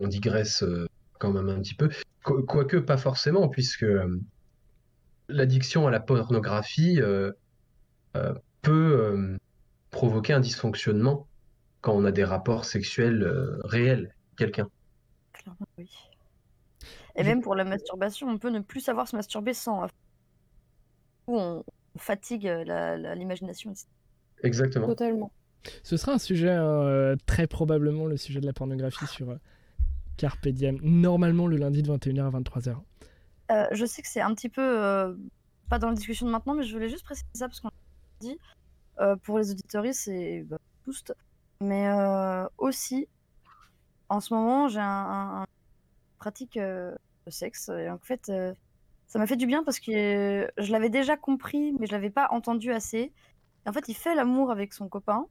[0.00, 0.86] on digresse euh,
[1.18, 1.88] quand même un petit peu.
[2.24, 4.20] Qu- Quoique pas forcément, puisque euh,
[5.28, 7.32] l'addiction à la pornographie euh,
[8.16, 9.36] euh, peut euh,
[9.90, 11.26] provoquer un dysfonctionnement
[11.80, 13.24] quand on a des rapports sexuels
[13.64, 14.68] réels avec quelqu'un.
[15.32, 15.90] Clairement, oui.
[17.16, 19.86] Et même pour la masturbation, on peut ne plus savoir se masturber sans.
[21.26, 21.64] Ou on,
[21.96, 23.70] fatigue la- la- l'imagination.
[23.70, 23.86] etc.
[24.42, 24.86] Exactement.
[24.86, 25.30] Totalement.
[25.84, 29.36] Ce sera un sujet, euh, très probablement le sujet de la pornographie sur euh,
[30.16, 32.76] Carpe Diem, normalement le lundi de 21h à 23h.
[33.50, 35.14] Euh, je sais que c'est un petit peu euh,
[35.68, 37.74] pas dans la discussion de maintenant, mais je voulais juste préciser ça parce qu'on l'a
[38.20, 38.38] dit
[39.00, 41.04] euh, pour les auditoristes et bah, tous,
[41.60, 43.08] mais euh, aussi
[44.08, 45.46] en ce moment j'ai un, un- un-
[46.18, 46.92] pratique euh,
[47.26, 48.52] le sexe et en fait euh,
[49.06, 49.90] ça m'a fait du bien parce que
[50.44, 53.12] euh, je l'avais déjà compris mais je l'avais pas entendu assez.
[53.64, 55.26] Et en fait, il fait l'amour avec son copain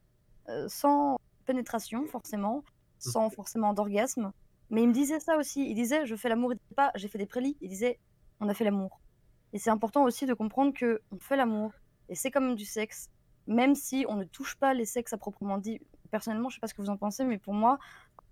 [0.48, 2.64] euh, sans pénétration forcément,
[2.98, 4.32] sans forcément d'orgasme.
[4.70, 5.68] Mais il me disait ça aussi.
[5.68, 7.56] Il disait, je fais l'amour, il disait pas, j'ai fait des prélis.
[7.60, 7.98] Il disait,
[8.40, 9.00] on a fait l'amour.
[9.52, 11.72] Et c'est important aussi de comprendre que on fait l'amour
[12.08, 13.08] et c'est comme du sexe,
[13.46, 15.80] même si on ne touche pas les sexes à proprement dit.
[16.10, 17.78] Personnellement, je sais pas ce que vous en pensez, mais pour moi,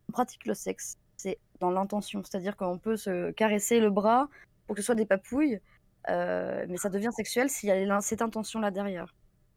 [0.09, 4.29] on pratique le sexe, c'est dans l'intention, c'est-à-dire qu'on peut se caresser le bras
[4.67, 5.61] pour que ce soit des papouilles,
[6.09, 9.15] euh, mais ça devient sexuel s'il y a cette intention-là derrière.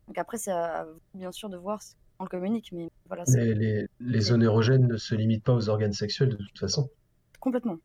[0.08, 3.26] Donc après, c'est à vous, bien sûr de voir ce qu'on le communique, mais voilà,
[3.26, 6.60] c'est Les, les, les zones érogènes ne se limitent pas aux organes sexuels de toute
[6.60, 6.90] façon.
[7.40, 7.78] complètement.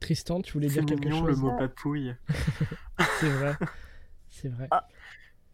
[0.00, 2.14] Tristan, tu voulais c'est dire quelque mignon le chose mot papouille
[3.20, 3.54] C'est vrai.
[4.28, 4.68] C'est vrai.
[4.70, 4.86] Ah,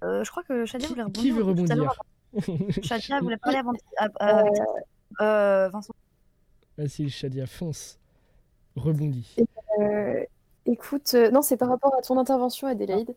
[0.02, 1.22] Euh, je crois que Shadia voulait rebondir.
[1.22, 1.92] Qui veut rebondir.
[2.82, 3.72] Shadia voulait parler avant
[4.18, 4.52] avec
[5.22, 5.94] euh, Vincent.
[6.76, 7.98] Vas-y, Shadia, fonce.
[8.76, 9.36] Rebondis.
[9.78, 10.24] Euh,
[10.66, 13.14] écoute, euh, non, c'est par rapport à ton intervention, Adélaïde.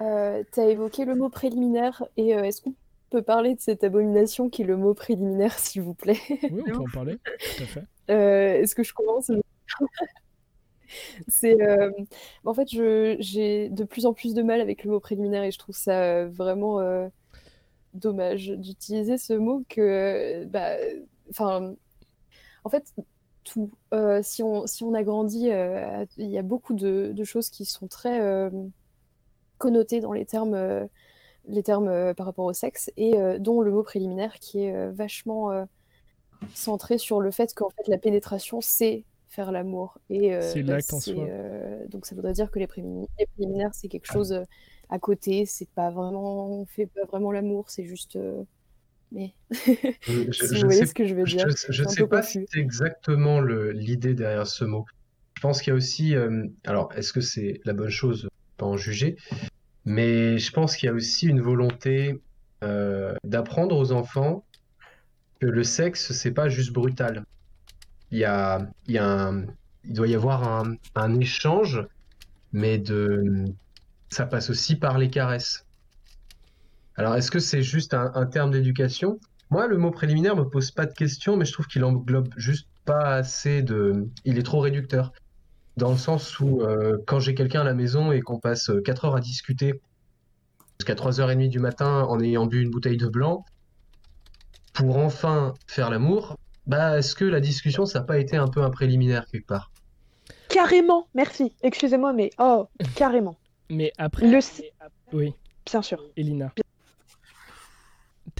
[0.00, 2.74] Euh, tu as évoqué le mot préliminaire et euh, est-ce qu'on
[3.10, 6.18] peut parler de cette abomination qui est le mot préliminaire, s'il vous plaît?
[6.50, 7.16] Oui, on peut en parler,
[7.56, 7.84] tout à fait.
[8.10, 9.30] Euh, Est-ce que je commence?
[11.28, 11.56] C'est
[12.44, 15.50] en fait, je- j'ai de plus en plus de mal avec le mot préliminaire et
[15.50, 16.80] je trouve ça vraiment
[17.94, 20.76] dommage d'utiliser ce mot que, bah,
[21.30, 21.74] enfin,
[22.64, 22.92] en fait,
[23.44, 23.70] tout.
[24.22, 25.48] Si on si on a grandi,
[26.18, 28.50] il y a beaucoup de, de choses qui sont très
[29.64, 30.84] connotées dans les termes euh,
[31.46, 34.74] les termes euh, par rapport au sexe et euh, dont le mot préliminaire qui est
[34.74, 35.64] euh, vachement euh,
[36.54, 40.74] centré sur le fait qu'en fait la pénétration c'est faire l'amour et euh, C'est bah,
[40.74, 41.14] l'acte en soi.
[41.28, 44.44] euh, donc ça voudrait dire que les, prélim- les préliminaires c'est quelque chose euh,
[44.90, 48.42] à côté, c'est pas vraiment on fait pas vraiment l'amour, c'est juste euh,
[49.12, 51.46] mais Je, si je vous voyez sais, ce que je veux dire.
[51.70, 52.40] je un sais pas confus.
[52.40, 54.84] si c'est exactement le- l'idée derrière ce mot.
[55.36, 58.66] Je pense qu'il y a aussi, euh, alors est-ce que c'est la bonne chose, pas
[58.66, 59.16] en juger,
[59.84, 62.22] mais je pense qu'il y a aussi une volonté
[62.62, 64.46] euh, d'apprendre aux enfants
[65.40, 67.24] que le sexe, c'est pas juste brutal.
[68.10, 69.46] Il y a, il y a un-
[69.84, 71.86] il doit y avoir un, un échange,
[72.52, 73.44] mais de,
[74.10, 75.64] ça passe aussi par les caresses.
[76.96, 79.18] Alors, est-ce que c'est juste un, un terme d'éducation?
[79.50, 82.68] Moi, le mot préliminaire me pose pas de questions, mais je trouve qu'il englobe juste
[82.84, 84.08] pas assez de.
[84.24, 85.12] Il est trop réducteur.
[85.76, 89.06] Dans le sens où, euh, quand j'ai quelqu'un à la maison et qu'on passe 4
[89.06, 89.80] heures à discuter
[90.78, 93.44] jusqu'à 3h30 du matin en ayant bu une bouteille de blanc,
[94.72, 96.36] pour enfin faire l'amour,
[96.66, 99.70] bah, est-ce que la discussion, ça n'a pas été un peu un préliminaire quelque part?
[100.48, 101.54] Carrément, merci.
[101.62, 103.36] Excusez-moi, mais oh, carrément.
[103.70, 104.38] Mais après, Le...
[105.14, 105.32] oui,
[105.64, 105.98] Bien sûr.
[106.18, 106.52] Elina.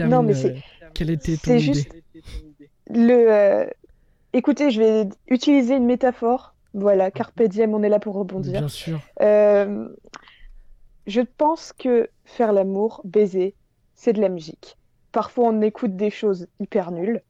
[0.00, 1.72] Non, mais c'est- euh, quelle était ton C'est idée?
[1.72, 1.88] juste
[2.90, 3.32] le.
[3.32, 3.66] euh,
[4.34, 6.53] Écoutez, je vais utiliser une métaphore.
[6.74, 8.52] Voilà, carpe diem, on est là pour rebondir.
[8.52, 9.00] Bien sûr.
[9.22, 9.88] Euh,
[11.06, 13.54] je pense que faire l'amour, baiser,
[13.94, 14.76] c'est de la musique.
[15.12, 17.22] Parfois, on écoute des choses hyper nulles.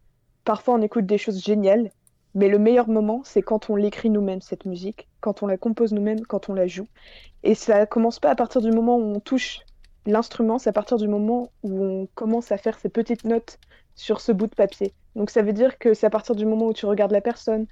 [0.44, 1.90] Parfois, on écoute des choses géniales.
[2.34, 5.92] Mais le meilleur moment, c'est quand on l'écrit nous-mêmes, cette musique, quand on la compose
[5.92, 6.88] nous-mêmes, quand on la joue.
[7.42, 9.60] Et ça commence pas à partir du moment où on touche
[10.06, 13.58] l'instrument, c'est à partir du moment où on commence à faire ces petites notes
[13.94, 14.92] sur ce bout de papier.
[15.14, 17.66] Donc ça veut dire que c'est à partir du moment où tu regardes la personne,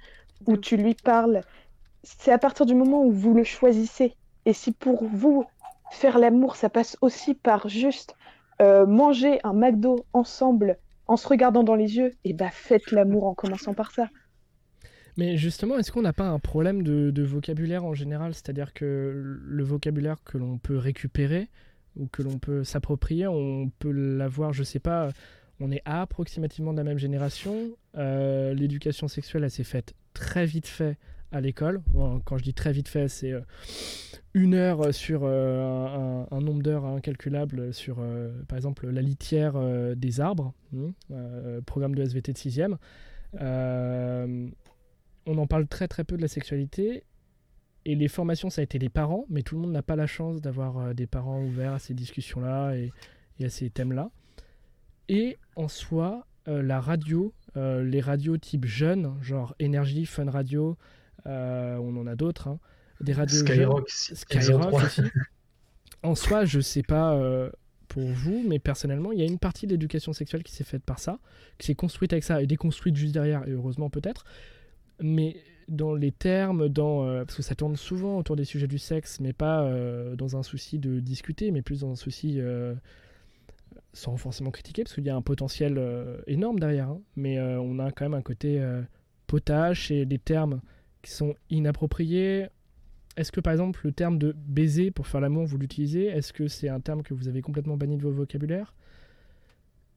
[0.47, 1.41] où tu lui parles,
[2.03, 4.13] c'est à partir du moment où vous le choisissez.
[4.45, 5.45] Et si pour vous,
[5.91, 8.15] faire l'amour, ça passe aussi par juste
[8.61, 10.77] euh, manger un McDo ensemble
[11.07, 14.07] en se regardant dans les yeux, et bah faites l'amour en commençant par ça.
[15.17, 18.33] Mais justement, est-ce qu'on n'a pas un problème de, de vocabulaire en général?
[18.33, 19.11] C'est-à-dire que
[19.45, 21.49] le vocabulaire que l'on peut récupérer
[21.95, 25.09] ou que l'on peut s'approprier, on peut l'avoir, je sais pas,
[25.59, 27.55] on est approximativement de la même génération.
[27.95, 30.97] Euh, L'éducation sexuelle, elle s'est faite très vite fait
[31.33, 31.81] à l'école.
[32.25, 33.41] Quand je dis très vite fait, c'est euh,
[34.33, 39.95] une heure sur euh, un, nombre d'heures incalculable sur, euh, par exemple, la litière euh,
[39.95, 42.77] des arbres, hein, euh, programme de SVT de 6e.
[43.41, 44.47] Euh,
[45.25, 47.03] on en parle très très peu de la sexualité.
[47.85, 50.07] Et les formations, ça a été les parents, mais tout le monde n'a pas la
[50.07, 52.93] chance d'avoir euh, des parents ouverts à ces discussions-là et,
[53.39, 54.09] et à ces thèmes-là.
[55.09, 60.71] Et en soi, euh, la radio, euh, les radios type jeunes, genre Énergie, Fun Radio,
[60.71, 60.73] euh,
[61.25, 62.59] on en a d'autres, hein,
[63.01, 64.83] des radios Skyrock, Skyrock saison 3.
[64.85, 65.01] aussi.
[66.03, 67.49] En soi, je sais pas euh,
[67.87, 70.83] pour vous, mais personnellement, il y a une partie de l'éducation sexuelle qui s'est faite
[70.83, 71.19] par ça,
[71.57, 74.25] qui s'est construite avec ça et déconstruite juste derrière, et heureusement peut-être.
[74.99, 75.37] Mais
[75.69, 79.19] dans les termes, dans, euh, parce que ça tourne souvent autour des sujets du sexe,
[79.21, 82.73] mais pas euh, dans un souci de discuter, mais plus dans un souci euh,
[83.93, 86.89] sans forcément critiquer, parce qu'il y a un potentiel euh, énorme derrière.
[86.89, 86.99] hein.
[87.15, 88.81] mais euh, on a quand même un côté euh,
[89.27, 90.61] potache et des termes
[91.03, 92.47] qui sont inappropriés.
[93.15, 96.05] Est-ce que par exemple le terme de baiser pour faire l'amour, vous l'utilisez?
[96.05, 98.73] Est-ce que c'est un terme que vous avez complètement banni de vos vocabulaires?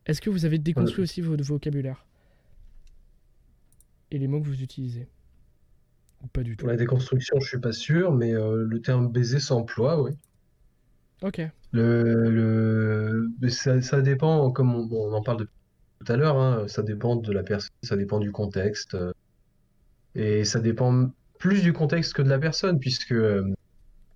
[0.05, 2.05] Est-ce que vous avez déconstruit aussi votre vocabulaire?
[4.11, 5.09] Et les mots que vous utilisez?
[6.23, 6.65] Ou pas du tout?
[6.65, 10.13] Pour la déconstruction, je suis pas sûr, mais euh, le terme baiser s'emploie, oui.
[11.23, 11.41] Ok.
[11.73, 13.49] Le, le...
[13.49, 15.55] Ça, ça dépend, comme on, en parle depuis
[16.05, 18.97] tout à l'heure, hein, ça dépend de la personne, ça dépend du contexte.
[20.17, 23.45] Et ça dépend plus du contexte que de la personne, puisque euh,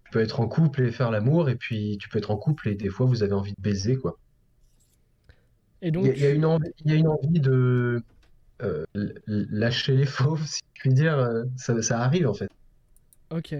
[0.05, 2.69] tu peux être en couple et faire l'amour, et puis tu peux être en couple
[2.69, 4.19] et des fois vous avez envie de baiser, quoi.
[5.83, 7.41] Et Il donc, y a, il y a une envie, il y a une envie
[7.41, 8.03] de
[8.63, 8.85] euh,
[9.27, 11.19] lâcher les fauves, si je puis dire.
[11.19, 12.51] euh, Ça, ça arrive en fait.
[13.31, 13.55] ok.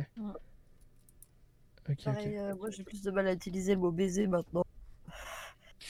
[2.05, 4.65] Pareil, euh, moi j'ai plus de mal à utiliser le mot baiser maintenant.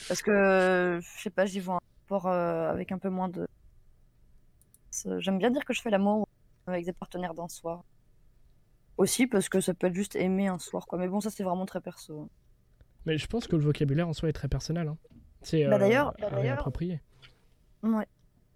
[0.07, 3.47] Parce que, je sais pas, j'y vois un rapport euh, avec un peu moins de.
[5.19, 6.27] J'aime bien dire que je fais l'amour
[6.67, 7.83] avec des partenaires d'un soir.
[8.97, 10.99] Aussi parce que ça peut être juste aimer un soir, quoi.
[10.99, 12.29] Mais bon, ça c'est vraiment très perso.
[13.05, 14.87] Mais je pense que le vocabulaire en soi est très personnel.
[14.87, 14.97] hein.
[15.41, 17.01] C'est Bah euh, d'ailleurs- bah à d'ailleurs- réapproprier.
[17.83, 18.05] Ouais.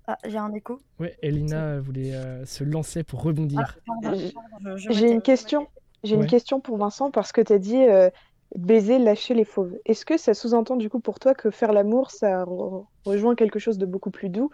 [0.08, 0.80] Ah, j'ai un écho.
[1.00, 3.76] Ouais, Elina voulait euh, se lancer pour rebondir.
[4.04, 4.30] Euh,
[4.78, 5.68] je J'ai une question.
[6.04, 6.22] J'ai Ouais.
[6.22, 8.12] une question pour Vincent parce que tu as dit euh,
[8.56, 9.76] baiser, lâcher les fauves.
[9.86, 13.58] Est-ce que ça sous-entend du coup pour toi que faire l'amour, ça re- rejoint quelque
[13.58, 14.52] chose de beaucoup plus doux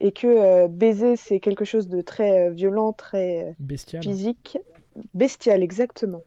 [0.00, 4.02] et que euh, baiser, c'est quelque chose de très euh, violent, très euh, Bestial.
[4.02, 4.58] physique,
[5.14, 6.22] bestial exactement,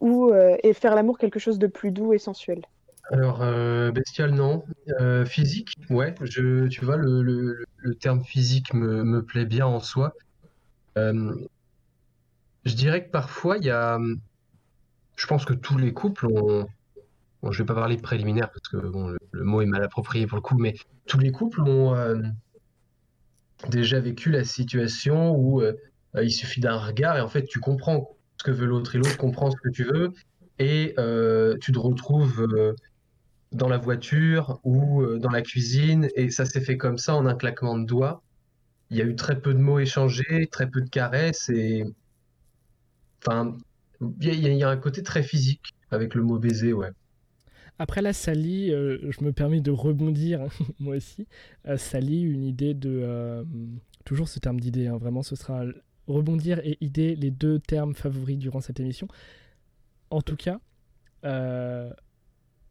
[0.00, 2.62] ou euh, et faire l'amour quelque chose de plus doux et sensuel.
[3.10, 4.64] Alors, euh, bestial, non.
[5.00, 6.14] Euh, physique, ouais.
[6.22, 10.12] Je, tu vois, le, le- le terme physique me, me plaît bien en soi.
[10.98, 11.34] Euh,
[12.64, 13.98] je dirais que parfois, il y a.
[15.16, 16.66] Je pense que tous les couples ont.
[17.42, 19.84] Bon, je vais pas parler de préliminaire parce que bon, le, le mot est mal
[19.84, 20.74] approprié pour le coup, mais
[21.06, 22.16] tous les couples ont euh,
[23.70, 25.74] déjà vécu la situation où euh,
[26.22, 29.16] il suffit d'un regard et en fait, tu comprends ce que veut l'autre et l'autre
[29.16, 30.12] comprend ce que tu veux
[30.58, 32.42] et euh, tu te retrouves.
[32.54, 32.74] euh,
[33.52, 37.26] dans la voiture ou euh, dans la cuisine, et ça s'est fait comme ça en
[37.26, 38.22] un claquement de doigts.
[38.90, 41.84] Il y a eu très peu de mots échangés, très peu de caresses, et
[43.24, 43.56] enfin,
[44.20, 46.90] il y, y a un côté très physique avec le mot baiser, ouais.
[47.78, 50.46] Après là, Sally, euh, je me permets de rebondir,
[50.80, 51.26] moi aussi.
[51.66, 53.00] Euh, Sally, une idée de...
[53.02, 53.44] euh,
[54.04, 55.64] toujours ce terme d'idée, hein, vraiment, ce sera
[56.06, 59.08] rebondir et idée, les deux termes favoris durant cette émission.
[60.10, 60.60] En tout cas,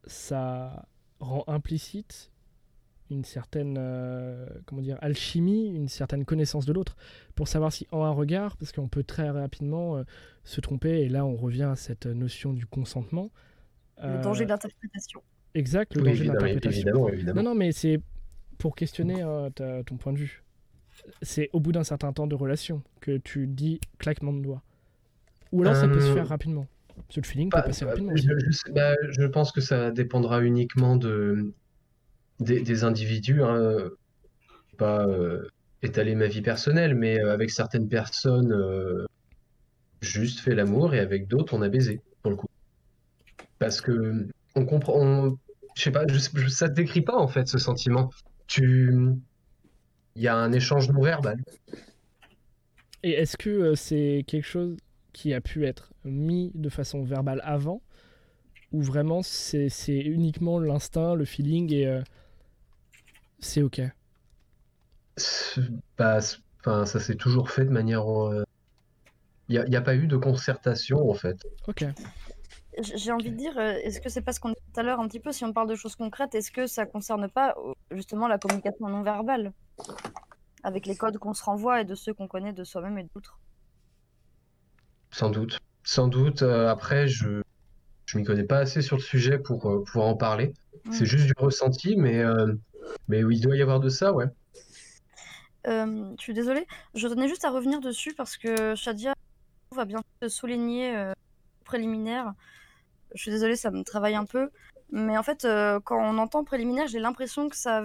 [0.07, 0.87] ça
[1.19, 2.31] rend implicite
[3.11, 3.77] une certaine
[4.65, 6.95] comment dire alchimie, une certaine connaissance de l'autre
[7.35, 10.01] pour savoir si en un regard, parce qu'on peut très rapidement
[10.45, 13.31] se tromper et là on revient à cette notion du consentement.
[14.01, 15.21] Le Euh, danger d'interprétation.
[15.53, 17.41] Exact, le Oui, danger évidemment, évidemment.
[17.43, 17.99] Non, non, mais c'est
[18.57, 20.43] pour questionner euh, ta- ton point de vue.
[21.21, 24.61] C'est au bout d'un certain temps de relation que tu dis claquement de doigts.
[25.51, 26.67] Ou alors ça peut se Euh, faire rapidement.
[26.95, 29.61] Parce que le feeling peut Bah, passer bah, rapidement je, je bah, je pense que
[29.61, 31.53] ça dépendra uniquement de,
[32.39, 33.43] des, des individus.
[33.43, 33.89] Hein.
[34.77, 35.47] Pas euh,
[35.83, 39.05] étaler ma vie personnelle, mais euh, avec certaines personnes, euh,
[40.01, 42.01] juste fait l'amour et avec d'autres, on a baisé.
[43.59, 45.37] Parce que on comprend, on-
[45.75, 48.09] je sais pas, je, je- ça te décrit pas en fait ce sentiment.
[48.47, 48.91] Tu,
[50.15, 51.37] il y a un échange non verbal.
[53.03, 54.77] Et est-ce que euh, c'est quelque chose
[55.13, 57.81] qui a pu être mis de façon verbale avant?
[58.71, 62.01] Ou vraiment c'est uniquement l'instinct, le feeling et euh,
[63.39, 63.81] c'est ok?
[65.97, 66.19] Bah,
[66.59, 68.05] enfin, ça s'est toujours fait de manière.
[68.09, 68.43] euh,
[69.47, 71.37] Il n'y a, a pas eu de concertation en fait.
[71.67, 71.85] Ok.
[72.77, 74.99] J'ai envie de dire, euh, est-ce que c'est pas ce qu'on dit tout à l'heure
[74.99, 77.55] un petit peu, si on parle de choses concrètes, est-ce que ça concerne pas
[77.91, 79.53] justement la communication non verbale?
[80.63, 83.39] Avec les codes qu'on se renvoie et de ceux qu'on connaît de soi-même et d'autres?
[85.11, 85.57] Sans doute.
[85.83, 86.41] Sans doute.
[86.41, 87.41] euh, après, je
[88.07, 90.53] je m'y connais pas assez sur le sujet pour euh, pouvoir en parler.
[90.91, 91.05] C'est Mm.
[91.05, 92.53] juste du ressenti, mais euh,
[93.07, 94.25] mais oui, il doit y avoir de ça, ouais.
[95.65, 99.13] Je suis désolée, je tenais juste à revenir dessus parce que Shadia
[99.71, 101.13] va bien souligner euh,
[101.63, 102.33] préliminaire.
[103.15, 104.51] Je suis désolée, ça me travaille un peu,
[104.91, 107.83] mais en fait, euh, quand on entend préliminaire, j'ai l'impression que ça,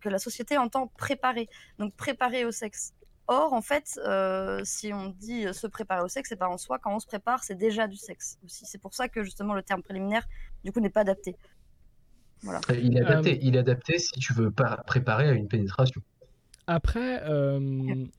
[0.00, 1.48] que la société entend préparer,
[1.78, 2.94] donc préparer au sexe.
[3.26, 6.56] Or, en fait, euh, si on dit euh, se préparer au sexe, c'est pas en
[6.56, 6.78] soi.
[6.78, 8.64] Quand on se prépare, c'est déjà du sexe aussi.
[8.64, 10.26] C'est pour ça que justement le terme préliminaire,
[10.64, 11.36] du coup, n'est pas adapté.
[12.42, 12.60] Voilà.
[12.70, 13.32] Il est adapté.
[13.32, 16.00] Euh, Il est adapté si tu veux pas préparer à une pénétration.
[16.66, 17.58] Après, euh,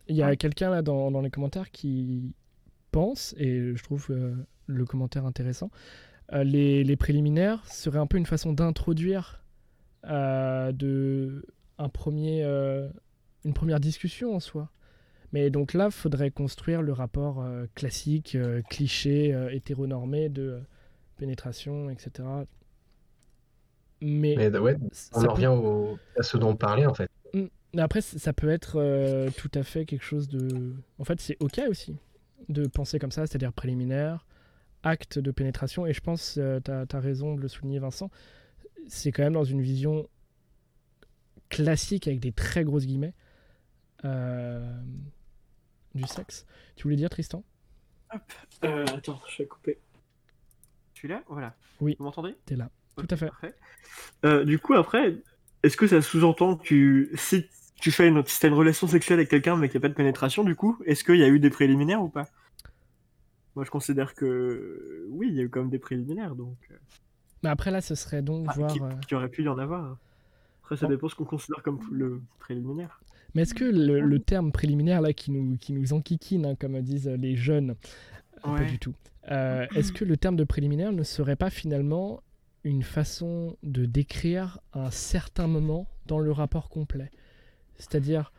[0.08, 2.34] il y a quelqu'un là dans, dans les commentaires qui
[2.92, 8.18] pense, et je trouve euh, le commentaire intéressant, euh, les, les préliminaires seraient un peu
[8.18, 9.42] une façon d'introduire
[10.06, 11.46] euh, de
[11.78, 12.88] un premier, euh,
[13.46, 14.70] une première discussion en soi.
[15.32, 20.42] Mais donc là, il faudrait construire le rapport euh, classique, euh, cliché, euh, hétéronormé de
[20.42, 20.60] euh,
[21.18, 22.28] pénétration, etc.
[24.02, 24.76] Mais, Mais ouais,
[25.14, 27.10] on peut- revient au- à ce dont on parlait en fait.
[27.74, 30.74] mais après, ça peut être euh, tout à fait quelque chose de.
[31.00, 31.98] En fait, c'est ok aussi
[32.48, 34.26] de penser comme ça, c'est-à-dire préliminaire,
[34.84, 35.86] acte de pénétration.
[35.86, 38.10] Et je pense, euh, tu as, raison de le souligner, Vincent,
[38.88, 40.08] c'est quand même dans une vision
[41.50, 43.14] classique avec des très grosses guillemets
[44.06, 44.82] euh,
[45.96, 46.46] du sexe.
[46.76, 47.44] Tu voulais dire, Tristan?
[48.64, 49.80] Euh, attends, je vais couper.
[50.96, 51.56] Celui-là Voilà.
[51.80, 51.96] Oui.
[52.00, 52.36] Vous m'entendez?
[52.46, 52.70] T'es là.
[52.96, 53.30] Tout à fait.
[54.26, 55.16] Euh, du coup, après,
[55.64, 57.48] est-ce que ça sous-entend que tu- si
[57.80, 59.90] tu fais une, si t'as une relation sexuelle avec quelqu'un mais qu'il n'y a pas
[59.90, 62.28] de pénétration, du coup, est-ce qu'il y a eu des préliminaires ou pas?
[63.56, 66.76] Moi, je considère que oui, il y a eu quand même des préliminaires, donc euh,
[67.44, 68.72] Mais après, là, ce serait donc enfin, voir.
[68.74, 69.98] qui, euh, qui aurait pu y en avoir.
[70.64, 70.92] Après, ça Bon.
[70.94, 73.02] dépend ce qu'on considère comme le préliminaire.
[73.36, 76.80] Mais est-ce que le, le terme préliminaire là qui nous, qui nous enquiquine, hein, comme
[76.82, 78.66] disent les jeunes, euh, pas Ouais.
[78.66, 78.94] du tout,
[79.32, 82.22] euh, est-ce que le terme de préliminaire ne serait pas finalement
[82.64, 87.10] une façon de décrire un certain moment dans le rapport complet?
[87.78, 88.32] C'est-à-dire,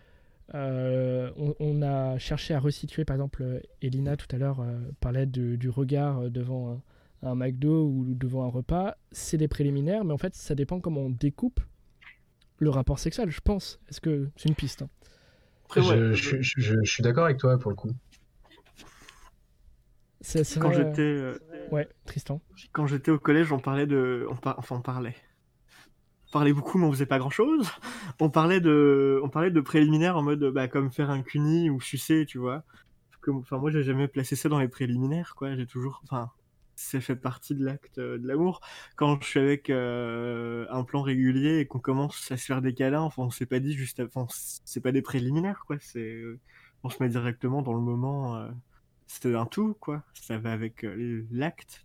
[0.55, 4.79] euh, on, on a cherché à resituer, par exemple, euh, Elina tout à l'heure euh,
[5.01, 6.83] parlait de- du regard devant
[7.23, 10.81] un, un McDo ou devant un repas, c'est des préliminaires, mais en fait ça dépend
[10.81, 11.61] comment on découpe
[12.59, 13.79] le rapport sexuel, je pense.
[13.89, 14.89] Est-ce que c'est une piste hein?
[15.67, 17.91] Après, ouais, Je, je- je- je- je suis d'accord avec toi pour le coup.
[20.21, 21.39] C'est- c'est quand vrai, j'étais euh,
[21.71, 22.41] Ouais, Tristan.
[22.73, 25.15] quand j'étais au collège, on parlait de, on par- enfin on parlait.
[26.31, 27.69] Parlait beaucoup, mais on faisait pas grand chose.
[28.21, 31.81] On parlait de, on parlait de préliminaires en mode, bah, comme faire un cuni ou
[31.81, 32.65] sucer, tu vois.
[33.29, 35.55] Enfin, moi, j'ai jamais placé ça dans les préliminaires, quoi.
[35.57, 36.31] J'ai toujours, enfin,
[36.77, 38.61] ça fait partie de l'acte euh, de l'amour.
[38.97, 42.75] Quand je suis avec euh, un plan régulier et qu'on commence à se faire des
[42.75, 45.77] câlins, enfin, on s'est pas dit juste, enfin, c'est pas des préliminaires, quoi.
[45.81, 46.23] C'est,
[46.83, 48.37] on se met directement dans le moment.
[48.37, 48.49] Euh,
[49.07, 50.03] c'est un tout, quoi.
[50.15, 50.87] Ça va avec
[51.31, 51.85] l'acte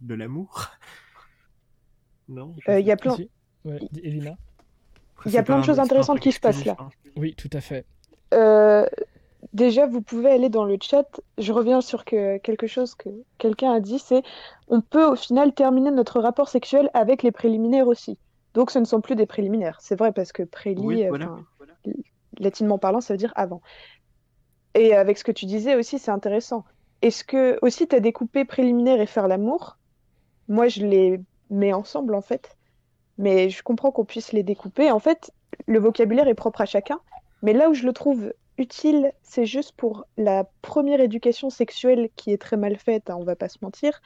[0.00, 0.66] de l'amour.
[2.28, 2.54] non.
[2.68, 3.16] Il y a plein.
[3.64, 4.36] Ouais, Elina.
[5.26, 6.76] Il y a plein de choses intéressantes qui se passent là.
[7.16, 7.86] Oui, tout à fait.
[8.34, 8.86] Euh,
[9.52, 11.20] déjà, vous pouvez aller dans le chat.
[11.38, 13.08] Je reviens sur que, quelque chose que
[13.38, 14.22] quelqu'un a dit, c'est
[14.68, 18.18] on peut au final terminer notre rapport sexuel avec les préliminaires aussi.
[18.54, 19.78] Donc ce ne sont plus des préliminaires.
[19.80, 21.06] C'est vrai parce que préli,
[22.38, 23.62] latinement parlant, ça veut dire avant.
[24.74, 26.64] Et avec ce que tu disais aussi, c'est intéressant.
[27.02, 29.78] Est-ce que aussi tu as découpé préliminaire et faire l'amour?
[30.48, 31.20] Moi, je les
[31.50, 32.56] mets ensemble en fait
[33.18, 34.90] mais je comprends qu'on puisse les découper.
[34.90, 35.32] En fait,
[35.66, 37.00] le vocabulaire est propre à chacun,
[37.42, 42.32] mais là où je le trouve utile, c'est juste pour la première éducation sexuelle qui
[42.32, 44.00] est très mal faite, hein, on va pas se mentir.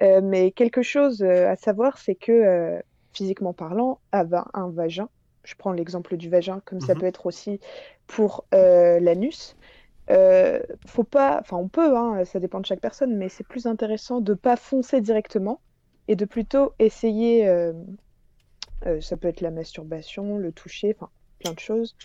[0.00, 2.80] Euh, mais quelque chose euh, à savoir, c'est que euh,
[3.12, 5.08] physiquement parlant, avoir un vagin,
[5.44, 7.00] je prends l'exemple du vagin, comme ça mhm.
[7.00, 7.60] peut être aussi
[8.06, 9.56] pour l'anus.
[10.86, 14.20] faut pas, enfin on peut, hein, ça dépend de chaque personne, mais c'est plus intéressant
[14.20, 15.60] de pas foncer directement
[16.08, 17.48] et de plutôt essayer
[18.86, 21.96] euh, ça peut être la masturbation, le toucher, enfin plein de choses.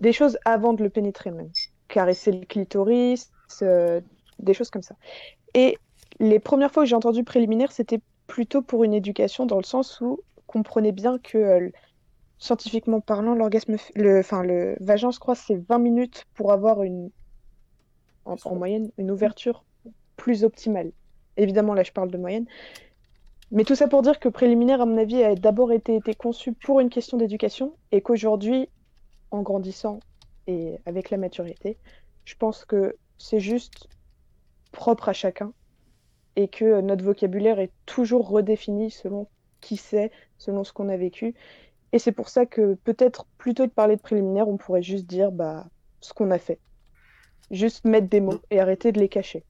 [0.00, 1.50] Des choses avant de le pénétrer même.
[1.88, 3.30] Caresser le clitoris,
[3.62, 4.00] euh,
[4.38, 4.96] des choses comme ça.
[5.54, 5.78] Et
[6.18, 10.00] les premières fois que j'ai entendu préliminaire, c'était plutôt pour une éducation dans le sens
[10.00, 11.70] où comprenez bien que euh,
[12.38, 17.10] scientifiquement parlant, l'orgasme, le, enfin le vagin, je crois, c'est 20 minutes pour avoir une,
[18.24, 19.64] en, moyenne, une ouverture
[20.16, 20.92] plus optimale.
[21.36, 22.46] Évidemment, là, je parle de moyenne,
[23.52, 26.52] mais tout ça pour dire que préliminaire, à mon avis, a d'abord été, été conçu
[26.52, 28.68] pour une question d'éducation et qu'aujourd'hui,
[29.30, 30.00] en grandissant
[30.46, 31.78] et avec la maturité,
[32.24, 33.88] je pense que c'est juste
[34.72, 35.52] propre à chacun
[36.34, 39.28] et que notre vocabulaire est toujours redéfini selon
[39.60, 41.34] qui c'est, selon ce qu'on a vécu.
[41.92, 45.06] Et c'est pour ça que peut-être plutôt que de parler de préliminaire, on pourrait juste
[45.06, 45.66] dire bah,
[46.00, 46.58] ce qu'on a fait.
[47.50, 49.44] Juste mettre des mots et arrêter de les cacher.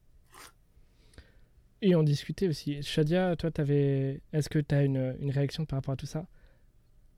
[1.82, 2.82] Et on discutait aussi.
[2.82, 4.20] Shadia, toi, avais...
[4.32, 6.27] est-ce que tu as une, une, réaction par rapport à tout ça?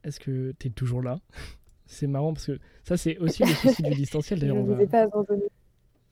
[0.03, 1.19] Est-ce que tu es toujours là?
[1.85, 4.39] C'est marrant parce que ça, c'est aussi le souci du distanciel.
[4.39, 4.85] D'ailleurs, Je ne va...
[4.85, 5.45] pas abandonné.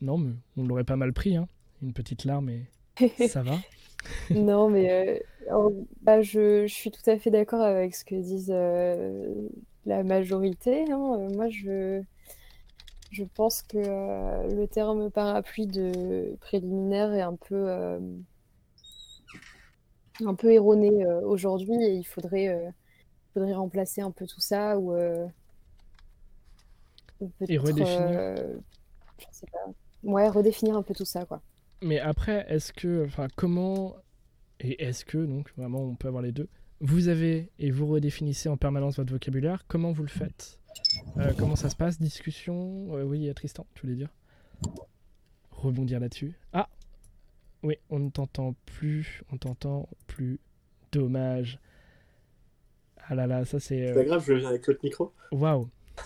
[0.01, 1.35] Non, mais on l'aurait pas mal pris.
[1.35, 1.47] Hein.
[1.83, 2.65] Une petite larme et
[3.27, 3.57] ça va.
[4.31, 5.21] non, mais
[5.51, 5.69] euh,
[6.01, 9.35] bah, je, je, suis tout à fait d'accord avec ce que disent euh,
[9.85, 10.91] la majorité.
[10.91, 11.13] Hein.
[11.19, 12.01] Euh, moi, je,
[13.11, 17.67] je pense que le terme parapluie de préliminaire est un peu
[20.25, 22.69] un peu erroné euh, aujourd'hui et il faudrait, euh,
[23.33, 25.27] faudrait remplacer un peu tout ça ou, euh,
[27.47, 28.35] et redéfinir.
[29.19, 29.71] je sais pas.
[30.03, 31.41] Ouais, redéfinir un peu tout ça quoi.
[31.81, 33.95] Mais après, est-ce que, enfin, comment
[34.59, 36.49] et est-ce que donc vraiment on peut avoir les deux
[36.81, 39.65] Vous avez et vous redéfinissez en permanence votre vocabulaire.
[39.67, 40.59] Comment vous le faites?
[41.37, 41.99] Comment ça se passe?
[41.99, 42.89] Discussion?
[42.91, 44.09] Oui, Tristan, tu voulais dire?
[45.51, 46.35] Rebondir là-dessus.
[46.53, 46.69] Ah,
[47.63, 50.39] oui, on ne t'entend plus, on t'entend plus.
[50.91, 51.59] Dommage.
[53.09, 53.87] Ah là là, ça c'est.
[53.87, 55.13] C'est pas grave, je viens avec l'autre micro.
[55.31, 55.69] Waouh.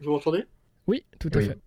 [0.00, 0.44] vous m'entendez?
[0.86, 1.58] Oui, tout à fait.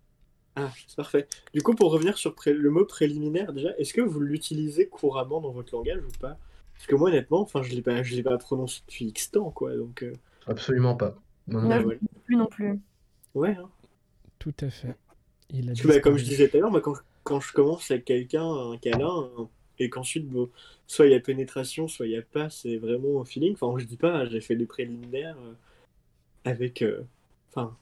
[0.56, 1.26] Ah, c'est parfait.
[1.52, 5.50] Du coup, pour revenir sur le mot préliminaire, déjà, est-ce que vous l'utilisez couramment dans
[5.50, 6.38] votre langage ou pas?
[6.74, 9.50] Parce que moi, honnêtement, enfin, je l'ai pas, je l'ai pas prononcé depuis X temps,
[9.50, 9.76] quoi.
[9.76, 10.02] Donc.
[10.02, 10.12] Euh.
[10.46, 11.16] Absolument pas.
[11.48, 11.88] Non, non,
[12.24, 12.80] plus non plus.
[13.34, 13.56] Ouais.
[13.58, 13.68] Hein.
[14.38, 14.94] Tout à fait.
[15.50, 16.94] Il a bah, comme je disais tout à l'heure, moi, quand,
[17.24, 19.30] quand je commence avec quelqu'un, un câlin,
[19.78, 20.30] et qu'ensuite,
[20.86, 23.54] soit il y a pénétration, soit il n'y a pas, c'est vraiment au feeling.
[23.54, 25.54] Enfin, je dis pas, j'ai fait des préliminaires euh,
[26.44, 26.82] avec.
[26.82, 27.04] Euh,
[27.50, 27.76] enfin.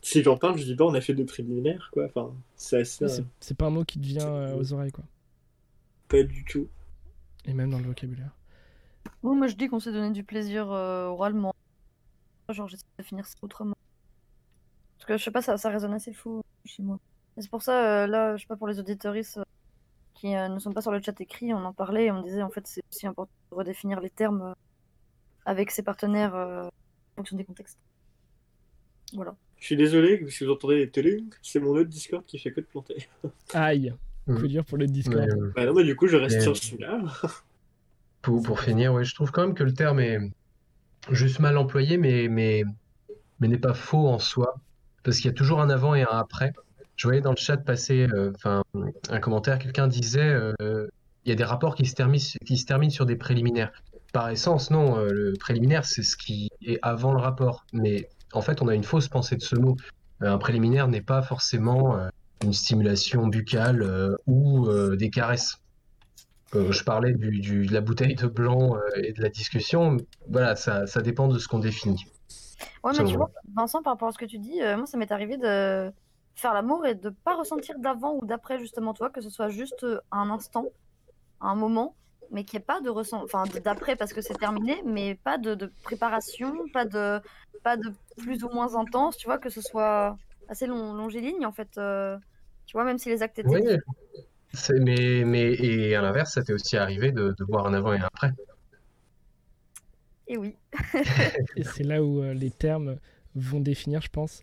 [0.00, 2.06] si j'en parle, je dis pas on a fait des préliminaires, quoi.
[2.06, 5.04] Enfin, c'est C'est pas un mot qui te vient euh, aux oreilles, quoi.
[6.08, 6.68] Pas du tout.
[7.46, 8.30] Et même dans le vocabulaire.
[9.22, 11.54] moi je dis qu'on s'est donné du plaisir oralement.
[12.50, 13.76] Genre, j'essaie de finir ça autrement.
[14.96, 16.98] Parce que je sais pas, ça, ça résonne assez fou chez moi
[17.38, 19.44] c'est pour ça, euh, là, je sais pas, pour les auditoristes euh,
[20.14, 22.42] qui euh, ne sont pas sur le chat écrit, on en parlait et on disait
[22.42, 24.54] en fait c'est aussi important de redéfinir les termes
[25.44, 26.70] avec ses partenaires en
[27.16, 27.78] fonction des contextes.
[29.12, 29.36] Voilà.
[29.58, 32.60] Je suis désolé si vous entendez les télé, c'est mon autre Discord qui fait que
[32.60, 33.08] de planter.
[33.54, 33.92] Aïe,
[34.26, 34.46] faut mm.
[34.46, 35.28] dire pour le Discord.
[35.54, 37.02] Bah non, mais du coup, je reste sur celui-là.
[38.22, 40.18] pour, pour finir, ouais, je trouve quand même que le terme est
[41.10, 42.64] juste mal employé, mais, mais,
[43.40, 44.54] mais n'est pas faux en soi.
[45.02, 46.54] Parce qu'il y a toujours un avant et un après.
[46.96, 48.32] Je voyais dans le chat passer euh,
[49.10, 50.20] un commentaire, quelqu'un disait
[50.60, 50.86] euh,
[51.24, 53.72] il y a des rapports qui se, terminent, qui se terminent sur des préliminaires.
[54.12, 54.96] par essence, non.
[54.98, 57.64] euh, le préliminaire, c'est ce qui est avant le rapport.
[57.72, 59.76] Mais en fait, on a une fausse pensée de ce mot.
[60.20, 61.98] Un préliminaire n'est pas forcément
[62.44, 65.56] une stimulation buccale ou des caresses.
[66.54, 69.96] Euh, je parlais du, du- de la bouteille de blanc euh, et de la discussion.
[70.28, 72.06] Voilà, ça, ça dépend de ce qu'on définit.
[72.84, 74.96] Ouais, mais tu vois, Vincent, par rapport à ce que tu dis, euh, moi, ça
[74.96, 75.90] m'est arrivé de
[76.34, 79.84] faire l'amour et de pas ressentir d'avant ou d'après, justement, toi, que ce soit juste
[79.84, 80.66] euh, un instant,
[81.40, 81.96] un moment,
[82.30, 85.38] mais qu'il n'y ait pas de ressent, enfin, d'après parce que c'est terminé, mais pas
[85.38, 87.20] de, de préparation, pas de,
[87.62, 90.16] pas de plus ou moins intense, tu vois, que ce soit
[90.48, 91.78] assez long, longiligne, en fait.
[91.78, 92.18] euh,
[92.66, 93.62] tu vois, même si les actes étaient Oui,
[94.80, 97.98] mais, mais et à l'inverse, ça t'est aussi arrivé de, de voir un avant et
[97.98, 98.32] un après.
[100.26, 100.56] Et oui.
[101.56, 102.98] Et c'est là où euh, les termes
[103.34, 104.42] vont définir, je pense.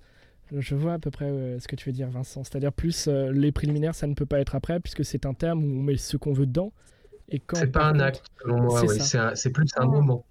[0.55, 2.43] Je vois à peu près euh, ce que tu veux dire, Vincent.
[2.43, 5.63] C'est-à-dire plus euh, les préliminaires, ça ne peut pas être après, puisque c'est un terme
[5.63, 6.73] où on met ce qu'on veut dedans.
[7.29, 8.79] Et quand C'est pas un acte, selon moi.
[8.81, 9.03] c'est oui, ça.
[9.05, 10.25] C'est un- c'est plus un moment.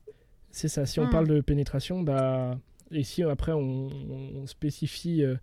[0.51, 0.85] C'est ça.
[0.85, 1.11] Si on Hmm.
[1.11, 2.59] parle de pénétration, bah,
[2.91, 5.37] et si après on, on spécifie euh,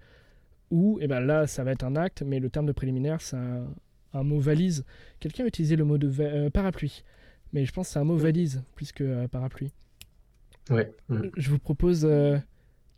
[0.69, 3.37] où, et ben là, ça va être un acte, mais le terme de préliminaire, c'est
[3.37, 3.65] un,
[4.13, 4.85] un mot valise.
[5.19, 7.03] Quelqu'un a utilisé le mot de va- euh, parapluie,
[7.53, 9.71] mais je pense que c'est un mot valise plus que euh, parapluie.
[10.69, 10.91] Ouais.
[11.09, 11.21] mm.
[11.37, 12.37] Je vous propose euh,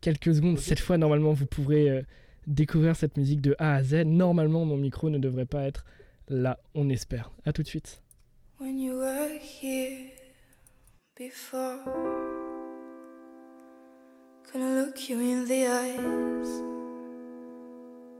[0.01, 0.59] quelques secondes.
[0.59, 2.01] Cette fois, normalement, vous pourrez euh,
[2.47, 4.05] découvrir cette musique de A à Z.
[4.05, 5.85] Normalement, mon micro ne devrait pas être
[6.27, 7.31] là, on espère.
[7.45, 8.01] À tout de suite.
[8.59, 10.11] When you were here
[11.15, 11.79] before,
[14.51, 16.61] gonna look you in the eyes.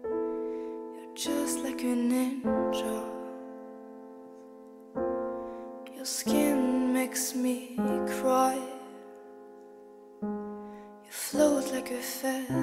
[0.06, 3.04] You're just like an angel.
[5.96, 7.76] Your skin makes me
[8.22, 8.79] cry.
[11.10, 12.53] Float like a feather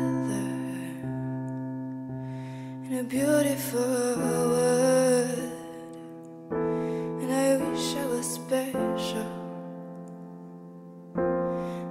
[2.85, 5.53] in a beautiful world.
[6.53, 9.27] And I wish I was special.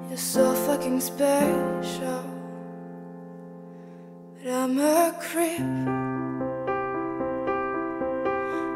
[0.07, 2.23] You're so fucking special.
[4.38, 5.60] But I'm a creep.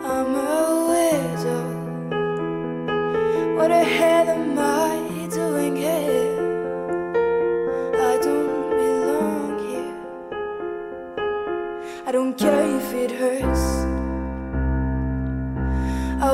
[0.03, 1.65] I'm a widow.
[3.55, 4.48] What a hell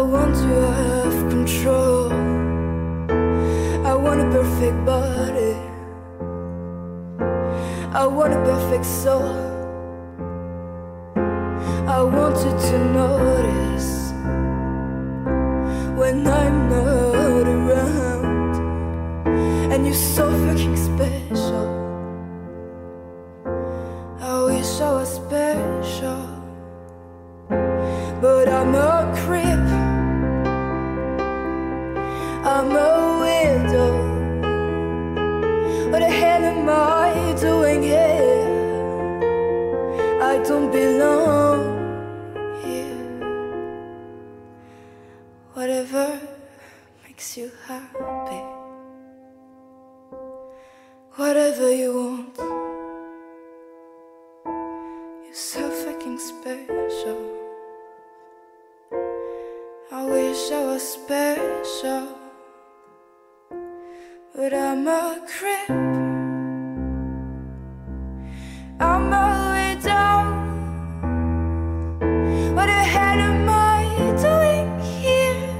[0.06, 2.12] want to have control.
[3.86, 5.56] I want a perfect body.
[7.94, 9.36] I want a perfect soul.
[11.88, 14.12] I want you to notice
[15.98, 18.56] when I'm not around.
[19.72, 21.75] And you're so fucking special.
[64.96, 65.28] What
[72.68, 73.84] the hell am I
[74.22, 75.52] doing here?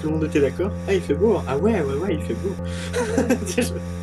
[0.00, 0.70] Tout le monde était d'accord?
[0.86, 1.36] Ah, il fait beau.
[1.36, 1.44] hein?
[1.48, 2.54] Ah ouais, ouais, ouais, il fait beau.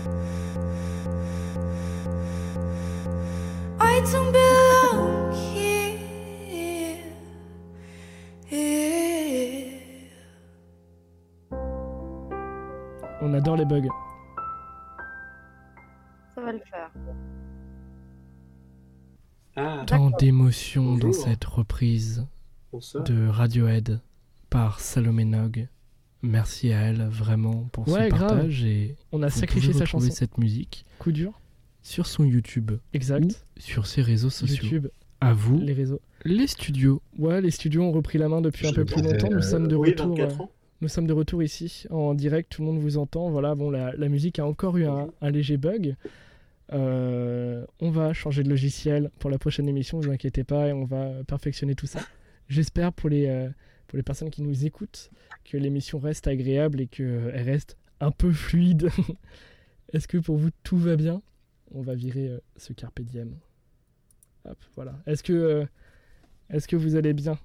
[20.19, 22.25] Tant d'émotions dans cette reprise
[22.73, 23.05] bonsoir.
[23.05, 24.01] de Radiohead
[24.49, 25.67] par Salomé Nog.
[26.21, 28.29] Merci à elle vraiment pour Ouais, ce grave.
[28.29, 30.11] partage et on a sacrifié sa chanson.
[30.11, 31.39] cette musique Coup dur.
[31.83, 33.23] sur son YouTube Exact.
[33.23, 34.61] ou sur ses réseaux sociaux.
[34.63, 34.87] YouTube,
[35.21, 36.01] À vous, les réseaux.
[36.25, 37.01] les studios.
[37.17, 39.29] Ouais, les studios ont repris la main depuis un peu plus longtemps.
[39.29, 40.17] Nous euh, sommes de Oui, retour.
[40.17, 40.51] 24 euh, ans.
[40.81, 43.29] Nous sommes de retour ici en direct, tout le monde vous entend.
[43.29, 45.95] Voilà, bon, la, la musique a encore eu un, un léger bug.
[46.71, 50.85] Euh, on va changer de logiciel pour la prochaine émission, vous inquiétez pas, et on
[50.85, 51.99] va perfectionner tout ça.
[52.47, 53.49] J'espère pour les, euh,
[54.05, 55.09] personnes qui nous écoutent
[55.45, 58.89] que l'émission reste agréable et qu'elle reste un peu fluide.
[59.93, 61.21] Est-ce que pour vous tout va bien?
[61.71, 63.35] On va virer euh, ce carpe diem.
[64.45, 64.95] Hop, voilà.
[65.05, 67.37] Est-ce que, vous allez bien?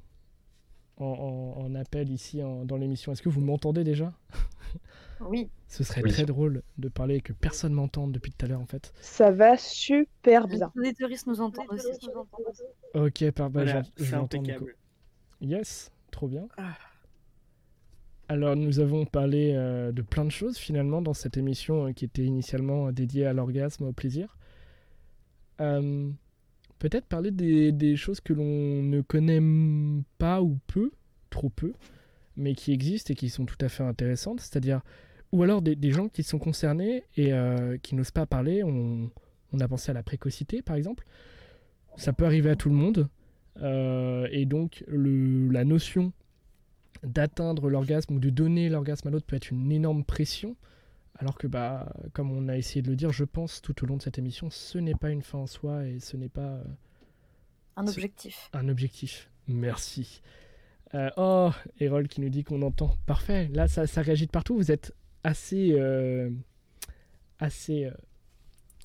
[0.97, 4.13] En, appel ici dans l'émission Est-ce que vous m'entendez déjà?
[5.21, 5.49] Oui.
[5.69, 6.11] Ce serait Oui.
[6.11, 8.93] très drôle de parler et que personne m'entende depuis tout à l'heure en fait.
[9.01, 10.73] Ça va super Les bien.
[10.77, 11.89] auditeurs nous entendent aussi.
[12.95, 14.77] Ok, par bah, Voilà, je- impeccable.
[15.41, 16.47] Yes, trop bien.
[16.57, 16.75] Ah.
[18.29, 22.05] Alors nous avons parlé euh, de plein de choses finalement dans cette émission euh, qui
[22.07, 24.37] était initialement euh, dédiée à l'orgasme, au plaisir.
[25.61, 26.11] Euh,
[26.81, 30.91] Peut-être parler des, des choses que l'on ne connaît m- pas ou peu,
[31.31, 31.73] trop peu,
[32.37, 34.41] mais qui existent et qui sont tout à fait intéressantes.
[34.41, 34.81] C'est-à-dire,
[35.33, 38.63] ou alors des, des gens qui sont concernés et euh, qui n'osent pas parler.
[38.63, 39.11] On,
[39.53, 41.07] on a pensé à la précocité par exemple.
[41.97, 43.09] Ça peut arriver à tout le monde.
[43.63, 46.13] Euh, et donc le, la notion
[47.05, 50.57] d'atteindre l'orgasme ou de donner l'orgasme à l'autre peut être une énorme pression.
[51.17, 53.97] Alors que, bah, comme on a essayé de le dire, je pense tout au long
[53.97, 56.65] de cette émission, ce n'est pas une fin en soi et ce n'est pas euh,
[57.77, 58.51] Un objectif.
[58.53, 59.31] un objectif.
[59.47, 60.23] Merci.
[60.95, 61.51] Euh, oh,
[61.81, 62.97] Erol qui nous dit qu'on entend.
[63.07, 63.49] Parfait.
[63.53, 64.57] Là, ça, réagit de partout.
[64.57, 64.95] Vous êtes
[65.25, 66.31] assez, euh,
[67.41, 67.91] assez euh,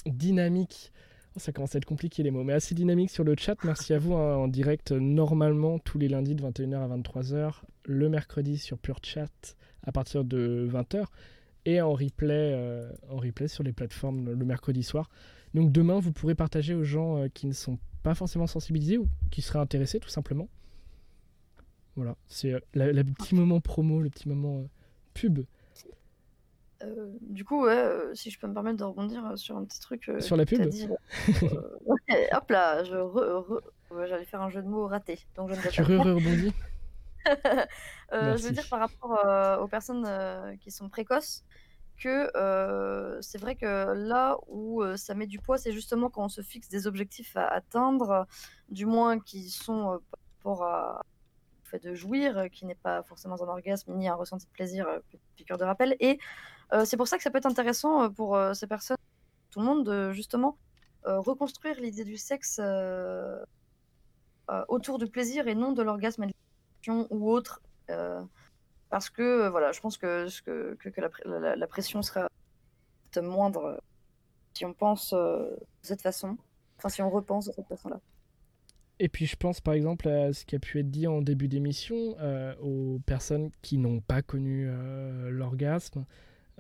[0.06, 0.92] dynamique.
[1.36, 3.56] Oh, ça commence à être compliqué les mots, mais assez dynamique sur le chat.
[3.64, 8.10] Merci à vous hein, en direct normalement tous les lundis de 21h à 23h, le
[8.10, 11.06] mercredi sur Pure Chat à partir de 20h
[11.66, 15.12] et en replay, en replay sur les plateformes le mercredi soir.
[15.54, 19.44] Donc demain, vous pourrez partager aux gens qui ne sont pas forcément sensibilisés ou qui
[19.44, 20.48] seraient intéressés tout simplement.
[21.96, 24.68] Voilà, c'est euh, le petit moment promo, le petit moment euh,
[25.14, 25.40] pub
[26.82, 29.82] Euh, du coup, ouais, euh, si je peux me permettre de rebondir sur un petit
[29.82, 30.08] truc.
[30.08, 30.88] euh, Sur la pub dit,
[31.42, 32.96] ouais, Hop là, je
[33.94, 35.20] ouais, j'allais faire un jeu de mots raté.
[35.36, 35.82] Donc je ne Tu
[38.12, 41.44] Euh, je veux dire par rapport aux personnes qui sont précoces
[41.98, 42.32] que
[43.22, 46.70] c'est vrai que là où ça met du poids, c'est justement quand on se fixe
[46.70, 48.26] des objectifs à atteindre,
[48.70, 51.06] du moins qui sont par rapport à
[51.78, 55.00] de jouir, euh, qui n'est pas forcément un orgasme ni un ressenti de plaisir, euh,
[55.36, 55.96] piqûre de rappel.
[56.00, 56.18] Et
[56.74, 58.98] euh, c'est pour ça que ça peut être intéressant pour ces personnes,
[59.52, 60.58] tout le monde, de justement
[61.04, 62.60] reconstruire l'idée du sexe
[64.68, 66.26] autour du plaisir et non de l'orgasme
[66.88, 67.62] ou autre.
[68.90, 72.28] parce que voilà, je pense que, que, la, pr- la- la pression sera
[73.22, 73.82] moindre
[74.54, 76.38] si on pense de cette façon,
[76.78, 78.00] enfin si on repense de cette façon-là.
[79.00, 81.48] Et puis je pense par exemple à ce qui a pu être dit en début
[81.48, 86.06] d'émission euh, aux personnes qui n'ont pas connu euh, l'orgasme.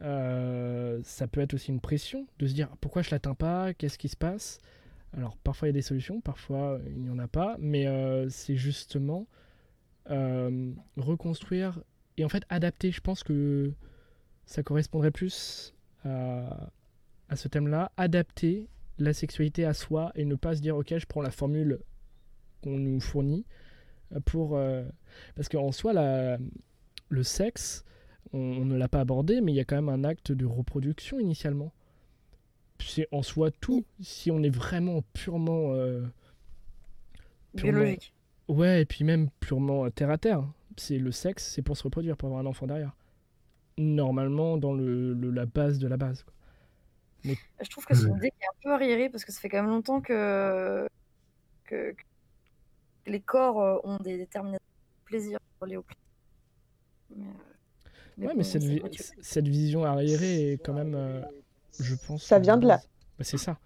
[0.02, 3.98] Euh, ça peut être aussi une pression de se dire pourquoi je l'atteins pas, qu'est-ce
[3.98, 4.60] qui se passe?
[5.12, 7.86] Alors parfois il y a des solutions, parfois il n'y en a pas, mais
[8.30, 9.28] c'est justement
[10.98, 11.82] reconstruire
[12.18, 12.92] et en fait adapter.
[12.92, 13.74] Je pense que
[14.46, 15.74] ça correspondrait plus
[16.06, 16.72] à,
[17.28, 21.06] à ce thème-là, adapter la sexualité à soi et ne pas se dire ok je
[21.06, 21.80] prends la formule
[22.62, 23.46] qu'on nous fournit
[24.16, 24.84] euh, pour euh,
[25.36, 26.38] parce qu'en soi la,
[27.10, 27.84] le sexe
[28.34, 30.46] on, on ne l'a pas abordé mais il y a quand même un acte de
[30.46, 31.72] reproduction initialement.
[32.82, 36.02] C'est en soi tout si on est vraiment purement euh,
[37.56, 38.14] purement- Biologique.
[38.48, 40.44] ouais et puis même purement euh, terre à terre
[40.78, 42.96] c'est le sexe c'est pour se reproduire pour avoir un enfant derrière.
[43.78, 46.34] Normalement dans le, le- la base de la base quoi.
[47.62, 49.50] Je trouve que c'est une idée qui est un peu arriérée parce que ça fait
[49.50, 50.88] quand même longtemps que,
[51.66, 52.02] que, que
[53.08, 55.82] les corps euh, ont des déterminations de plaisir au plaisir.
[57.16, 58.82] Mais, euh, ouais bon, mais cette, vi-
[59.50, 61.22] vision arriérée est quand même euh,
[61.80, 62.78] je pense Ça vient de là.
[63.18, 63.58] Bah, c'est ça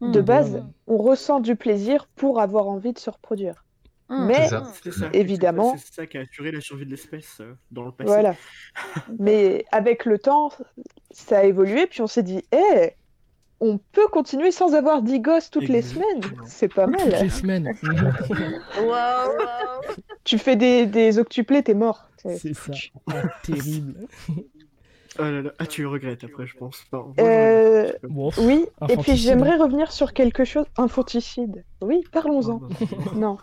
[0.00, 0.24] De Hmm.
[0.24, 0.62] base, Ouais.
[0.86, 3.64] on ressent du plaisir pour avoir envie de se reproduire.
[4.08, 4.26] Hmm.
[4.26, 4.64] Mais ça.
[4.90, 5.08] Ça.
[5.14, 5.76] Évidemment.
[5.78, 8.06] C'est ça qui a assuré la survie de l'espèce euh, dans le passé.
[8.08, 8.34] voilà.
[9.18, 10.50] Mais avec le temps,
[11.10, 12.94] ça a évolué, puis on s'est dit, hé,
[13.64, 16.20] on peut continuer sans avoir 10 gosses toutes les semaines.
[16.46, 17.22] C'est pas toutes mal.
[17.22, 17.72] les semaines
[18.84, 19.30] waouh.
[20.24, 22.08] Tu fais des, des octuplés, t'es mort.
[22.18, 22.72] C'est- ça
[23.10, 23.94] Ah, terrible
[25.16, 25.52] Oh là là.
[25.60, 26.84] Ah, tu le regrettes après, je pense.
[26.90, 28.38] Enfin, Euh, regrette.
[28.38, 30.66] Oui, et puis j'aimerais revenir sur quelque chose.
[30.76, 31.64] Infanticide.
[31.82, 32.60] Oui, parlons-en.
[32.62, 33.20] Oh, non, non.
[33.20, 33.38] Non.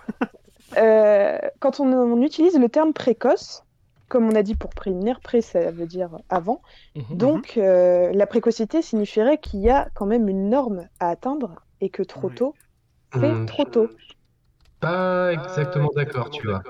[0.78, 3.64] Euh, quand on, on utilise le terme précoce,
[4.12, 6.62] comme on a dit pour prévenir, pré ça veut dire avant,
[6.96, 7.18] mhm.
[7.18, 11.90] donc euh, la précocité signifierait qu'il y a quand même une norme à atteindre et
[11.90, 12.54] que trop tôt,
[13.14, 13.90] c'est Hmm, trop tôt.
[14.82, 16.62] Pas exactement d'accord, tu vois.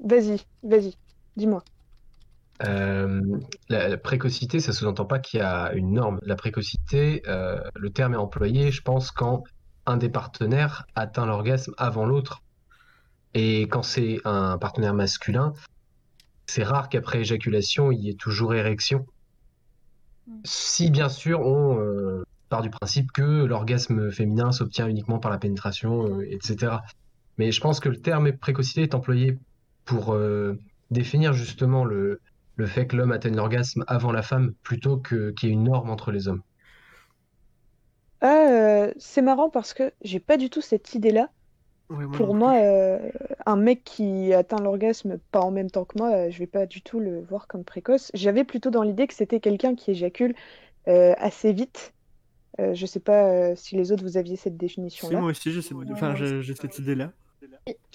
[0.00, 0.94] Vas-y, vas-y,
[1.36, 1.62] dis-moi.
[2.66, 3.20] Euh,
[3.68, 6.20] la, la précocité, ça sous-entend pas qu'il y a une norme.
[6.22, 9.44] La précocité, euh, le terme est employé, je pense, quand
[9.86, 12.42] un des partenaires atteint l'orgasme avant l'autre.
[13.34, 15.52] Et quand c'est un partenaire masculin,
[16.48, 19.06] c'est rare qu'après éjaculation, il y ait toujours érection.
[20.44, 25.38] si bien sûr on euh, part du principe que l'orgasme féminin s'obtient uniquement par la
[25.38, 26.78] pénétration, euh, etc.
[27.36, 29.38] Mais je pense que le terme précocité est employé
[29.84, 30.58] pour euh,
[30.90, 32.20] définir justement le,
[32.56, 35.64] le fait que l'homme atteigne l'orgasme avant la femme plutôt que qu'il y ait une
[35.64, 36.42] norme entre les hommes.
[38.20, 41.30] Ah, euh, c'est marrant parce que j'ai pas du tout cette idée-là.
[41.90, 42.98] Ouais, moi Pour moi, euh,
[43.46, 46.66] un mec qui atteint l'orgasme pas en même temps que moi, euh, je vais pas
[46.66, 48.10] du tout le voir comme précoce.
[48.14, 50.34] J'avais plutôt dans l'idée que c'était quelqu'un qui éjacule
[50.88, 51.94] euh, assez vite.
[52.60, 55.20] Euh, je sais pas euh, si les autres vous aviez cette Si, définition-là.
[55.20, 57.12] moi aussi, j'ai cette, enfin, cette idée-là.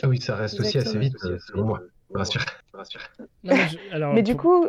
[0.01, 1.17] Ah oui, ça reste aussi assez vite,
[1.47, 1.81] selon moi.
[2.13, 2.45] Je rassure.
[2.73, 3.01] rassure.
[3.19, 3.25] Non,
[3.55, 4.67] mais je- alors, Mais du pour- coup,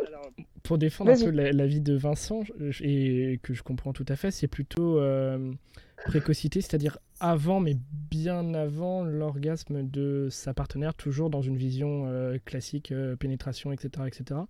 [0.63, 4.31] pour défendre un la- l'avis de Vincent, je- et que je comprends tout à fait,
[4.31, 5.51] c'est plutôt euh,
[6.05, 7.77] précocité, c'est-à-dire avant, mais
[8.09, 14.05] bien avant l'orgasme de sa partenaire, toujours dans une vision euh, classique, euh, pénétration, etc.,
[14.07, 14.41] etc.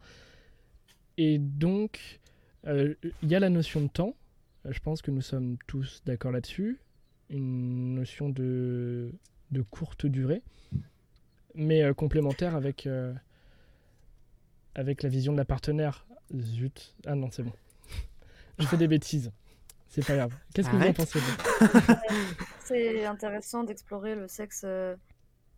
[1.18, 2.20] Et donc,
[2.66, 4.16] euh, il y a la notion de temps.
[4.68, 6.80] Je pense que nous sommes tous d'accord là-dessus.
[7.30, 9.12] Une notion de,
[9.52, 10.42] de courte durée,
[11.54, 12.88] mais complémentaire avec,
[14.76, 16.06] avec la vision de la partenaire.
[16.36, 16.96] Zut.
[17.06, 17.54] Ah non, c'est bon.
[18.60, 19.32] Je fais des bêtises.
[19.90, 20.34] C'est pas grave.
[20.54, 21.20] Qu'est-ce que vous en pensez
[22.66, 24.96] C'est intéressant d'explorer le sexe euh,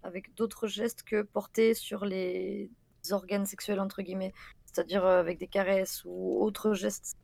[0.04, 2.70] avec d'autres gestes que portés sur les
[3.10, 4.34] organes sexuels, entre guillemets.
[4.66, 7.16] C'est-à-dire euh, avec des caresses ou autres gestes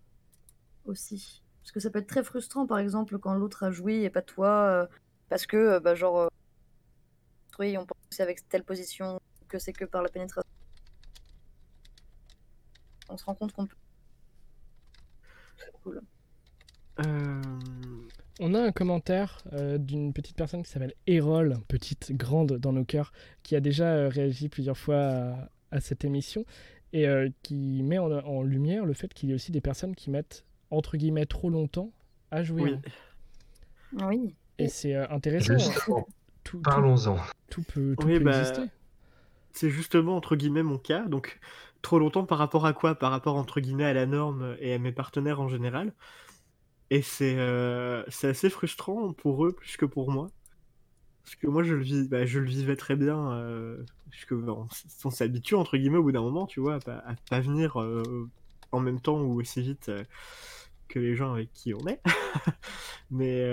[0.86, 1.42] aussi.
[1.62, 4.22] Parce que ça peut être très frustrant, par exemple, quand l'autre a joui et pas
[4.22, 4.88] toi, euh,
[5.30, 6.30] parce que, bah, genre,
[7.60, 10.50] oui, on pense que c'est avec telle position, que c'est que par la pénétration.
[13.10, 13.76] On se rend compte qu'on peut.
[15.58, 16.02] C'est cool.
[17.00, 17.42] Euh,
[18.40, 22.86] On a un commentaire euh, d'une petite personne qui s'appelle Erol, petite, grande dans nos
[22.86, 23.12] cœurs,
[23.44, 26.46] qui a déjà euh, réagi plusieurs fois à, à cette émission
[26.92, 29.96] et euh, qui met en, en lumière le fait qu'il y a aussi des personnes
[29.96, 31.92] qui mettent entre guillemets trop longtemps
[32.32, 32.76] à jouer.
[33.94, 34.04] oui.
[34.06, 34.36] Oui.
[34.60, 35.56] Et c'est euh, intéressant.
[36.44, 37.18] Tout, parlons-en.
[37.50, 38.62] tout peut, tout Oui, peut bah, exister.
[39.52, 41.06] C'est justement entre guillemets mon cas.
[41.08, 41.40] Donc,
[41.82, 42.96] trop longtemps par rapport à quoi?
[42.96, 45.94] Par rapport entre guillemets à la norme et à mes partenaires en général.
[46.90, 50.30] Et c'est euh, assez frustrant pour eux plus que pour moi.
[51.24, 53.32] Parce que moi, je le, vis, bah, je le vivais très bien.
[53.32, 54.56] Euh, puisque bah,
[55.06, 58.30] on, s'habitue entre guillemets au bout d'un moment, tu vois, à pas, pas venir euh,
[58.72, 60.04] en même temps ou aussi vite euh,
[60.90, 62.02] que les gens avec qui on est.
[63.12, 63.44] Mais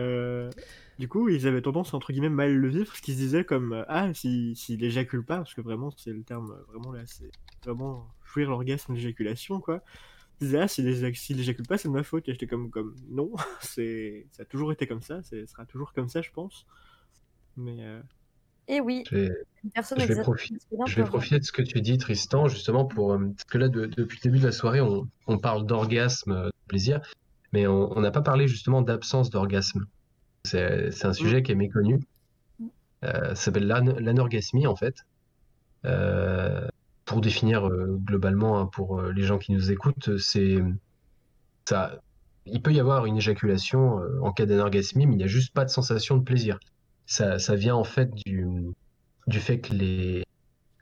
[0.99, 3.85] du coup, ils avaient tendance entre guillemets mal le vivre, parce qu'ils se disaient comme
[3.89, 7.31] ah si s'il éjacule pas, parce que vraiment c'est le terme vraiment là, c'est
[7.65, 9.83] vraiment jouir l'orgasme d'éjaculation quoi.
[10.55, 13.31] Ah s'il éjac- s'il éjacule pas c'est de ma faute et j'étais comme comme non
[13.61, 16.67] c'est ça a toujours été comme ça, c'est sera toujours comme ça je pense.
[17.57, 18.01] Mais euh,
[18.69, 19.29] Et oui, Je vais,
[20.01, 20.15] je vais
[20.87, 23.13] je vais profiter de ce que tu dis, Tristan, justement pour.
[23.13, 26.33] euh, Parce que là, de- depuis le début de la soirée, on, on parle d'orgasme,
[26.33, 27.01] euh, de plaisir,
[27.53, 29.85] mais on n'a pas parlé justement d'absence d'orgasme.
[30.45, 32.01] C'est c'est un sujet qui est méconnu.
[33.05, 34.95] Euh, ça s'appelle l'an- l'anorgasmie, en fait.
[35.85, 36.67] Euh,
[37.11, 40.59] pour définir euh, globalement, hein, pour euh, les gens qui nous écoutent, c'est
[41.69, 42.01] ça.
[42.47, 45.53] Il peut y avoir une éjaculation euh, en cas d'anorgasmie, mais il n'y a juste
[45.53, 46.61] pas de sensation de plaisir.
[47.07, 48.47] Ça, ça vient en fait du,
[49.27, 50.25] du fait que les,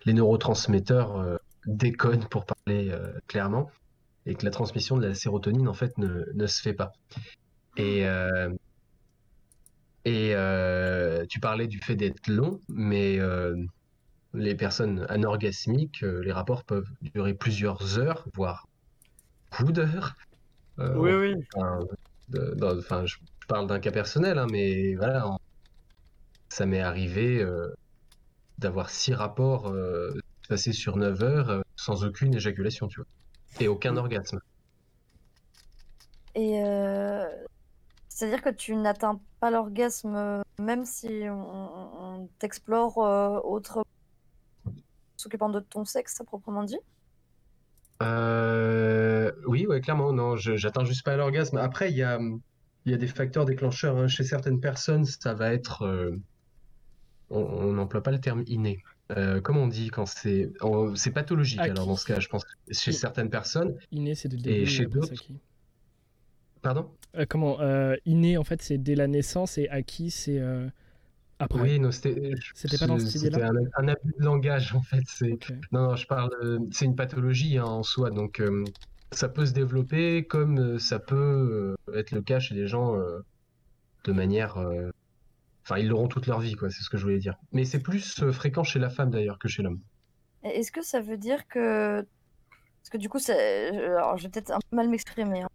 [0.04, 3.70] les neurotransmetteurs euh, déconnent, pour parler euh, clairement,
[4.26, 6.92] et que la transmission de la sérotonine en fait ne, ne se fait pas.
[7.78, 8.50] Et, euh,
[10.04, 13.56] et euh, tu parlais du fait d'être long, mais euh,
[14.34, 18.66] les personnes anorgasmiques, euh, les rapports peuvent durer plusieurs heures, voire
[19.58, 20.14] beaucoup d'heures.
[20.78, 21.44] Euh, oui oui.
[21.54, 21.80] Enfin,
[22.28, 23.16] de- dans- enfin, je
[23.48, 25.38] parle d'un cas personnel, hein, mais voilà, en-
[26.48, 27.68] ça m'est arrivé euh,
[28.58, 30.14] d'avoir six rapports euh,
[30.48, 33.06] passés sur 9 heures euh, sans aucune éjaculation, tu vois,
[33.60, 34.40] et aucun orgasme.
[36.34, 37.26] Et euh,
[38.08, 41.90] c'est-à-dire que tu n'atteins pas l'orgasme même si on, on-
[42.24, 43.82] on t'explore euh, autre
[45.18, 46.78] s'occupant de ton sexe à proprement dit.
[48.02, 51.56] Euh, oui, ouais, clairement, non, j'atteins juste pas l'orgasme.
[51.58, 52.18] Après, il y a,
[52.86, 53.96] il y a des facteurs déclencheurs.
[53.96, 54.08] hein.
[54.08, 56.16] Chez certaines personnes, ça va être, euh,
[57.30, 58.82] on n'emploie pas le terme inné.
[59.16, 60.52] Euh, comment on dit quand c'est,
[60.94, 61.60] c'est pathologique.
[61.60, 61.70] Acquis.
[61.70, 64.66] Alors dans ce cas, je pense, chez certaines personnes, Inné, c'est dès le Et début.
[64.66, 65.12] chez d'autres
[66.60, 66.90] pardon?
[67.16, 70.68] Euh, comment euh, Inné, en fait, c'est dès la naissance et acquis, c'est euh,
[71.38, 71.60] après.
[71.60, 74.82] Oui, non, c'était, C'était pas dans cette c'était idée-là un, un abus de langage en
[74.82, 75.02] fait.
[75.06, 75.38] C'est,
[75.72, 78.64] non, non, je parle, euh, c'est une pathologie hein, en soi, donc euh,
[79.12, 82.96] ça peut se développer comme euh, ça peut euh, être le cas chez des gens
[82.96, 83.20] euh,
[84.04, 84.90] de manière, euh,
[85.64, 86.70] enfin, ils l'auront toute leur vie, quoi.
[86.70, 87.36] C'est ce que je voulais dire.
[87.52, 89.80] Mais c'est plus euh, fréquent chez la femme d'ailleurs que chez l'homme.
[90.42, 92.06] Est-ce que ça veut dire que
[92.80, 95.48] parce que du coup, c'est- euh, alors je vais peut-être un peu mal m'exprimer, hein.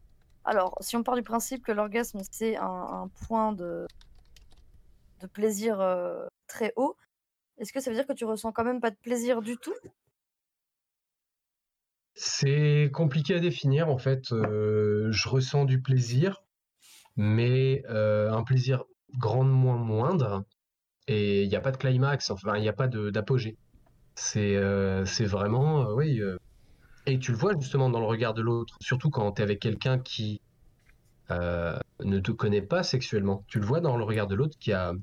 [0.45, 3.87] Alors, si on part du principe que l'orgasme, c'est un, un point de,
[5.23, 5.79] de plaisir
[6.47, 6.95] très haut,
[7.57, 9.73] est-ce que ça veut dire que tu ressens quand même pas de plaisir du tout?
[12.13, 14.25] C'est compliqué à définir en fait.
[14.29, 16.43] je ressens du plaisir,
[17.15, 18.83] mais un plaisir
[19.17, 20.43] grandement moindre.
[21.07, 23.57] Et il n'y a pas de climax, enfin il n'y a pas d'apogée.
[24.15, 24.57] C'est
[25.05, 26.21] c'est vraiment, oui.
[27.05, 29.59] et tu le vois justement dans le regard de l'autre, surtout quand tu es avec
[29.59, 30.41] quelqu'un qui
[31.29, 33.43] ne te connaît pas sexuellement.
[33.47, 34.93] Tu le vois dans le regard de l'autre qui a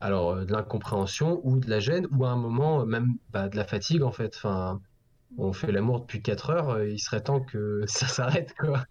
[0.00, 3.48] alors euh, de l'incompréhension ou de la gêne ou à un moment euh, même bah,
[3.48, 4.34] de la fatigue en fait.
[4.36, 4.80] Enfin,
[5.38, 8.84] on fait l'amour depuis 4 heures, euh, il serait temps que ça s'arrête quoi.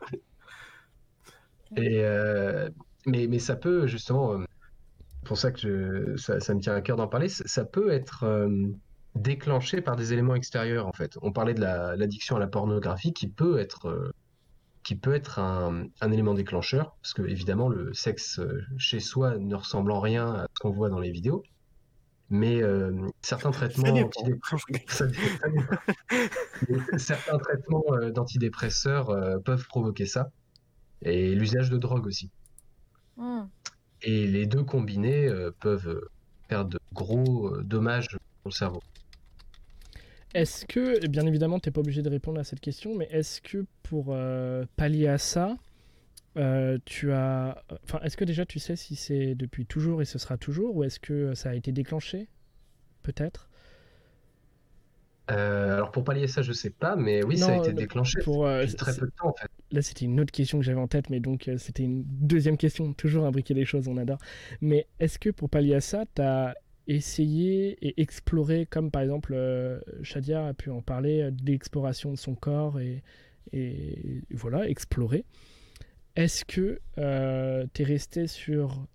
[1.75, 2.01] Et
[3.05, 4.39] mais, mais ça peut justement,
[5.25, 8.47] pour ça que ça, me tient à cœur d'en parler, ça, peut être
[9.15, 11.17] déclenché par des éléments extérieurs en fait.
[11.21, 14.11] On parlait de la- l'addiction à la pornographie qui peut être,
[14.87, 19.37] qui peut être un, un élément déclencheur, parce que évidemment le sexe euh, chez soi
[19.37, 21.43] ne ressemble en rien à ce qu'on voit dans les vidéos.
[22.29, 25.09] Mais euh, certains traitements antidépresseurs,
[26.97, 30.31] certains traitements euh, d'antidépresseurs euh, peuvent provoquer ça,
[31.01, 32.31] et l'usage de drogue aussi.
[33.17, 33.43] Hmm.
[34.03, 35.99] Et les deux combinés euh, peuvent
[36.47, 38.81] faire de gros euh, dommages au cerveau.
[40.33, 43.41] Est-ce que, bien évidemment, tu n'es pas obligé de répondre à cette question, mais est-ce
[43.41, 45.57] que pour euh, pallier à ça,
[46.37, 47.63] euh, tu as.
[47.83, 50.83] Enfin, est-ce que déjà tu sais si c'est depuis toujours et ce sera toujours, ou
[50.83, 52.27] est-ce que ça a été déclenché
[53.03, 53.49] Peut-être?
[55.29, 58.45] Euh, alors pour pallier ça, je sais pas, mais oui, ça a été déclenché pour,
[58.45, 59.49] euh, très peu de temps en fait.
[59.71, 62.55] Là, c'était une autre question que j'avais en tête, mais donc euh, c'était une deuxième
[62.55, 62.93] question.
[62.93, 64.19] Toujours imbriquer les choses, on adore.
[64.61, 66.55] Mais est-ce que pour pallier à ça, tu as
[66.87, 72.17] essayé et exploré, comme par exemple euh, Shadia a pu en parler, euh, l'exploration de
[72.17, 73.03] son corps et,
[74.31, 75.25] voilà, explorer.
[76.15, 78.87] Est-ce que tu es resté sur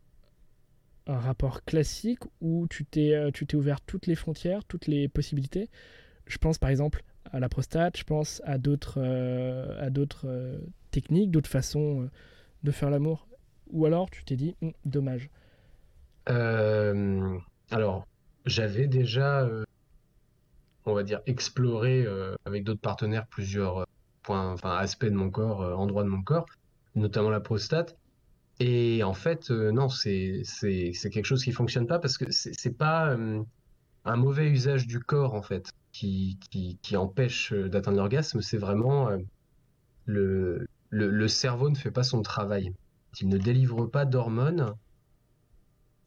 [1.07, 5.09] un rapport classique où tu t'es euh, tu t'es ouvert toutes les frontières, toutes les
[5.09, 5.69] possibilités?
[6.27, 7.03] Je pense par exemple
[7.33, 9.91] à la prostate, je pense à d'autres euh,
[10.25, 10.59] euh,
[10.91, 12.11] techniques, d'autres façons euh,
[12.63, 13.27] de faire l'amour.
[13.71, 15.31] Ou alors tu t'es dit, Hum, dommage.
[16.29, 17.39] Euh,
[17.73, 18.07] alors,
[18.45, 19.65] j'avais déjà, euh,
[20.85, 23.85] on va dire, exploré euh, avec d'autres partenaires plusieurs euh,
[24.23, 26.45] points, enfin aspects de mon corps, endroits de mon corps,
[26.95, 27.97] notamment la prostate.
[28.61, 30.43] Et en fait, non, c'est
[31.11, 33.17] quelque chose qui fonctionne pas parce que c'est pas
[34.05, 38.41] un mauvais usage du corps en fait qui qui empêche d'atteindre l'orgasme.
[38.41, 39.11] C'est vraiment
[40.05, 42.73] le, le le cerveau ne fait pas son travail.
[43.21, 44.75] Il ne délivre pas d'hormones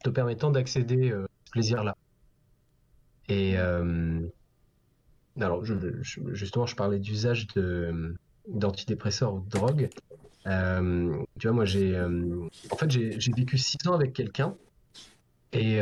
[0.02, 1.12] te permettant d'accéder
[1.56, 1.96] plaisir-là.
[3.28, 4.28] Et euh,
[5.40, 8.14] alors, je- je- justement, je parlais d'usage de
[8.48, 9.88] d'antidépresseurs ou de drogue.
[10.46, 14.54] Euh, tu vois, moi, j'ai euh, en fait, j'ai vécu six ans avec quelqu'un
[15.52, 15.80] et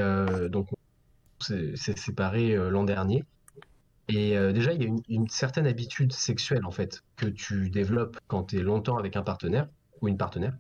[0.51, 3.25] donc on s'est séparés l'an dernier.
[4.09, 7.71] Et euh, déjà, il y a une, une certaine habitude sexuelle en fait que tu
[7.71, 9.69] développes quand tu es longtemps avec un partenaire
[10.01, 10.55] ou une partenaire.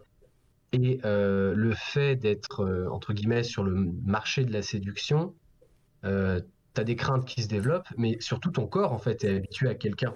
[0.74, 3.74] Et euh, le fait d'être, euh, entre guillemets, sur le
[4.04, 5.32] marché de la séduction,
[6.04, 6.40] euh,
[6.74, 9.68] tu as des craintes qui se développent, mais surtout ton corps, en fait, est habitué
[9.68, 10.14] à quelqu'un.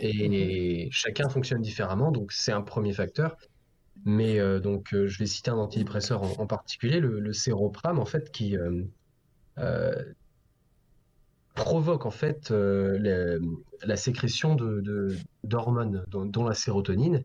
[0.00, 3.36] Et chacun fonctionne différemment, donc c'est un premier facteur.
[4.04, 8.04] Mais euh, donc, je vais citer un antidépresseur en, en particulier, le, le séroprame, en
[8.04, 8.56] fait, qui
[11.54, 13.36] provoque, en fait, la,
[13.84, 14.56] la sécrétion
[15.44, 17.22] d'hormones, dont la sérotonine.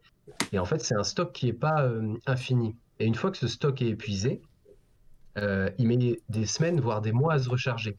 [0.52, 2.76] Et en fait, c'est un stock qui n'est pas euh, infini.
[3.00, 4.42] Et une fois que ce stock est épuisé,
[5.38, 7.98] euh, il met des semaines, voire des mois à se recharger.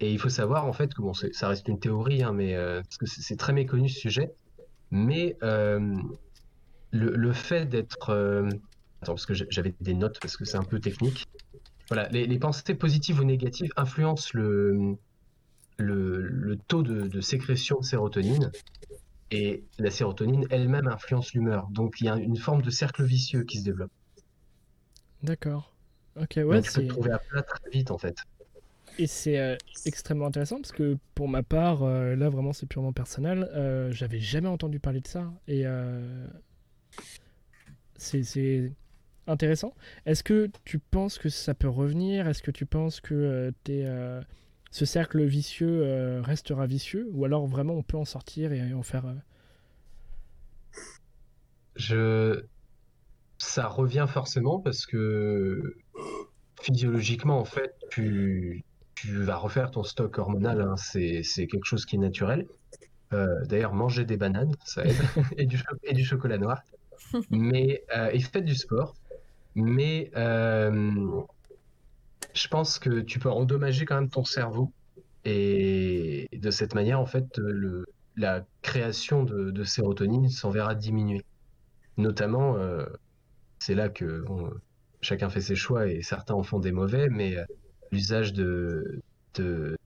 [0.00, 2.82] Et il faut savoir, en fait, que bon, ça reste une théorie, hein, mais, euh,
[2.82, 4.32] parce que c'est très méconnu ce sujet,
[4.90, 5.36] mais
[6.90, 8.10] le, fait d'être...
[9.02, 11.26] Attends, parce que j'avais des notes, parce que c'est un peu technique.
[11.88, 14.96] Voilà, les, pensées positives ou négatives influencent le,
[15.78, 18.50] le, le taux de sécrétion de sérotonine.
[19.30, 21.68] Et la sérotonine elle-même influence l'humeur.
[21.70, 23.92] Donc il y a une forme de cercle vicieux qui se développe.
[25.22, 25.74] D'accord.
[26.16, 28.16] Ok, ouais, Donc tu peux te trouver à plat très vite en fait.
[28.98, 29.56] Et c'est euh,
[29.86, 34.18] extrêmement intéressant parce que pour ma part, euh, là vraiment c'est purement personnel, euh, j'avais
[34.18, 35.32] jamais entendu parler de ça.
[35.46, 35.64] Et
[37.96, 38.72] c'est
[39.26, 39.74] intéressant.
[40.06, 42.26] Est-ce que tu penses que ça peut revenir?
[42.26, 43.84] Est-ce que tu penses que t'es,
[44.70, 48.82] ce cercle vicieux euh, restera vicieux Ou alors vraiment on peut en sortir et en
[48.82, 49.06] faire...
[49.06, 49.14] euh,
[51.76, 52.42] Je...
[53.38, 55.76] Ça revient forcément parce que
[56.60, 58.64] physiologiquement, en fait, tu,
[58.96, 60.60] tu vas refaire ton stock hormonal.
[60.60, 60.76] hein.
[60.76, 62.46] C'est, c'est quelque chose qui est naturel.
[63.12, 64.96] Euh, d'ailleurs, manger des bananes, ça aide.
[65.38, 66.62] Et du, cho- et du chocolat noir.
[67.30, 68.96] mais euh, et faites du sport.
[69.54, 71.22] Mais euh,
[72.38, 74.72] je pense que tu peux endommager quand même ton cerveau
[75.24, 77.84] et de cette manière, en fait, le,
[78.16, 81.22] la création de, sérotonine s'en verra diminuer.
[81.96, 82.86] Notamment, euh,
[83.58, 84.24] c'est là que
[85.00, 87.44] chacun fait ses choix et certains en font des mauvais, mais euh,
[87.90, 89.00] l'usage de,
[89.34, 89.76] de,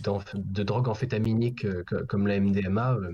[0.00, 3.12] de drogues amphétaminiques euh, co- comme la MDMA euh,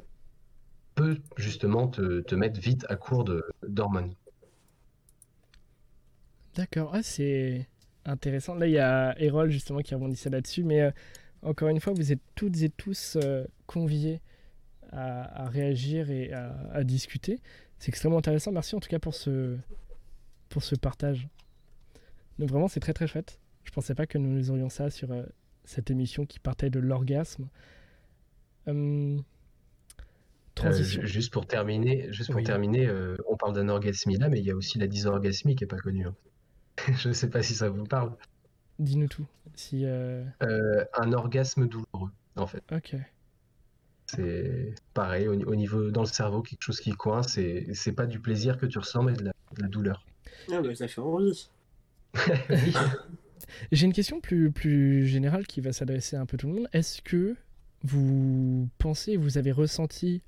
[0.95, 3.25] peut justement te, te mettre vite à court
[3.67, 4.15] d'hormones.
[6.55, 7.67] D'accord, ah, c'est
[8.05, 8.55] intéressant.
[8.55, 10.91] Là, il y a Erol justement qui rebondissait là-dessus, mais euh,
[11.43, 14.21] encore une fois, vous êtes toutes et tous euh, conviés
[14.93, 17.41] à, à réagir et à, à discuter.
[17.79, 18.53] C'est extrêmement intéressant.
[18.53, 19.57] Merci en tout cas pour ce,
[20.49, 21.29] pour ce partage.
[22.39, 23.39] Donc vraiment, c'est très très chouette.
[23.65, 25.23] Je pensais pas que nous aurions ça sur euh,
[25.65, 27.49] cette émission qui partait de l'orgasme.
[28.67, 29.23] Hum, Euh,
[30.55, 31.03] transition.
[31.05, 32.45] juste pour terminer, juste pour Oui.
[32.45, 32.89] terminer
[33.29, 35.79] on parle d'un orgasmie là, mais il y a aussi la dysorgasmie qui est pas
[35.79, 36.07] connue.
[36.07, 36.15] hein.
[36.97, 38.13] Je ne sais pas si ça vous parle.
[38.79, 39.27] Dis-nous tout.
[39.55, 42.63] Si, euh, Euh, un orgasme douloureux, en fait.
[42.73, 42.97] Ok.
[44.07, 48.07] C'est pareil, au, au niveau dans le cerveau, quelque chose qui coince, et c'est pas
[48.07, 50.05] du plaisir que tu ressens, mais de la, de la douleur.
[50.53, 51.49] Ah bah ça fait envie.
[52.51, 52.75] Oui.
[53.73, 56.69] J'ai une question plus, plus générale qui va s'adresser à un peu tout le monde.
[56.73, 57.37] Est-ce que
[57.83, 60.23] vous pensez, vous avez ressenti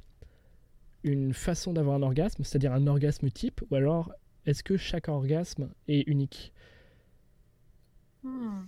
[1.02, 4.12] une façon d'avoir un orgasme, c'est-à-dire un orgasme type, ou alors
[4.46, 6.52] est-ce que chaque orgasme est unique
[8.22, 8.64] Hmm.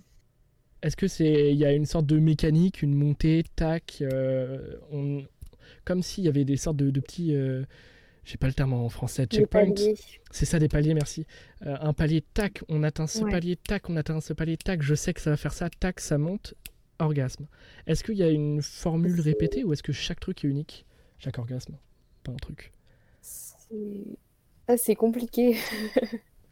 [0.81, 5.25] Est-ce que c'est, il y a une sorte de mécanique, une montée, tac, euh, on-
[5.83, 7.65] comme s'il y avait des sortes de, de petits, euh,
[8.23, 9.95] j'ai pas le terme en français, paliers.
[10.31, 11.25] C'est ça des paliers, merci.
[11.65, 13.31] Euh, un palier, tac, on atteint ce Ouais.
[13.31, 15.99] palier, tac, on atteint ce palier, tac, je sais que ça va faire ça, tac,
[15.99, 16.53] ça monte,
[16.99, 17.47] orgasme.
[17.85, 20.85] Est-ce qu'il y a une formule répétée ou est-ce que chaque truc est unique?
[21.17, 21.77] Chaque orgasme
[22.23, 22.71] Pas un truc.
[24.69, 25.57] C'est ah, c'est compliqué.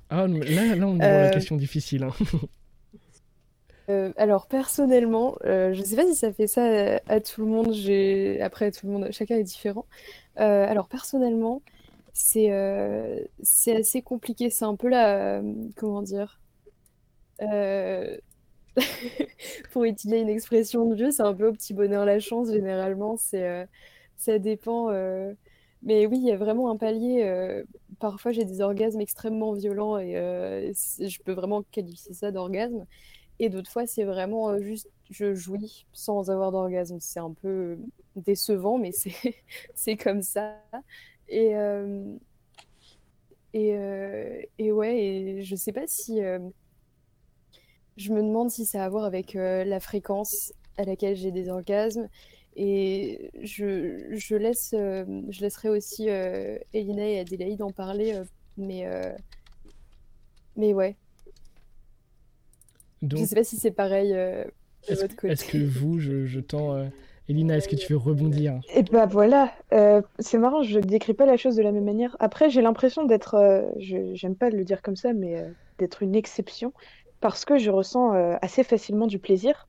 [0.09, 2.03] Ah, là, là on est dans la Euh, question difficile.
[2.03, 2.13] hein.
[3.89, 7.47] Euh, alors personnellement, euh, je sais pas si ça fait ça à, à tout le
[7.47, 7.73] monde.
[7.73, 9.85] J'ai après tout le monde, chacun est différent.
[10.39, 11.61] Euh, alors personnellement,
[12.13, 12.49] c'est
[13.43, 14.49] c'est assez compliqué.
[14.49, 15.41] C'est un peu la
[15.77, 16.41] comment dire
[19.71, 22.51] pour utiliser une expression de vieux, c'est un peu au petit bonheur la chance.
[22.51, 23.67] Généralement, c'est
[24.17, 24.89] ça dépend.
[25.83, 27.23] Mais oui, il y a vraiment un palier.
[27.23, 27.63] euh,
[27.99, 32.85] Parfois, j'ai des orgasmes extrêmement violents et euh, je peux vraiment qualifier ça d'orgasme.
[33.39, 36.99] Et d'autres fois, c'est vraiment euh, juste, je jouis sans avoir d'orgasme.
[37.01, 37.79] C'est un peu
[38.15, 38.91] décevant, mais
[39.75, 40.57] c'est comme ça.
[41.29, 41.53] Et,
[43.53, 46.19] et, et ouais, et je sais pas si.
[47.97, 51.49] je me demande si ça a à voir avec la fréquence à laquelle j'ai des
[51.49, 52.07] orgasmes.
[52.57, 58.13] Et je, je laisse, euh, je laisserai aussi euh, Elina et Adélaïde en parler.
[58.15, 58.25] euh,
[58.57, 59.13] mais, euh,
[60.55, 60.97] mais ouais,
[63.15, 64.43] je Donc, sais pas si c'est pareil euh,
[64.89, 65.33] de est-ce votre côté.
[65.33, 66.73] est-ce que vous, je, je tends.
[66.75, 66.89] euh,
[67.29, 68.61] Elina, est-ce que tu veux rebondir?
[68.69, 72.15] Et bah voilà, euh, c'est marrant, je décris pas la chose de la même manière.
[72.19, 76.03] Après, j'ai l'impression d'être, euh, je j'aime pas le dire comme ça, mais euh, d'être
[76.03, 76.73] une exception
[77.21, 79.66] parce que je ressens euh, assez facilement du plaisir.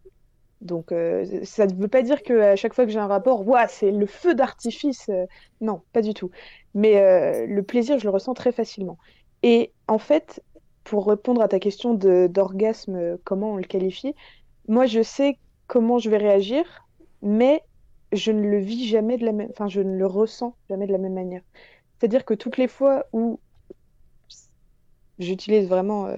[0.60, 3.47] Donc, euh, ça ne veut pas dire que à chaque fois que j'ai un rapport,
[3.47, 5.09] ouah, c'est le feu d'artifice.
[5.09, 5.26] euh,
[5.60, 6.30] non, pas du tout.
[6.74, 8.98] Mais euh, le plaisir, je le ressens très facilement.
[9.43, 10.43] Et en fait,
[10.85, 14.14] pour répondre à ta question d'orgasme, comment on le qualifie,
[14.68, 16.85] moi, je sais comment je vais réagir
[17.20, 17.62] mais
[18.12, 20.93] je ne le vis jamais de la même, enfin, je ne le ressens jamais de
[20.93, 21.43] la même manière.
[21.98, 23.40] C'est-à-dire que toutes les fois où
[25.18, 26.09] j'utilise vraiment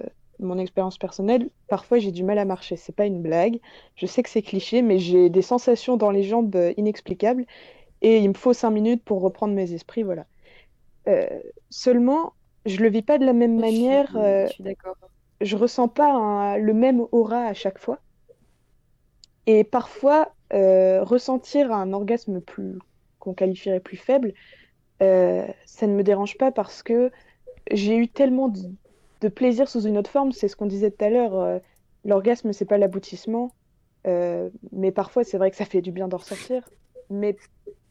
[0.41, 2.77] mon expérience personnelle, parfois j'ai du mal à marcher.
[2.77, 3.61] C'est pas une blague.
[3.97, 7.47] Je sais que c'est cliché, mais j'ai des sensations dans les jambes euh, inexplicables
[8.03, 10.27] et il me faut cinq minutes pour reprendre mes esprits, voilà.
[11.09, 11.29] Euh,
[11.71, 12.35] seulement,
[12.67, 14.17] je le vis pas de la même Je suis- manière.
[14.17, 14.97] euh, Je suis d'accord.
[15.41, 18.01] je ressens pas un- le même aura à chaque fois.
[19.47, 22.79] Et parfois, euh, ressentir un orgasme plus
[23.19, 24.33] qu'on qualifierait plus faible,
[25.03, 27.11] euh, ça ne me dérange pas parce que
[27.71, 28.49] j'ai eu tellement
[29.21, 30.33] de, plaisir sous une autre forme.
[30.33, 31.35] C'est ce qu'on disait tout à l'heure.
[31.35, 31.59] euh,
[32.05, 33.55] l'orgasme, c'est pas l'aboutissement,
[34.07, 36.69] euh, mais parfois, c'est vrai que ça fait du bien d'en ressortir.
[37.11, 37.37] Mais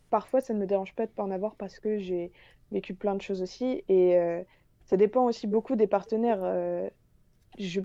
[0.10, 2.32] parfois, ça ne me dérange pas de pas en avoir parce que j'ai
[2.72, 3.84] vécu plein de choses aussi.
[3.90, 4.42] Et euh,
[4.86, 6.42] ça dépend aussi beaucoup des partenaires.
[7.58, 7.82] je,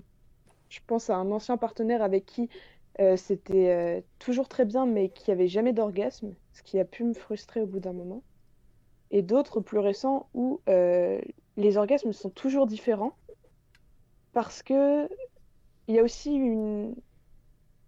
[0.87, 2.49] pense à un ancien partenaire avec qui
[3.17, 7.61] c'était toujours très bien, mais qui avait jamais d'orgasme, ce qui a pu me frustrer
[7.61, 8.23] au bout d'un moment.
[9.11, 10.61] Et d'autres plus récents où
[11.57, 13.13] les orgasmes sont toujours différents
[14.35, 15.07] parce que
[15.87, 16.93] il y a aussi une.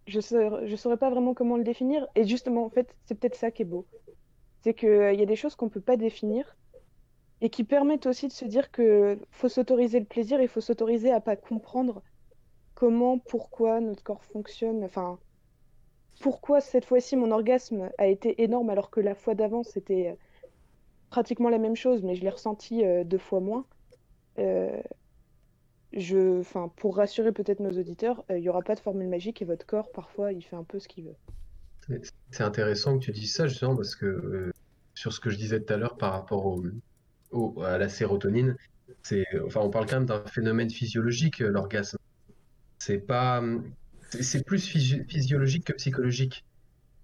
[0.07, 2.07] Je je saurais pas vraiment comment le définir.
[2.15, 3.86] Et justement, en fait, c'est peut-être ça qui est beau.
[4.61, 6.56] C'est qu'il y a des choses qu'on peut pas définir
[7.41, 11.11] et qui permettent aussi de se dire que faut s'autoriser le plaisir, il faut s'autoriser
[11.11, 12.02] à pas comprendre
[12.76, 14.86] comment, pourquoi notre corps fonctionne.
[14.86, 15.19] Enfin,
[16.22, 20.15] pourquoi cette fois-ci mon orgasme a été énorme alors que la fois d'avant c'était euh,
[21.10, 23.65] pratiquement la même chose, mais je l'ai ressenti euh, deux fois moins.
[24.40, 24.82] Euh,
[25.96, 29.46] enfin, pour rassurer peut-être nos auditeurs, euh, il n'y aura pas de formule magique et
[29.46, 31.16] votre corps parfois il fait un peu ce qu'il veut.
[32.32, 34.52] C'est- intéressant que tu dises ça justement parce que euh,
[34.94, 36.60] sur ce que je disais tout à l'heure par rapport
[37.64, 38.56] à la sérotonine,
[39.46, 41.98] enfin, on parle quand même d'un phénomène physiologique, euh, l'orgasme.
[42.80, 43.42] C'est pas,
[44.12, 46.46] c'est plus physi- physiologique que psychologique.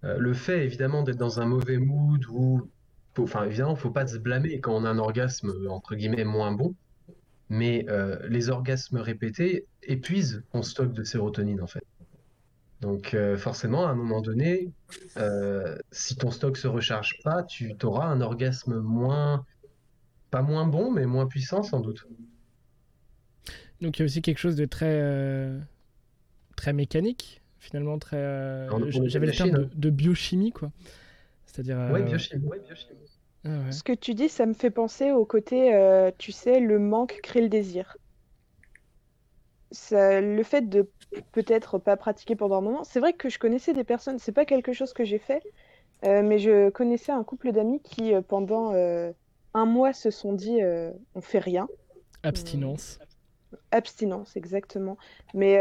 [0.04, 2.70] Le fait évidemment d'être dans un mauvais mood ou,
[3.18, 6.76] enfin évidemment, faut pas se blâmer quand on a un orgasme entre guillemets moins bon,
[7.50, 11.84] mais euh, les orgasmes répétés épuisent ton stock de sérotonine en fait.
[12.82, 14.72] Donc euh, forcément, à un moment donné,
[15.18, 19.46] euh, si ton stock se recharge pas, tu auras un orgasme moins,
[20.32, 22.06] pas moins bon, mais moins puissant sans doute.
[23.82, 25.52] Donc il y a aussi quelque chose de très,
[26.56, 28.68] très mécanique, finalement très.
[29.08, 29.70] J'avais le terme de, hein.
[29.74, 30.72] de biochimie, quoi.
[31.46, 31.78] C'est-à-dire.
[31.92, 32.46] Ouais, biochimie.
[32.46, 33.13] ouais, biochimie.
[33.46, 33.72] Ah ouais.
[33.72, 37.20] Ce que tu dis, ça me fait penser au côté, euh, tu sais, le manque
[37.24, 37.98] crée le désir.
[39.72, 40.88] Ça- le fait de
[41.32, 44.46] peut-être pas pratiquer pendant un moment, c'est vrai que je connaissais des personnes, c'est pas
[44.46, 45.42] quelque chose que j'ai fait,
[46.06, 50.60] euh, mais je connaissais un couple d'amis qui, euh, pendant un mois, se sont dit
[51.16, 51.68] on fait rien.
[52.22, 53.00] Abstinence.
[53.72, 54.98] Abstinence, exactement.
[55.34, 55.58] Mais,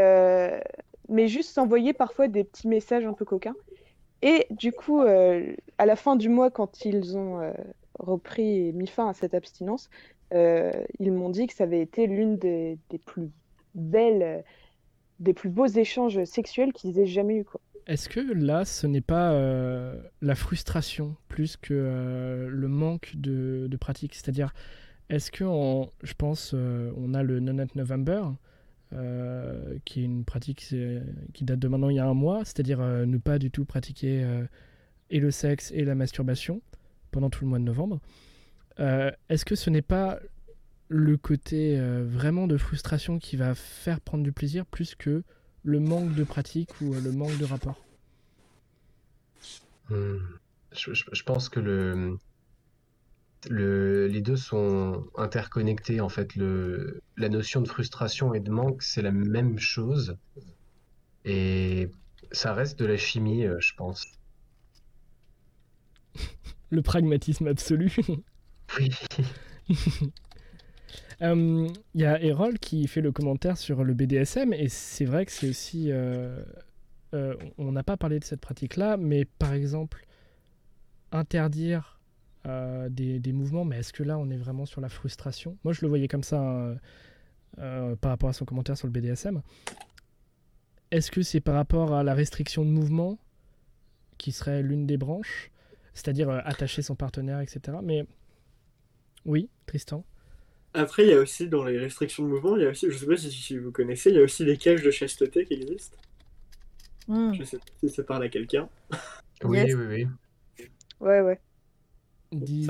[1.09, 3.55] mais juste s'envoyer parfois des petits messages un peu coquins.
[4.23, 7.51] Et du coup, euh, à la fin du mois, quand ils ont euh,
[7.99, 9.89] repris et mis fin à cette abstinence,
[10.33, 13.29] euh, ils m'ont dit que ça avait été l'une des, plus
[13.75, 14.45] belles,
[15.19, 17.45] des plus beaux échanges sexuels qu'ils aient jamais eu.
[17.85, 19.37] Est-ce que là, ce n'est pas
[20.21, 24.15] la frustration plus que le manque de, pratique?
[24.15, 24.53] C'est-à-dire,
[25.09, 25.43] est-ce que,
[26.01, 28.23] je pense, on a le Nonat November,
[28.93, 31.01] euh, qui est une pratique c'est-
[31.33, 33.65] qui date de maintenant il y a un mois, c'est-à-dire euh, ne pas du tout
[33.65, 34.45] pratiquer euh,
[35.09, 36.61] et le sexe et la masturbation
[37.11, 37.99] pendant tout le mois de novembre.
[38.79, 40.19] Euh, est-ce que ce n'est pas
[40.89, 45.23] le côté euh, vraiment de frustration qui va faire prendre du plaisir plus que
[45.63, 47.83] le manque de pratique ou euh, le manque de rapport?
[49.89, 50.17] Hmm.
[50.71, 52.17] Je pense que le,
[53.49, 56.35] le, les deux sont interconnectés en fait.
[56.35, 60.17] Le, la notion de frustration et de manque, c'est la même chose.
[61.25, 61.89] Et
[62.31, 64.05] ça reste de la chimie, euh, je pense.
[66.69, 67.95] Le pragmatisme absolu.
[68.79, 68.89] Oui.
[71.21, 75.25] Euh, Il y a Erol qui fait le commentaire sur le BDSM et c'est vrai
[75.25, 75.89] que c'est aussi...
[75.91, 76.43] euh,
[77.57, 80.05] on n'a pas parlé de cette pratique-là, mais par exemple,
[81.11, 81.92] interdire
[82.45, 85.57] euh, des, des mouvements, mais est-ce que là on est vraiment sur la frustration?
[85.63, 86.77] Moi je le voyais comme ça hein,
[87.59, 89.41] euh, par rapport à son commentaire sur le BDSM.
[90.91, 93.17] Est-ce que c'est par rapport à la restriction de mouvement
[94.17, 95.49] qui serait l'une des branches
[95.93, 97.77] c'est-à-dire euh, attacher son partenaire, etc.
[97.83, 98.05] Mais
[99.25, 100.03] oui, Tristan?
[100.73, 102.97] Après, il y a aussi dans les restrictions de mouvement, il y a aussi, je
[102.97, 105.53] sais pas si, si vous connaissez, il y a aussi les cages de chasteté qui
[105.53, 105.97] existent.
[107.07, 107.33] Hmm.
[107.33, 108.67] Je sais pas si ça parle à quelqu'un.
[109.43, 109.75] Oui, Yes.
[109.75, 110.67] oui, oui.
[110.99, 111.39] Ouais, ouais.
[112.33, 112.65] Dis-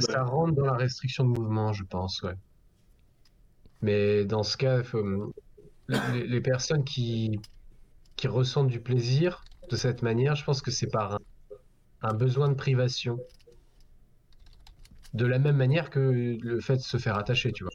[0.00, 2.34] Ça rentre dans la restriction de mouvement, je pense, ouais.
[3.82, 5.32] Mais dans ce cas, faut-
[5.88, 7.38] les, les personnes qui,
[8.16, 11.18] qui ressentent du plaisir de cette manière, je pense que c'est par un,
[12.02, 13.18] un besoin de privation.
[15.12, 16.00] De la même manière que
[16.40, 17.72] le fait de se faire attacher, tu vois.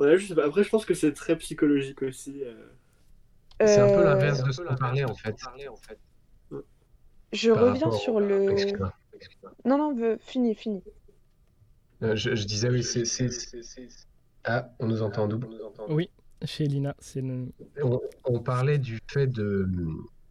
[0.00, 0.46] Ouais, je sais pas.
[0.46, 2.42] Après, je pense que c'est très psychologique aussi.
[2.44, 2.68] euh.
[3.60, 5.36] C'est un peu Euh, l'inverse de ce qu'on parlait, en fait.
[7.32, 8.50] Je par reviens sur le...
[8.52, 8.92] Excuse-moi.
[9.64, 10.82] Non, non, veux- fini, fini.
[12.02, 13.04] Euh, Je, je disais, oui, c'est...
[14.44, 15.48] Ah, on nous entend en double.
[15.88, 16.10] Oui,
[16.44, 17.48] chez Elina, c'est le...
[17.82, 19.68] On, on parlait du fait de,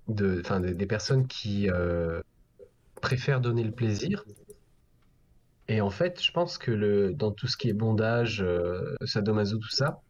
[0.07, 2.21] de, enfin, des, des personnes qui euh,
[3.01, 4.23] préfèrent donner le plaisir.
[5.67, 9.57] Et en fait, je pense que le, dans tout ce qui est bondage, euh, sadomaso,
[9.57, 10.01] tout ça,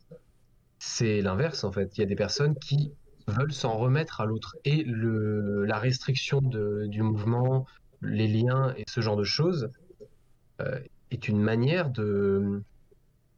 [0.77, 1.97] c'est l'inverse en fait.
[1.97, 2.93] Il y a des personnes qui
[3.27, 4.55] veulent s'en remettre à l'autre.
[4.63, 7.65] Et le, la restriction de- du mouvement,
[8.01, 9.69] les liens et ce genre de choses
[10.61, 10.79] euh,
[11.11, 12.61] est une manière de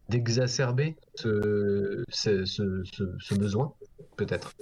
[0.10, 2.04] d'exacerber ce,
[3.38, 3.74] besoin,
[4.18, 4.56] peut-être.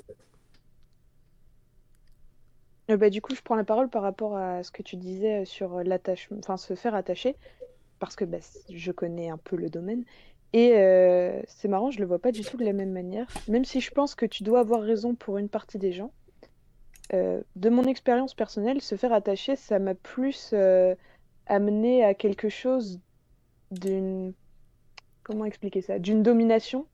[2.90, 5.46] Euh, bah, du coup, je prends la parole par rapport à ce que tu disais
[5.46, 5.82] sur
[6.58, 7.38] se faire attacher,
[8.00, 10.04] parce que bah, je connais un peu le domaine.
[10.54, 13.66] Et euh, c'est marrant, je le vois pas du tout de la même manière, même
[13.66, 16.12] si je pense que tu dois avoir raison pour une partie des gens.
[17.14, 20.94] Euh, de mon expérience personnelle, se faire attacher, ça m'a plus euh,
[21.46, 23.00] amené à quelque chose
[23.72, 24.34] d'une
[25.24, 26.00] comment expliquer ça?
[26.00, 26.88] D'une domination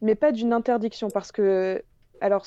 [0.00, 1.84] mais pas d'une interdiction parce que
[2.20, 2.46] alors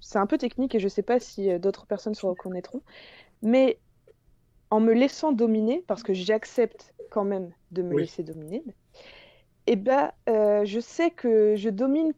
[0.00, 2.82] c'est un peu technique et je sais pas si euh, d'autres personnes se reconnaîtront
[3.42, 3.78] mais
[4.70, 8.02] en me laissant dominer parce que j'accepte quand même de me Oui.
[8.02, 8.62] laisser dominer
[9.66, 12.12] et ben euh, je sais que je domine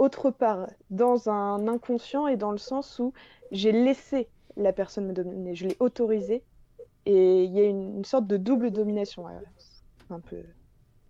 [0.00, 3.12] autre part dans un inconscient et dans le sens où
[3.52, 6.42] j'ai laissé la personne me dominer je l'ai autorisé
[7.06, 9.26] et il y a une, une sorte de double domination
[9.98, 10.42] c'est un peu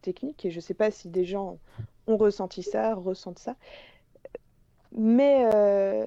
[0.00, 1.58] technique et je sais pas si des gens
[2.06, 3.56] ont ressenti ça, ressentent ça.
[4.92, 6.06] Mais euh,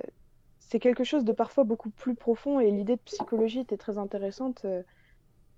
[0.60, 4.66] c'est quelque chose de parfois beaucoup plus profond et l'idée de psychologie était très intéressante,
[4.66, 4.84] euh,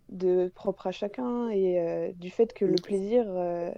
[0.10, 3.72] de propre à chacun et euh, du fait que le plaisir, euh,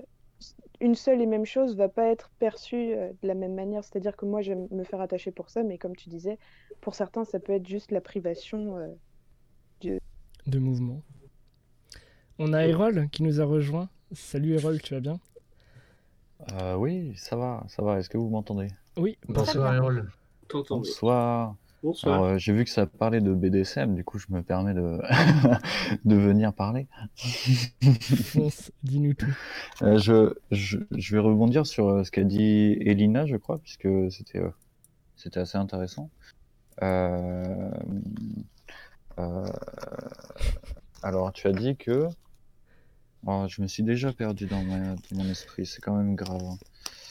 [0.80, 3.84] une seule et même chose va pas être perçue euh, de la même manière.
[3.84, 6.38] C'est-à-dire que moi, je vais me faire attacher pour ça, mais comme tu disais,
[6.82, 8.78] pour certains, ça peut être juste la privation.
[8.78, 8.88] euh,
[10.48, 11.02] de mouvement.
[12.40, 13.90] On a Erol qui nous a rejoint.
[14.12, 15.20] Salut Erol, tu vas bien?
[16.54, 18.00] Euh, oui, ça va, ça va.
[18.00, 18.70] Est-ce que vous m'entendez?
[18.96, 20.10] Oui, Bonsoir, Erol.
[20.70, 21.56] Bonsoir.
[21.84, 22.16] Bonsoir.
[22.16, 25.00] Alors, euh, j'ai vu que ça parlait de BDSM, du coup, je me permets de,
[26.06, 26.88] de venir parler.
[28.34, 29.26] fonce, dis-nous tout.
[29.84, 33.88] Euh, je, je, je vais rebondir sur euh, ce qu'a dit Elina, je crois, puisque
[34.12, 34.50] c'était euh,
[35.16, 36.10] c'était assez intéressant.
[36.84, 37.72] Euh,
[39.20, 39.46] euh,
[41.04, 42.08] alors, tu as dit que.
[43.26, 46.42] Oh, je me suis déjà perdu dans, ma- dans mon esprit, c'est quand même grave.
[46.44, 46.58] hein.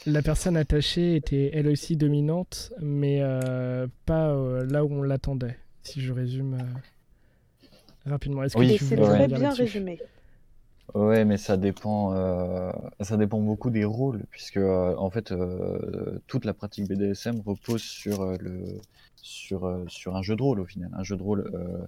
[0.07, 5.57] La personne attachée était elle aussi dominante, mais euh, pas euh, là où on l'attendait,
[5.83, 8.41] si je résume euh, rapidement.
[8.43, 9.99] Est-ce que Oui, c'est très bien résumé.
[10.95, 12.71] Ouais, mais ça dépend, euh,
[13.01, 17.81] ça dépend beaucoup des rôles, puisque euh, en fait, euh, toute la pratique BDSM repose
[17.81, 18.63] sur euh, le,
[19.17, 21.85] sur, euh, sur un jeu de rôle au final, un jeu de rôle euh,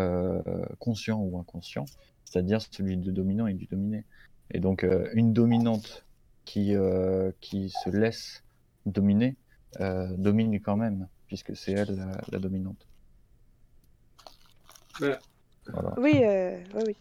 [0.00, 0.42] euh,
[0.80, 1.84] conscient ou inconscient,
[2.24, 4.02] c'est-à-dire celui du dominant et du dominé.
[4.50, 6.04] Et donc, euh, une dominante
[6.50, 8.42] qui, euh, qui se laisse
[8.84, 9.36] dominer
[9.78, 12.88] euh, domine quand même, puisque c'est elle la, la dominante.
[14.98, 15.20] Voilà.
[15.96, 16.96] Oui, euh, oui, oui.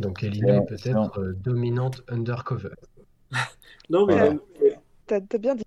[0.00, 2.74] Donc Elina Ouais, est peut-être euh, dominante undercover.
[3.90, 4.36] Non, mais Voilà.
[4.62, 4.74] euh,
[5.06, 5.62] T'as bien dit.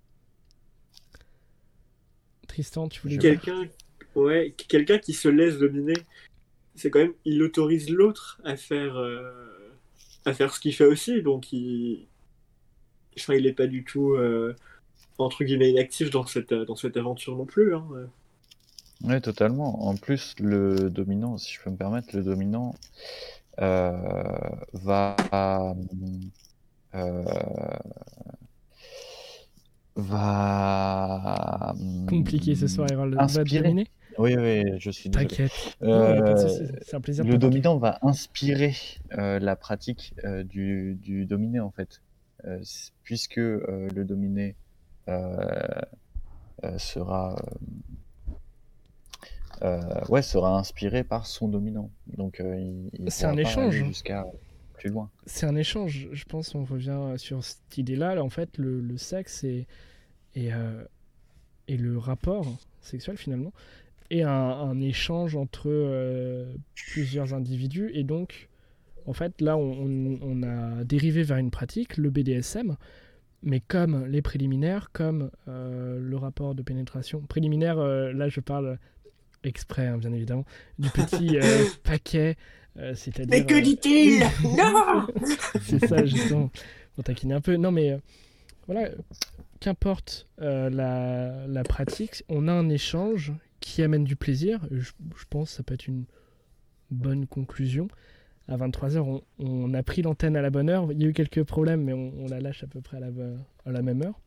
[2.46, 3.70] Tristan, tu voulais quelqu'un
[4.16, 5.94] ouais, quelqu'un qui se laisse dominer,
[6.74, 9.70] c'est quand même, il autorise l'autre à faire, euh,
[10.26, 12.08] à faire ce qu'il fait aussi, donc il,
[13.22, 14.54] enfin, il est pas du tout euh,
[15.18, 17.74] entre guillemets inactif dans cette, dans cette aventure non plus.
[17.74, 17.84] Hein.
[19.04, 19.86] Oui, totalement.
[19.86, 22.74] En plus, le dominant, si je peux me permettre, le dominant
[23.60, 23.92] euh,
[24.72, 25.16] va
[26.94, 27.24] euh,
[29.96, 31.74] va
[32.08, 33.14] Compliqué ce soir, Erol.
[33.14, 33.62] Va te inspirer.
[33.62, 33.88] dominer
[34.18, 35.28] Oui, oui, je suis désolé.
[35.28, 35.76] T'inquiète.
[35.82, 36.36] Euh,
[36.82, 38.74] C'est un plaisir le dominant va inspirer
[39.16, 42.07] euh, la pratique euh, du, du dominé en fait, Euh,
[43.02, 44.54] puisque euh, le dominé
[45.08, 45.36] euh,
[46.64, 47.36] euh, sera
[48.32, 48.34] euh,
[49.62, 51.90] euh, ouais sera inspiré par son dominant.
[52.06, 53.74] Donc euh, il, il C'est un échange.
[53.74, 54.26] jusqu'à
[54.74, 55.10] plus loin.
[55.26, 56.08] c'est un échange.
[56.12, 58.14] Je pense on revient sur cette idée-là.
[58.14, 59.66] Là, en fait, le, le sexe et,
[60.36, 60.84] et, euh,
[61.66, 62.46] et le rapport
[62.80, 63.52] sexuel, finalement,
[64.10, 67.90] est un, un échange entre euh, plusieurs individus.
[67.92, 68.48] Et donc,
[69.08, 72.76] en fait, là, on, a dérivé vers une pratique, le BDSM.
[73.42, 78.78] Mais comme les préliminaires, comme euh, le rapport de pénétration préliminaire, euh, là je parle
[79.44, 80.44] exprès, hein, bien évidemment,
[80.78, 82.36] du petit euh, paquet,
[82.76, 83.28] c'est-à-dire...
[83.30, 85.06] Mais que dit-il Non
[85.62, 86.50] c'est ça, justement,
[86.94, 87.56] pour taquiner un peu.
[87.56, 87.98] Non, mais
[88.66, 88.90] voilà,
[89.60, 94.60] qu'importe la, la pratique, on a un échange qui amène du plaisir.
[94.70, 96.04] Je, je pense que ça peut être une
[96.90, 97.88] bonne conclusion.
[98.48, 100.90] À 23h, on, a pris l'antenne à la bonne heure.
[100.90, 103.82] Il y a eu quelques problèmes, mais on, la lâche à peu près à la,
[103.82, 104.18] même heure.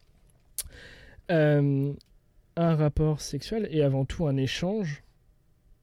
[1.32, 1.94] Euh,
[2.56, 5.04] un rapport sexuel et avant tout un échange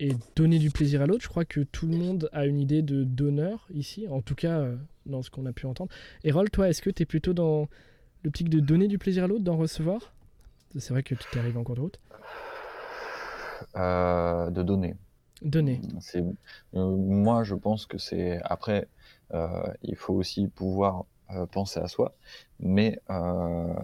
[0.01, 1.23] et donner du plaisir à l'autre.
[1.23, 4.60] Je crois que tout le monde a une idée de donneur ici, en tout cas
[4.60, 5.93] euh, dans ce qu'on a pu entendre.
[6.24, 7.69] Erol, toi, est-ce que tu es plutôt dans
[8.23, 10.12] l'optique de donner du plaisir à l'autre, d'en recevoir?
[10.77, 12.01] C'est vrai que tu t'es arrivé en cours de route.
[13.77, 14.94] Euh, de donner.
[15.43, 15.81] Donner.
[16.01, 16.24] C'est,
[16.74, 18.89] euh, moi, je pense que c'est après,
[19.35, 22.16] euh, il faut aussi pouvoir euh, penser à soi,
[22.59, 23.74] mais euh,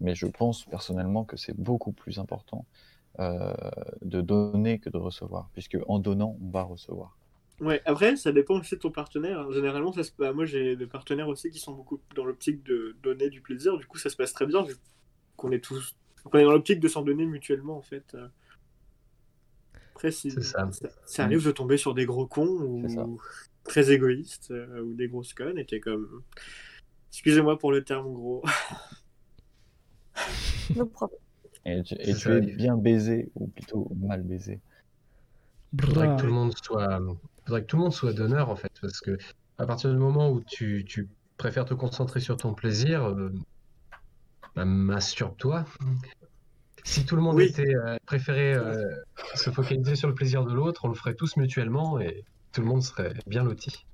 [0.00, 2.66] mais je pense personnellement que c'est beaucoup plus important
[3.18, 3.52] euh,
[4.02, 7.18] de donner que de recevoir, puisque en donnant, on va recevoir.
[7.60, 9.50] Ouais, après, ça dépend aussi de ton partenaire.
[9.52, 10.12] Généralement, ça se...
[10.18, 13.76] bah, moi j'ai des partenaires aussi qui sont beaucoup dans l'optique de donner du plaisir.
[13.78, 14.76] Du coup, ça se passe très bien vu
[15.36, 15.96] qu'on est tous.
[16.24, 18.16] qu'on est dans l'optique de s'en donner mutuellement en fait.
[20.00, 20.66] Après, si C'est ça.
[21.04, 23.20] ça arrive de tomber sur des gros cons ou
[23.64, 26.22] très égoïstes euh, ou des grosses connes et t'es comme.
[27.12, 28.42] Excusez-moi pour le terme gros.
[30.74, 31.20] No problem.
[31.66, 34.60] Et tu, et tu es bien baisé, ou plutôt mal baisé.
[35.78, 36.98] faudrait que tout le monde soit,
[37.44, 39.18] faudrait que tout le monde soit donneur en fait, parce que
[39.58, 43.30] à partir du moment où tu, tu préfères te concentrer sur ton plaisir, euh,
[44.56, 45.66] bah, masturbe-toi.
[46.84, 47.50] Si tout le monde Oui.
[47.50, 48.88] était euh, préféré euh,
[49.34, 52.66] se focaliser sur le plaisir de l'autre, on le ferait tous mutuellement et tout le
[52.66, 53.86] monde serait bien loti.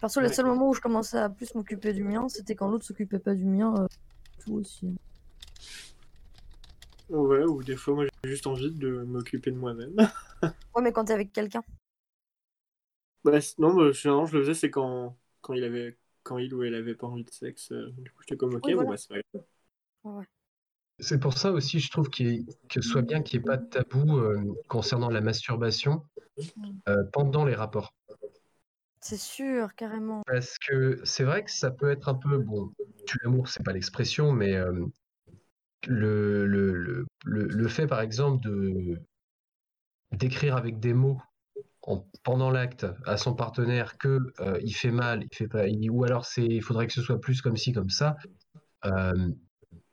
[0.00, 0.28] Perso, le Ouais.
[0.28, 3.34] seul moment où je commençais à plus m'occuper du mien, c'était quand l'autre s'occupait pas
[3.34, 3.74] du mien.
[3.78, 3.86] euh,
[4.40, 4.96] tout aussi.
[7.10, 9.94] Ouais, ou des fois, moi, j'ai juste envie de m'occuper de moi-même.
[10.74, 11.62] Ouais, mais quand t'es avec quelqu'un.
[13.24, 16.62] Bah, non, bah, généralement, je le faisais, c'est quand, quand il avait, quand il ou
[16.62, 17.72] elle avait pas envie de sexe.
[17.72, 19.44] du coup, j'étais comme, ok, Oui, bon, bah, c'est pas grave.
[20.04, 20.26] Ouais, ouais.
[21.00, 23.56] C'est pour ça aussi, je trouve qu'il que ce soit bien qu'il n'y ait pas
[23.56, 26.02] de tabou euh, concernant la masturbation
[26.88, 27.94] euh, pendant les rapports.
[29.00, 30.22] C'est sûr, carrément.
[30.26, 32.70] Parce que c'est vrai que ça peut être un peu, bon,
[33.06, 34.72] tu l'amour, c'est pas l'expression, mais euh,
[35.86, 39.00] le, le, le, le, fait, par exemple, de
[40.12, 41.20] d'écrire avec des mots
[41.82, 44.18] en, pendant l'acte à son partenaire que
[44.62, 47.20] il fait mal, il fait pas, il- ou alors c'est, il faudrait que ce soit
[47.20, 48.16] plus comme ci, comme ça.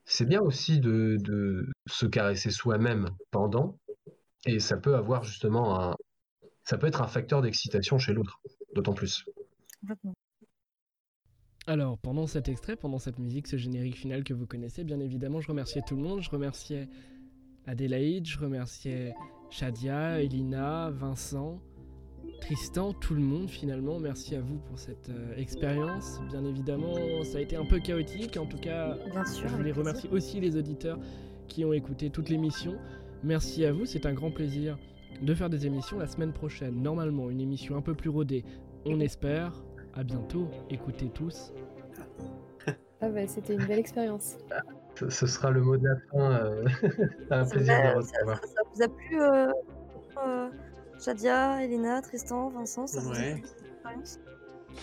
[0.08, 3.78] C'est bien aussi de, de se caresser soi-même pendant,
[4.46, 5.96] et ça peut avoir justement un,
[6.64, 8.42] ça peut être un facteur d'excitation chez l'autre,
[8.74, 9.26] d'autant plus.
[11.68, 15.42] Alors, pendant cet extrait, pendant cette musique, ce générique final que vous connaissez, bien évidemment,
[15.42, 16.22] je remerciais tout le monde.
[16.22, 16.88] Je remerciais
[17.66, 19.14] Adélaïde, je remerciais
[19.50, 21.62] Shadia, Elina, Vincent,
[22.42, 24.00] Tristan, tout le monde finalement.
[24.00, 26.20] Merci à vous pour cette euh, expérience.
[26.30, 28.38] Bien évidemment, ça a été un peu chaotique.
[28.38, 29.48] En tout cas, Bien sûr.
[29.50, 31.00] je voulais remercier aussi les auditeurs
[31.48, 32.76] qui ont écouté toute l'émission.
[33.24, 34.78] Merci à vous, c'est un grand plaisir
[35.22, 36.82] de faire des émissions la semaine prochaine.
[36.82, 38.46] Normalement, une émission un peu plus rodée,
[38.86, 39.64] on espère.
[39.96, 41.52] À bientôt, écoutez tous.
[43.02, 44.38] Ah bah, c'était une belle expérience.
[44.96, 46.32] Ce, ce sera le mot de la fin.
[46.46, 46.66] euh,
[47.32, 48.40] un plaisir de ça- recevoir.
[48.42, 49.48] ça- ça vous a plu, euh,
[50.26, 50.50] euh,
[51.00, 53.42] Shadia, Elena, Tristan, Vincent ça Ouais.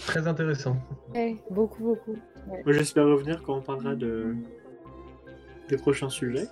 [0.07, 0.77] Très intéressant.
[1.15, 2.17] Ouais, beaucoup, beaucoup.
[2.49, 2.63] Ouais.
[2.65, 4.35] Moi, j'espère revenir quand on parlera de
[5.69, 6.47] des prochains sujets.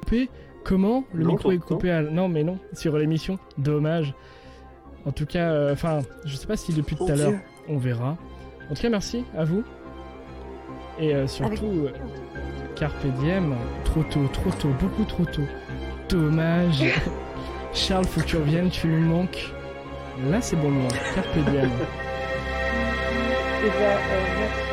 [0.00, 0.28] Coupé
[0.64, 2.02] Comment Le Non, micro est coupé à...
[2.02, 3.38] Non, mais non, sur l'émission.
[3.58, 4.14] Dommage.
[5.04, 7.34] En tout cas, euh, enfin, je sais pas si depuis tout à l'heure,
[7.68, 8.16] on verra.
[8.70, 9.62] En tout cas, merci à vous.
[10.98, 11.90] Et euh, surtout, euh,
[12.76, 13.54] Carpe Diem,
[13.84, 15.42] trop tôt, trop tôt, beaucoup trop tôt.
[16.14, 16.84] Dommage.
[17.74, 19.50] Charles, faut que tu reviennes, tu lui manques.
[20.30, 20.86] Là, c'est bon moment.
[21.12, 21.64] Carpe Diem.
[23.64, 24.63] Et bah, euh, merci